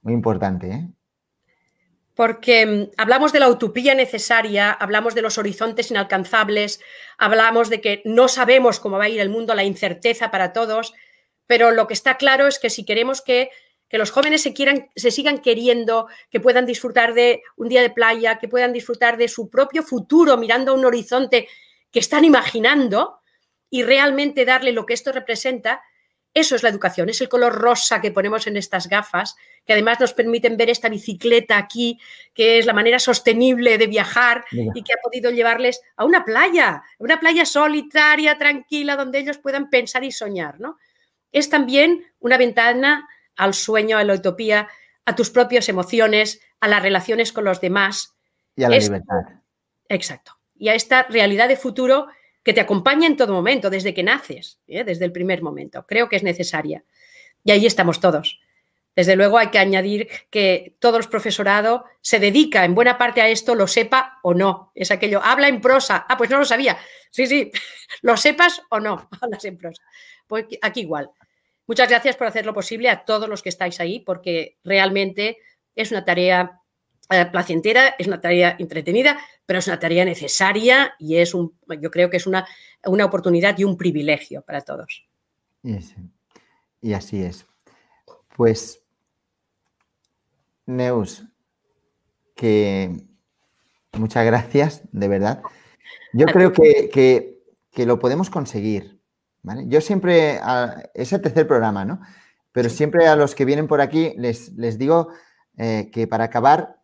Muy 0.01 0.13
importante, 0.13 0.71
¿eh? 0.71 0.89
Porque 2.15 2.65
mm, 2.65 2.91
hablamos 2.97 3.33
de 3.33 3.39
la 3.39 3.49
utopía 3.49 3.95
necesaria, 3.95 4.71
hablamos 4.71 5.15
de 5.15 5.21
los 5.21 5.37
horizontes 5.37 5.91
inalcanzables, 5.91 6.79
hablamos 7.17 7.69
de 7.69 7.81
que 7.81 8.01
no 8.05 8.27
sabemos 8.27 8.79
cómo 8.79 8.97
va 8.97 9.05
a 9.05 9.09
ir 9.09 9.19
el 9.19 9.29
mundo, 9.29 9.55
la 9.55 9.63
incerteza 9.63 10.31
para 10.31 10.53
todos, 10.53 10.93
pero 11.47 11.71
lo 11.71 11.87
que 11.87 11.93
está 11.93 12.17
claro 12.17 12.47
es 12.47 12.59
que 12.59 12.69
si 12.69 12.85
queremos 12.85 13.21
que 13.21 13.49
que 13.93 13.99
los 13.99 14.09
jóvenes 14.09 14.41
se, 14.41 14.55
quieran, 14.55 14.89
se 14.95 15.11
sigan 15.11 15.37
queriendo, 15.37 16.07
que 16.31 16.39
puedan 16.39 16.65
disfrutar 16.65 17.13
de 17.13 17.43
un 17.57 17.69
día 17.69 17.83
de 17.83 17.91
playa, 17.91 18.39
que 18.39 18.47
puedan 18.47 18.73
disfrutar 18.73 19.17
de 19.17 19.27
su 19.27 19.51
propio 19.51 19.83
futuro 19.83 20.35
mirando 20.35 20.71
a 20.71 20.73
un 20.73 20.83
horizonte 20.83 21.47
que 21.91 21.99
están 21.99 22.25
imaginando 22.25 23.19
y 23.69 23.83
realmente 23.83 24.45
darle 24.45 24.71
lo 24.71 24.87
que 24.87 24.95
esto 24.95 25.11
representa, 25.11 25.83
eso 26.33 26.55
es 26.55 26.63
la 26.63 26.69
educación, 26.69 27.09
es 27.09 27.21
el 27.21 27.29
color 27.29 27.53
rosa 27.53 28.01
que 28.01 28.11
ponemos 28.11 28.47
en 28.47 28.57
estas 28.57 28.87
gafas, 28.87 29.35
que 29.65 29.73
además 29.73 29.99
nos 29.99 30.13
permiten 30.13 30.57
ver 30.57 30.69
esta 30.69 30.89
bicicleta 30.89 31.57
aquí, 31.57 31.99
que 32.33 32.57
es 32.57 32.65
la 32.65 32.73
manera 32.73 32.97
sostenible 32.97 33.77
de 33.77 33.85
viajar 33.85 34.43
y 34.51 34.83
que 34.83 34.93
ha 34.93 35.01
podido 35.03 35.29
llevarles 35.29 35.81
a 35.95 36.05
una 36.05 36.25
playa, 36.25 36.81
una 36.97 37.19
playa 37.19 37.45
solitaria, 37.45 38.37
tranquila, 38.37 38.95
donde 38.95 39.19
ellos 39.19 39.37
puedan 39.37 39.69
pensar 39.69 40.03
y 40.03 40.11
soñar. 40.11 40.59
¿no? 40.59 40.79
Es 41.31 41.49
también 41.49 42.03
una 42.19 42.37
ventana 42.37 43.07
al 43.35 43.53
sueño, 43.53 43.97
a 43.97 44.03
la 44.03 44.15
utopía, 44.15 44.69
a 45.05 45.15
tus 45.15 45.29
propias 45.29 45.69
emociones, 45.69 46.41
a 46.59 46.67
las 46.67 46.81
relaciones 46.81 47.31
con 47.31 47.43
los 47.43 47.61
demás. 47.61 48.15
Y 48.55 48.63
a 48.63 48.69
la 48.69 48.77
libertad. 48.77 49.15
Exacto. 49.87 50.39
Y 50.55 50.69
a 50.69 50.75
esta 50.75 51.03
realidad 51.03 51.47
de 51.47 51.57
futuro 51.57 52.07
que 52.43 52.53
te 52.53 52.61
acompaña 52.61 53.07
en 53.07 53.17
todo 53.17 53.33
momento, 53.33 53.69
desde 53.69 53.93
que 53.93 54.03
naces, 54.03 54.59
¿eh? 54.67 54.83
desde 54.83 55.05
el 55.05 55.11
primer 55.11 55.41
momento. 55.41 55.85
Creo 55.87 56.09
que 56.09 56.17
es 56.17 56.23
necesaria. 56.23 56.83
Y 57.43 57.51
ahí 57.51 57.65
estamos 57.65 57.99
todos. 57.99 58.39
Desde 58.95 59.15
luego 59.15 59.39
hay 59.39 59.47
que 59.47 59.57
añadir 59.57 60.07
que 60.29 60.75
todo 60.79 60.97
el 60.97 61.07
profesorado 61.09 61.85
se 62.01 62.19
dedica 62.19 62.63
en 62.63 62.75
buena 62.75 62.97
parte 62.97 63.21
a 63.21 63.27
esto, 63.27 63.55
lo 63.55 63.65
sepa 63.65 64.19
o 64.21 64.33
no. 64.33 64.71
Es 64.75 64.91
aquello, 64.91 65.21
habla 65.23 65.47
en 65.47 65.61
prosa. 65.61 66.05
Ah, 66.07 66.15
pues 66.15 66.29
no 66.29 66.37
lo 66.37 66.45
sabía. 66.45 66.77
Sí, 67.09 67.25
sí, 67.25 67.51
lo 68.01 68.17
sepas 68.17 68.61
o 68.69 68.79
no, 68.79 69.09
hablas 69.21 69.45
en 69.45 69.57
prosa. 69.57 69.81
Pues 70.27 70.45
aquí 70.61 70.81
igual. 70.81 71.09
Muchas 71.65 71.89
gracias 71.89 72.17
por 72.17 72.27
hacerlo 72.27 72.53
posible 72.53 72.89
a 72.89 73.05
todos 73.05 73.27
los 73.29 73.41
que 73.41 73.49
estáis 73.49 73.79
ahí, 73.79 74.01
porque 74.01 74.57
realmente 74.63 75.37
es 75.75 75.91
una 75.91 76.05
tarea 76.05 76.59
placentera, 77.31 77.95
es 77.97 78.07
una 78.07 78.21
tarea 78.21 78.55
entretenida, 78.59 79.19
pero 79.45 79.59
es 79.59 79.67
una 79.67 79.79
tarea 79.79 80.05
necesaria 80.05 80.93
y 80.99 81.17
es 81.17 81.33
un, 81.33 81.53
yo 81.81 81.91
creo 81.91 82.09
que 82.09 82.17
es 82.17 82.27
una, 82.27 82.45
una 82.85 83.05
oportunidad 83.05 83.57
y 83.57 83.63
un 83.63 83.77
privilegio 83.77 84.41
para 84.41 84.61
todos. 84.61 85.05
Y, 86.81 86.93
así 86.93 87.23
es. 87.23 87.45
Pues, 88.35 88.83
Neus, 90.65 91.23
que 92.35 93.05
muchas 93.93 94.25
gracias, 94.25 94.81
de 94.91 95.07
verdad. 95.07 95.41
Yo 96.13 96.25
creo 96.27 96.51
que, 96.51 96.89
que 97.71 97.85
lo 97.85 97.99
podemos 97.99 98.29
conseguir. 98.29 98.93
Yo 99.65 99.81
siempre, 99.81 100.39
es 100.93 101.11
el 101.11 101.21
tercer 101.21 101.47
programa, 101.47 101.83
¿no? 101.83 101.99
Pero 102.53 102.69
siempre 102.69 103.07
a 103.07 103.15
los 103.15 103.35
que 103.35 103.45
vienen 103.45 103.67
por 103.67 103.81
aquí 103.81 104.13
les, 104.17 104.53
les 104.53 104.77
digo 104.77 105.09
eh, 105.57 105.89
que 105.91 106.07
para 106.07 106.25
acabar, 106.25 106.79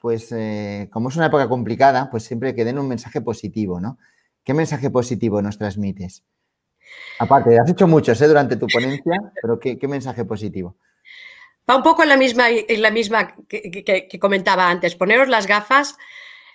pues 0.00 0.32
eh, 0.32 0.88
como 0.90 1.08
es 1.08 1.16
una 1.16 1.26
época 1.26 1.48
complicada, 1.48 2.10
pues 2.10 2.24
siempre 2.24 2.54
que 2.54 2.64
den 2.64 2.78
un 2.78 2.88
mensaje 2.88 3.20
positivo, 3.20 3.80
¿no? 3.80 3.98
¿Qué 4.42 4.54
mensaje 4.54 4.90
positivo 4.90 5.42
nos 5.42 5.58
transmites? 5.58 6.24
Aparte, 7.18 7.58
has 7.58 7.70
hecho 7.70 7.86
muchos 7.86 8.20
¿eh? 8.20 8.26
durante 8.26 8.56
tu 8.56 8.66
ponencia, 8.66 9.32
pero 9.40 9.60
¿qué, 9.60 9.78
mensaje 9.86 10.24
positivo? 10.24 10.76
Va 11.68 11.76
un 11.76 11.82
poco 11.82 12.02
en 12.02 12.08
la 12.08 12.16
misma, 12.16 12.48
en 12.50 12.82
la 12.82 12.90
misma 12.90 13.36
que, 13.46 14.18
comentaba 14.18 14.70
antes, 14.70 14.96
poneros 14.96 15.28
las 15.28 15.46
gafas, 15.46 15.96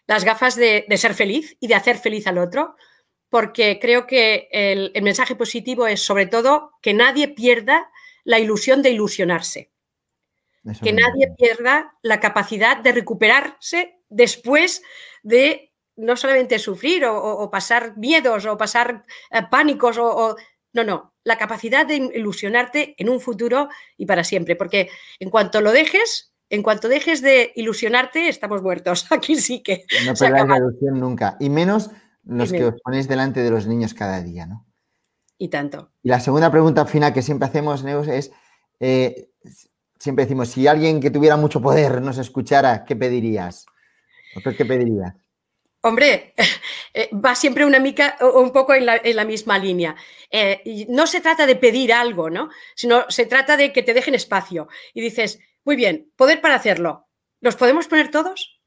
las 0.07 0.25
gafas 0.25 0.55
de 0.55 0.85
ser 0.97 1.13
feliz 1.13 1.55
y 1.59 1.67
de 1.67 1.75
hacer 1.75 1.97
feliz 1.97 2.27
al 2.27 2.39
otro 2.39 2.75
porque 3.35 3.79
creo 3.81 4.07
que 4.07 4.47
el, 4.49 4.93
mensaje 5.01 5.35
positivo 5.35 5.87
es 5.87 6.01
sobre 6.01 6.25
todo 6.25 6.71
que 6.81 6.93
nadie 6.93 7.27
pierda 7.27 7.91
la 8.23 8.39
ilusión 8.39 8.81
de 8.81 8.91
ilusionarse. 8.91 9.71
Que 10.81 10.93
nadie 10.93 11.33
pierda 11.37 11.93
la 12.01 12.19
capacidad 12.19 12.77
de 12.77 12.91
recuperarse 12.91 13.99
después 14.09 14.81
de 15.23 15.73
no 15.95 16.17
solamente 16.17 16.59
sufrir 16.59 17.05
o, 17.05 17.49
pasar 17.49 17.97
miedos 17.97 18.45
o 18.45 18.57
pasar 18.57 19.03
eh, 19.31 19.41
pánicos 19.49 19.97
o, 19.97 20.35
no, 20.73 20.83
no, 20.83 21.13
la 21.23 21.37
capacidad 21.37 21.85
de 21.85 21.95
ilusionarte 21.95 22.95
en 22.97 23.09
un 23.09 23.21
futuro 23.21 23.69
y 23.97 24.05
para 24.05 24.23
siempre, 24.23 24.55
porque 24.55 24.89
en 25.19 25.29
cuanto 25.29 25.61
lo 25.61 25.71
dejes, 25.71 26.33
en 26.49 26.63
cuanto 26.63 26.89
dejes 26.89 27.21
de 27.21 27.51
ilusionarte, 27.55 28.27
estamos 28.27 28.61
muertos. 28.61 29.07
Aquí 29.11 29.35
sí 29.35 29.63
que. 29.63 29.85
No 30.05 30.13
perdáis 30.13 30.47
la 30.47 30.57
ilusión 30.57 30.99
nunca. 30.99 31.37
Y 31.39 31.49
menos 31.49 31.91
los 32.23 32.51
que 32.51 32.65
os 32.65 32.81
ponéis 32.83 33.07
delante 33.07 33.41
de 33.41 33.51
los 33.51 33.67
niños 33.67 33.93
cada 33.93 34.21
día, 34.21 34.45
¿no? 34.45 34.65
Y 35.37 35.49
tanto. 35.49 35.91
Y 36.01 36.09
la 36.09 36.19
segunda 36.19 36.51
pregunta 36.51 36.85
final 36.85 37.13
que 37.13 37.21
siempre 37.21 37.47
hacemos, 37.47 37.83
Neus, 37.83 38.07
es. 38.07 38.31
Eh, 38.79 39.29
siempre 40.05 40.25
decimos, 40.25 40.49
si 40.49 40.67
alguien 40.67 41.01
que 41.01 41.09
tuviera 41.09 41.35
mucho 41.35 41.59
poder 41.59 41.99
nos 41.99 42.19
escuchara, 42.19 42.85
¿qué 42.85 42.95
pedirías? 42.95 43.65
qué 44.55 44.63
pedirías? 44.63 45.15
Hombre, 45.81 46.35
eh, 46.93 47.09
va 47.13 47.33
siempre 47.33 47.65
una 47.65 47.79
mica, 47.79 48.15
un 48.21 48.51
poco 48.51 48.75
en 48.75 48.85
la, 48.85 49.25
misma 49.25 49.57
línea. 49.57 49.95
Eh, 50.29 50.85
no 50.89 51.07
se 51.07 51.21
trata 51.21 51.47
de 51.47 51.55
pedir 51.55 51.91
algo, 51.91 52.29
¿no? 52.29 52.49
Sino 52.75 53.05
se 53.09 53.25
trata 53.25 53.57
de 53.57 53.73
que 53.73 53.81
te 53.81 53.95
dejen 53.95 54.13
espacio. 54.13 54.67
Y 54.93 55.01
dices, 55.01 55.39
muy 55.63 55.75
bien, 55.75 56.11
poder 56.15 56.39
para 56.39 56.53
hacerlo. 56.53 57.07
¿Los 57.41 57.55
podemos 57.55 57.87
poner 57.87 58.11
todos? 58.11 58.61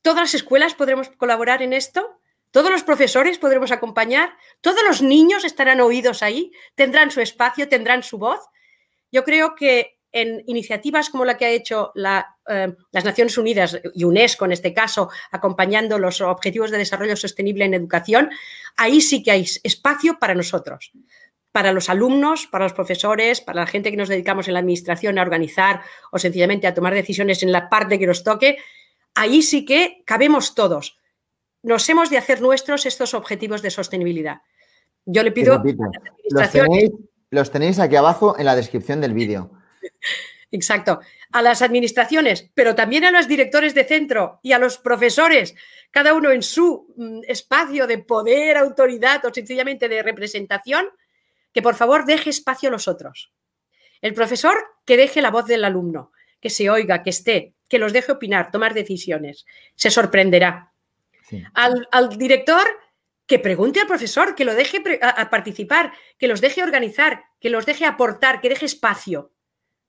¿Todas 0.00 0.20
las 0.20 0.34
escuelas 0.34 0.74
podremos 0.74 1.08
colaborar 1.10 1.60
en 1.60 1.72
esto? 1.72 2.20
¿Todos 2.52 2.70
los 2.70 2.84
profesores 2.84 3.38
podremos 3.38 3.72
acompañar? 3.72 4.36
¿Todos 4.60 4.84
los 4.86 5.02
niños 5.02 5.44
estarán 5.44 5.80
oídos 5.80 6.22
ahí? 6.22 6.52
¿Tendrán 6.76 7.10
su 7.10 7.20
espacio? 7.20 7.68
¿Tendrán 7.68 8.04
su 8.04 8.18
voz? 8.18 8.40
Yo 9.10 9.24
creo 9.24 9.56
que 9.56 9.93
en 10.14 10.44
iniciativas 10.46 11.10
como 11.10 11.24
la 11.24 11.36
que 11.36 11.44
ha 11.44 11.50
hecho 11.50 11.92
eh, 11.96 12.72
las 12.92 13.04
Naciones 13.04 13.36
Unidas 13.36 13.80
y 13.94 14.04
UNESCO 14.04 14.44
en 14.44 14.52
este 14.52 14.72
caso, 14.72 15.10
acompañando 15.32 15.98
los 15.98 16.20
objetivos 16.20 16.70
de 16.70 16.78
desarrollo 16.78 17.16
sostenible 17.16 17.64
en 17.64 17.74
educación, 17.74 18.30
ahí 18.76 19.00
sí 19.00 19.24
que 19.24 19.32
hay 19.32 19.44
espacio 19.64 20.18
para 20.20 20.36
nosotros, 20.36 20.92
para 21.50 21.72
los 21.72 21.90
alumnos, 21.90 22.46
para 22.46 22.64
los 22.64 22.72
profesores, 22.72 23.40
para 23.40 23.62
la 23.62 23.66
gente 23.66 23.90
que 23.90 23.96
nos 23.96 24.08
dedicamos 24.08 24.46
en 24.46 24.54
la 24.54 24.60
administración 24.60 25.18
a 25.18 25.22
organizar 25.22 25.82
o 26.12 26.18
sencillamente 26.20 26.68
a 26.68 26.74
tomar 26.74 26.94
decisiones 26.94 27.42
en 27.42 27.50
la 27.50 27.68
parte 27.68 27.98
que 27.98 28.06
nos 28.06 28.22
toque. 28.22 28.56
Ahí 29.16 29.42
sí 29.42 29.64
que 29.64 30.04
cabemos 30.06 30.54
todos. 30.54 30.96
Nos 31.64 31.88
hemos 31.88 32.08
de 32.08 32.18
hacer 32.18 32.40
nuestros 32.40 32.86
estos 32.86 33.14
objetivos 33.14 33.62
de 33.62 33.70
sostenibilidad. 33.70 34.42
Yo 35.06 35.24
le 35.24 35.32
pido 35.32 35.54
a 35.54 35.56
la 35.56 35.62
administración... 35.62 36.68
los 37.30 37.50
tenéis 37.50 37.80
aquí 37.80 37.96
abajo 37.96 38.38
en 38.38 38.44
la 38.44 38.54
descripción 38.54 39.00
del 39.00 39.12
vídeo. 39.12 39.50
Exacto. 40.54 41.00
A 41.32 41.42
las 41.42 41.62
administraciones, 41.62 42.48
pero 42.54 42.76
también 42.76 43.04
a 43.04 43.10
los 43.10 43.26
directores 43.26 43.74
de 43.74 43.84
centro 43.84 44.38
y 44.40 44.52
a 44.52 44.60
los 44.60 44.78
profesores, 44.78 45.56
cada 45.90 46.14
uno 46.14 46.30
en 46.30 46.42
su 46.42 46.94
mm, 46.96 47.22
espacio 47.26 47.88
de 47.88 47.98
poder, 47.98 48.56
autoridad 48.56 49.24
o 49.24 49.34
sencillamente 49.34 49.88
de 49.88 50.04
representación, 50.04 50.86
que 51.52 51.60
por 51.60 51.74
favor 51.74 52.04
deje 52.04 52.30
espacio 52.30 52.68
a 52.68 52.72
los 52.72 52.86
otros. 52.86 53.32
El 54.00 54.14
profesor 54.14 54.56
que 54.84 54.96
deje 54.96 55.22
la 55.22 55.32
voz 55.32 55.46
del 55.46 55.64
alumno, 55.64 56.12
que 56.40 56.50
se 56.50 56.70
oiga, 56.70 57.02
que 57.02 57.10
esté, 57.10 57.54
que 57.68 57.80
los 57.80 57.92
deje 57.92 58.12
opinar, 58.12 58.52
tomar 58.52 58.72
decisiones. 58.72 59.46
Se 59.74 59.90
sorprenderá. 59.90 60.72
Al, 61.54 62.16
director 62.16 62.64
que 63.26 63.40
pregunte 63.40 63.80
al 63.80 63.88
profesor, 63.88 64.36
que 64.36 64.44
lo 64.44 64.54
deje 64.54 64.80
a 65.02 65.30
participar, 65.30 65.92
que 66.16 66.28
los 66.28 66.40
deje 66.40 66.62
organizar, 66.62 67.24
que 67.40 67.50
los 67.50 67.66
deje 67.66 67.86
aportar, 67.86 68.40
que 68.40 68.50
deje 68.50 68.66
espacio 68.66 69.33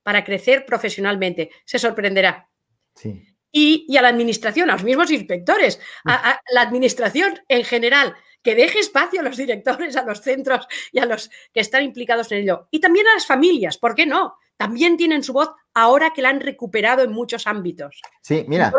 para 0.05 0.23
crecer 0.23 0.67
profesionalmente. 0.67 1.49
Se 1.65 1.79
sorprenderá. 1.79 2.47
Y, 3.51 3.97
a 3.97 4.03
la 4.03 4.09
administración, 4.09 4.69
a 4.69 4.73
los 4.73 4.83
mismos 4.83 5.09
inspectores, 5.09 5.79
a, 6.05 6.39
la 6.53 6.61
administración 6.61 7.39
en 7.47 7.63
general, 7.63 8.13
que 8.43 8.53
deje 8.53 8.77
espacio 8.77 9.21
a 9.21 9.23
los 9.23 9.35
directores, 9.35 9.95
a 9.95 10.03
los 10.03 10.21
centros 10.21 10.67
y 10.91 10.99
a 10.99 11.07
los 11.07 11.31
que 11.51 11.59
están 11.59 11.81
implicados 11.81 12.31
en 12.31 12.43
ello. 12.43 12.67
Y 12.69 12.79
también 12.79 13.07
a 13.07 13.15
las 13.15 13.25
familias, 13.25 13.79
¿por 13.79 13.95
qué 13.95 14.05
no? 14.05 14.35
También 14.57 14.95
tienen 14.95 15.23
su 15.23 15.33
voz 15.33 15.49
ahora 15.73 16.11
que 16.13 16.21
la 16.21 16.29
han 16.29 16.39
recuperado 16.39 17.01
en 17.01 17.11
muchos 17.11 17.47
ámbitos. 17.47 17.99
Sí, 18.21 18.45
mira. 18.47 18.71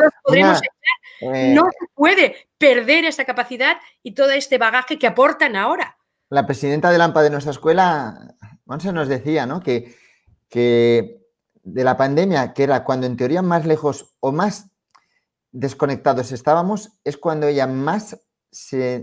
Eh, 1.20 1.52
no, 1.54 1.64
se 1.64 1.86
puede 1.92 2.50
perder 2.56 3.04
esa 3.04 3.24
capacidad 3.24 3.78
y 4.04 4.14
todo 4.14 4.30
este 4.30 4.58
bagaje 4.58 4.96
que 4.96 5.08
aportan 5.08 5.56
ahora. 5.56 5.98
La 6.30 6.46
presidenta 6.46 6.90
de 6.90 7.02
AMPA 7.02 7.22
de 7.22 7.30
nuestra 7.30 7.50
escuela, 7.50 8.36
Monse, 8.64 8.92
nos 8.92 9.08
decía, 9.08 9.44
¿no? 9.44 9.60
Que 9.60 10.05
que 10.48 11.26
de 11.62 11.84
la 11.84 11.96
pandemia, 11.96 12.52
que 12.52 12.62
era 12.62 12.84
cuando 12.84 13.06
en 13.06 13.16
teoría 13.16 13.42
más 13.42 13.66
lejos 13.66 14.14
o 14.20 14.32
más 14.32 14.70
desconectados 15.50 16.32
estábamos, 16.32 16.92
es 17.02 17.16
cuando 17.16 17.46
ella 17.48 17.66
más, 17.66 18.20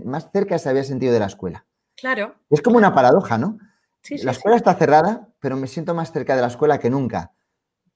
más 0.04 0.30
cerca 0.32 0.58
se 0.58 0.68
había 0.68 0.84
sentido 0.84 1.12
de 1.12 1.20
la 1.20 1.26
escuela. 1.26 1.66
Claro. 1.96 2.36
Es 2.50 2.62
como 2.62 2.78
una 2.78 2.94
paradoja, 2.94 3.38
¿no? 3.38 3.58
la 4.22 4.32
escuela 4.32 4.56
está 4.56 4.74
cerrada, 4.74 5.28
pero 5.40 5.56
me 5.56 5.66
siento 5.66 5.94
más 5.94 6.12
cerca 6.12 6.36
de 6.36 6.42
la 6.42 6.48
escuela 6.48 6.78
que 6.78 6.90
nunca, 6.90 7.32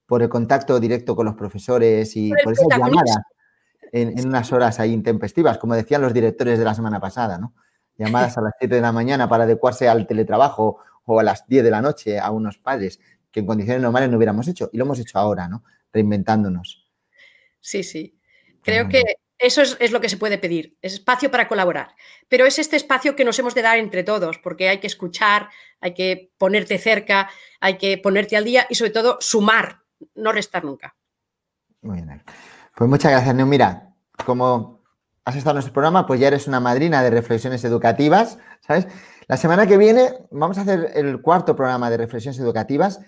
por 0.07 0.23
el 0.23 0.29
contacto 0.29 0.81
directo 0.81 1.15
con 1.15 1.27
los 1.27 1.35
profesores 1.35 2.17
y 2.17 2.33
por, 2.43 2.55
esas 2.55 2.69
llamadas 2.71 3.19
en, 3.93 4.19
en, 4.19 4.27
unas 4.27 4.51
horas 4.53 4.81
ahí 4.81 4.93
intempestivas, 4.93 5.59
como 5.59 5.75
decían 5.75 6.01
los 6.01 6.15
directores 6.15 6.59
de 6.59 6.65
la 6.65 6.75
semana 6.75 6.99
pasada, 6.99 7.37
¿no? 7.37 7.53
Llamadas 7.99 8.39
a 8.39 8.43
las 8.43 8.55
7 8.59 8.77
de 8.77 8.81
la 8.81 8.93
mañana 8.93 9.29
para 9.29 9.45
adecuarse 9.45 9.89
al 9.89 10.07
teletrabajo 10.07 10.79
o 11.05 11.21
a 11.21 11.23
las 11.23 11.47
10 11.47 11.65
de 11.65 11.71
la 11.71 11.83
noche 11.83 12.19
a 12.19 12.31
unos 12.31 12.59
padres 12.59 13.01
que 13.39 13.41
en 13.41 13.47
condiciones 13.47 13.83
normales 13.83 14.11
no 14.11 14.17
hubiéramos 14.17 14.49
hecho. 14.49 14.69
Y 14.73 14.79
lo 14.79 14.85
hemos 14.85 14.99
hecho 14.99 15.19
ahora, 15.19 15.49
¿no? 15.49 15.63
Reinventándonos. 15.93 16.87
Sí, 17.61 17.85
sí. 17.85 18.19
Creo 18.63 18.89
que 18.89 19.03
eso 19.39 19.63
es, 19.63 19.93
lo 19.93 20.01
que 20.01 20.09
se 20.09 20.17
puede 20.17 20.39
pedir, 20.39 20.77
es 20.83 20.95
espacio 20.95 21.31
para 21.31 21.47
colaborar. 21.47 21.95
Pero 22.29 22.45
es 22.45 22.59
este 22.59 22.77
espacio 22.77 23.15
que 23.15 23.25
nos 23.25 23.39
hemos 23.39 23.55
de 23.55 23.63
dar 23.63 23.79
entre 23.79 24.03
todos, 24.03 24.39
porque 24.39 24.69
hay 24.69 24.79
que 24.79 24.89
escuchar, 24.89 25.49
hay 25.81 25.95
que 25.95 26.33
ponerte 26.37 26.79
cerca, 26.79 27.31
hay 27.61 27.79
que 27.79 27.99
ponerte 27.99 28.37
al 28.37 28.45
día 28.45 28.67
y 28.69 28.75
sobre 28.75 28.91
todo 28.91 29.19
sumar, 29.21 29.83
no 30.15 30.33
restar 30.33 30.65
nunca. 30.65 30.97
Muy 31.83 32.03
bien. 32.03 32.23
Pues 32.77 32.91
muchas 32.91 33.13
gracias, 33.13 33.35
Neu. 33.35 33.47
Mira, 33.47 33.95
como 34.27 34.83
has 35.25 35.37
estado 35.37 35.53
en 35.53 35.57
nuestro 35.57 35.73
programa, 35.73 36.07
pues 36.07 36.19
ya 36.19 36.29
eres 36.29 36.49
una 36.49 36.59
madrina 36.59 37.03
de 37.03 37.11
reflexiones 37.11 37.65
educativas, 37.65 38.39
¿sabes? 38.61 38.89
La 39.29 39.37
semana 39.37 39.67
que 39.67 39.77
viene 39.77 40.15
vamos 40.31 40.59
a 40.59 40.63
hacer 40.63 40.93
el 40.95 41.21
cuarto 41.21 41.55
programa 41.55 41.91
de 41.91 41.99
reflexiones 41.99 42.41
educativas 42.41 43.01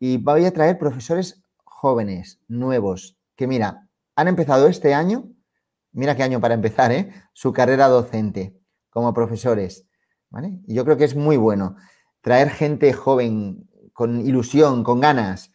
y 0.00 0.16
voy 0.16 0.46
a 0.46 0.52
traer 0.52 0.78
profesores 0.78 1.44
jóvenes, 1.62 2.40
nuevos, 2.48 3.16
que 3.36 3.46
mira, 3.46 3.86
han 4.16 4.28
empezado 4.28 4.66
este 4.66 4.94
año, 4.94 5.30
mira 5.92 6.16
qué 6.16 6.22
año 6.22 6.40
para 6.40 6.54
empezar, 6.54 6.90
¿eh? 6.90 7.12
su 7.32 7.52
carrera 7.52 7.86
docente 7.86 8.58
como 8.88 9.14
profesores. 9.14 9.86
¿vale? 10.30 10.60
Y 10.66 10.74
yo 10.74 10.84
creo 10.84 10.96
que 10.96 11.04
es 11.04 11.14
muy 11.14 11.36
bueno 11.36 11.76
traer 12.22 12.50
gente 12.50 12.92
joven, 12.92 13.68
con 13.92 14.20
ilusión, 14.20 14.82
con 14.82 15.00
ganas. 15.00 15.52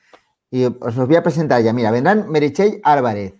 Y 0.52 0.66
os 0.66 0.96
los 0.96 1.08
voy 1.08 1.16
a 1.16 1.24
presentar 1.24 1.62
ya. 1.64 1.74
Mira, 1.74 1.92
vendrán 1.92 2.30
Merichey 2.30 2.80
Álvarez, 2.84 3.36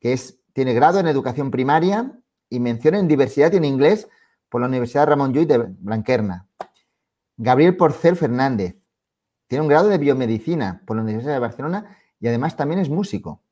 que 0.00 0.14
es, 0.14 0.40
tiene 0.52 0.72
grado 0.72 0.98
en 1.00 1.06
educación 1.06 1.50
primaria 1.50 2.18
y 2.48 2.60
mención 2.60 2.94
en 2.94 3.08
diversidad 3.08 3.52
y 3.52 3.56
en 3.56 3.64
inglés 3.64 4.08
por 4.48 4.60
la 4.60 4.68
Universidad 4.68 5.06
Ramón 5.06 5.32
Llull 5.32 5.46
de 5.46 5.58
Blanquerna. 5.58 6.48
Gabriel 7.36 7.76
Porcel 7.76 8.16
Fernández, 8.16 8.76
tiene 9.46 9.62
un 9.62 9.68
grado 9.68 9.88
de 9.88 9.98
biomedicina 9.98 10.82
por 10.86 10.96
la 10.96 11.02
Universidad 11.02 11.34
de 11.34 11.40
Barcelona 11.40 11.96
y 12.20 12.28
además 12.28 12.56
también 12.56 12.80
es 12.80 12.88
músico. 12.88 13.42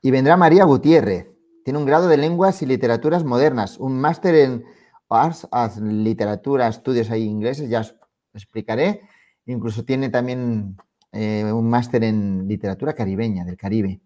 Y 0.00 0.10
vendrá 0.10 0.36
María 0.36 0.64
Gutiérrez. 0.64 1.30
Tiene 1.64 1.78
un 1.78 1.86
grado 1.86 2.08
de 2.08 2.16
lenguas 2.16 2.62
y 2.62 2.66
literaturas 2.66 3.24
modernas, 3.24 3.78
un 3.78 4.00
máster 4.00 4.34
en 4.34 4.64
Arts, 5.08 5.46
literatura, 5.80 6.68
estudios 6.68 7.10
ahí 7.10 7.24
ingleses, 7.24 7.68
ya 7.68 7.80
os 7.80 7.94
explicaré. 8.34 9.02
Incluso 9.46 9.84
tiene 9.84 10.08
también 10.08 10.76
eh, 11.12 11.52
un 11.52 11.68
máster 11.68 12.02
en 12.04 12.48
literatura 12.48 12.94
caribeña, 12.94 13.44
del 13.44 13.56
Caribe. 13.56 14.00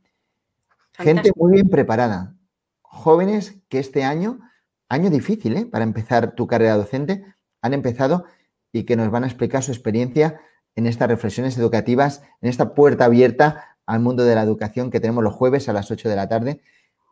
Gente 0.95 1.31
muy 1.36 1.53
bien 1.53 1.69
preparada. 1.69 2.35
Jóvenes 2.82 3.59
que 3.69 3.78
este 3.78 4.05
año, 4.05 4.40
año 4.89 5.11
difícil 5.11 5.57
¿eh? 5.57 5.66
para 5.66 5.85
empezar 5.85 6.35
tu 6.35 6.47
carrera 6.47 6.77
docente, 6.77 7.24
han 7.61 7.74
empezado 7.74 8.24
y 8.73 8.85
que 8.85 8.97
nos 8.97 9.11
van 9.11 9.24
a 9.24 9.27
explicar 9.27 9.62
su 9.62 9.73
experiencia 9.73 10.40
en 10.77 10.86
estas 10.86 11.09
reflexiones 11.09 11.59
educativas, 11.59 12.23
en 12.40 12.51
esta 12.51 12.74
puerta 12.74 13.07
abierta 13.07 13.77
al 13.86 14.01
mundo 14.01 14.24
de 14.24 14.35
la 14.35 14.43
educación 14.43 14.90
que 14.90 15.01
tenemos 15.01 15.24
los 15.24 15.35
jueves 15.35 15.69
a 15.69 15.73
las 15.73 15.90
8 15.90 16.09
de 16.09 16.16
la 16.16 16.28
tarde, 16.28 16.61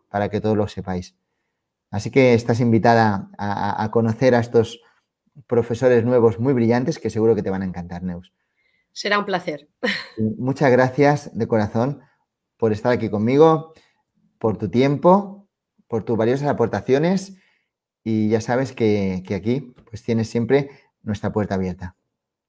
para 0.09 0.28
que 0.28 0.41
todos 0.41 0.57
lo 0.57 0.69
sepáis. 0.69 1.16
Así 1.91 2.11
que 2.11 2.35
estás 2.35 2.61
invitada 2.61 3.31
a, 3.39 3.89
conocer 3.91 4.35
a 4.35 4.41
estos 4.41 4.81
profesores 5.47 6.05
nuevos 6.05 6.39
muy 6.39 6.53
brillantes 6.53 6.99
que 6.99 7.11
seguro 7.11 7.35
que 7.35 7.43
te 7.43 7.51
van 7.51 7.62
a 7.62 7.65
encantar, 7.65 8.03
Neus. 8.03 8.32
Será 8.93 9.19
un 9.19 9.24
placer. 9.24 9.69
Muchas 10.39 10.70
gracias 10.70 11.36
de 11.36 11.49
corazón 11.49 12.03
por 12.57 12.73
estar 12.73 12.93
aquí 12.93 13.11
conmigo, 13.11 13.74
por 14.39 14.57
tu 14.57 14.69
tiempo, 14.69 15.49
por 15.89 16.05
tus 16.05 16.16
valiosas 16.16 16.49
aportaciones 16.49 17.36
y 18.03 18.28
ya 18.28 18.41
sabes 18.41 18.73
que, 18.73 19.23
que 19.27 19.35
aquí 19.35 19.74
pues 19.89 20.03
tienes 20.03 20.28
siempre 20.28 20.70
nuestra 21.03 21.32
puerta 21.32 21.55
abierta. 21.55 21.97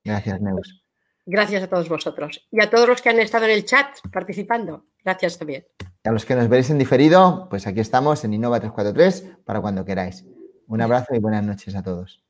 Gracias, 0.04 0.42
Neus. 0.42 0.85
Gracias 1.26 1.64
a 1.64 1.68
todos 1.68 1.90
vosotros 1.90 2.48
y 2.52 2.62
a 2.62 2.70
todos 2.70 2.88
los 2.88 3.02
que 3.02 3.10
han 3.10 3.20
estado 3.20 3.46
en 3.46 3.52
el 3.52 3.66
chat 3.66 3.88
participando. 4.12 4.84
Gracias 5.04 5.40
también. 5.40 5.66
Y 6.04 6.10
a 6.10 6.12
los 6.12 6.26
que 6.26 6.36
nos 6.36 6.48
veréis 6.48 6.70
en 6.70 6.78
diferido, 6.78 7.48
pues 7.50 7.66
aquí 7.66 7.80
estamos 7.80 8.24
en 8.24 8.34
Innova 8.34 8.60
343 8.60 9.40
para 9.44 9.60
cuando 9.60 9.86
queráis. 9.86 10.24
Un 10.68 10.82
abrazo 10.82 11.16
y 11.16 11.20
buenas 11.20 11.44
noches 11.44 11.76
a 11.76 11.82
todos. 11.82 12.24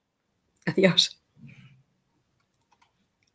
Adiós. 0.66 1.25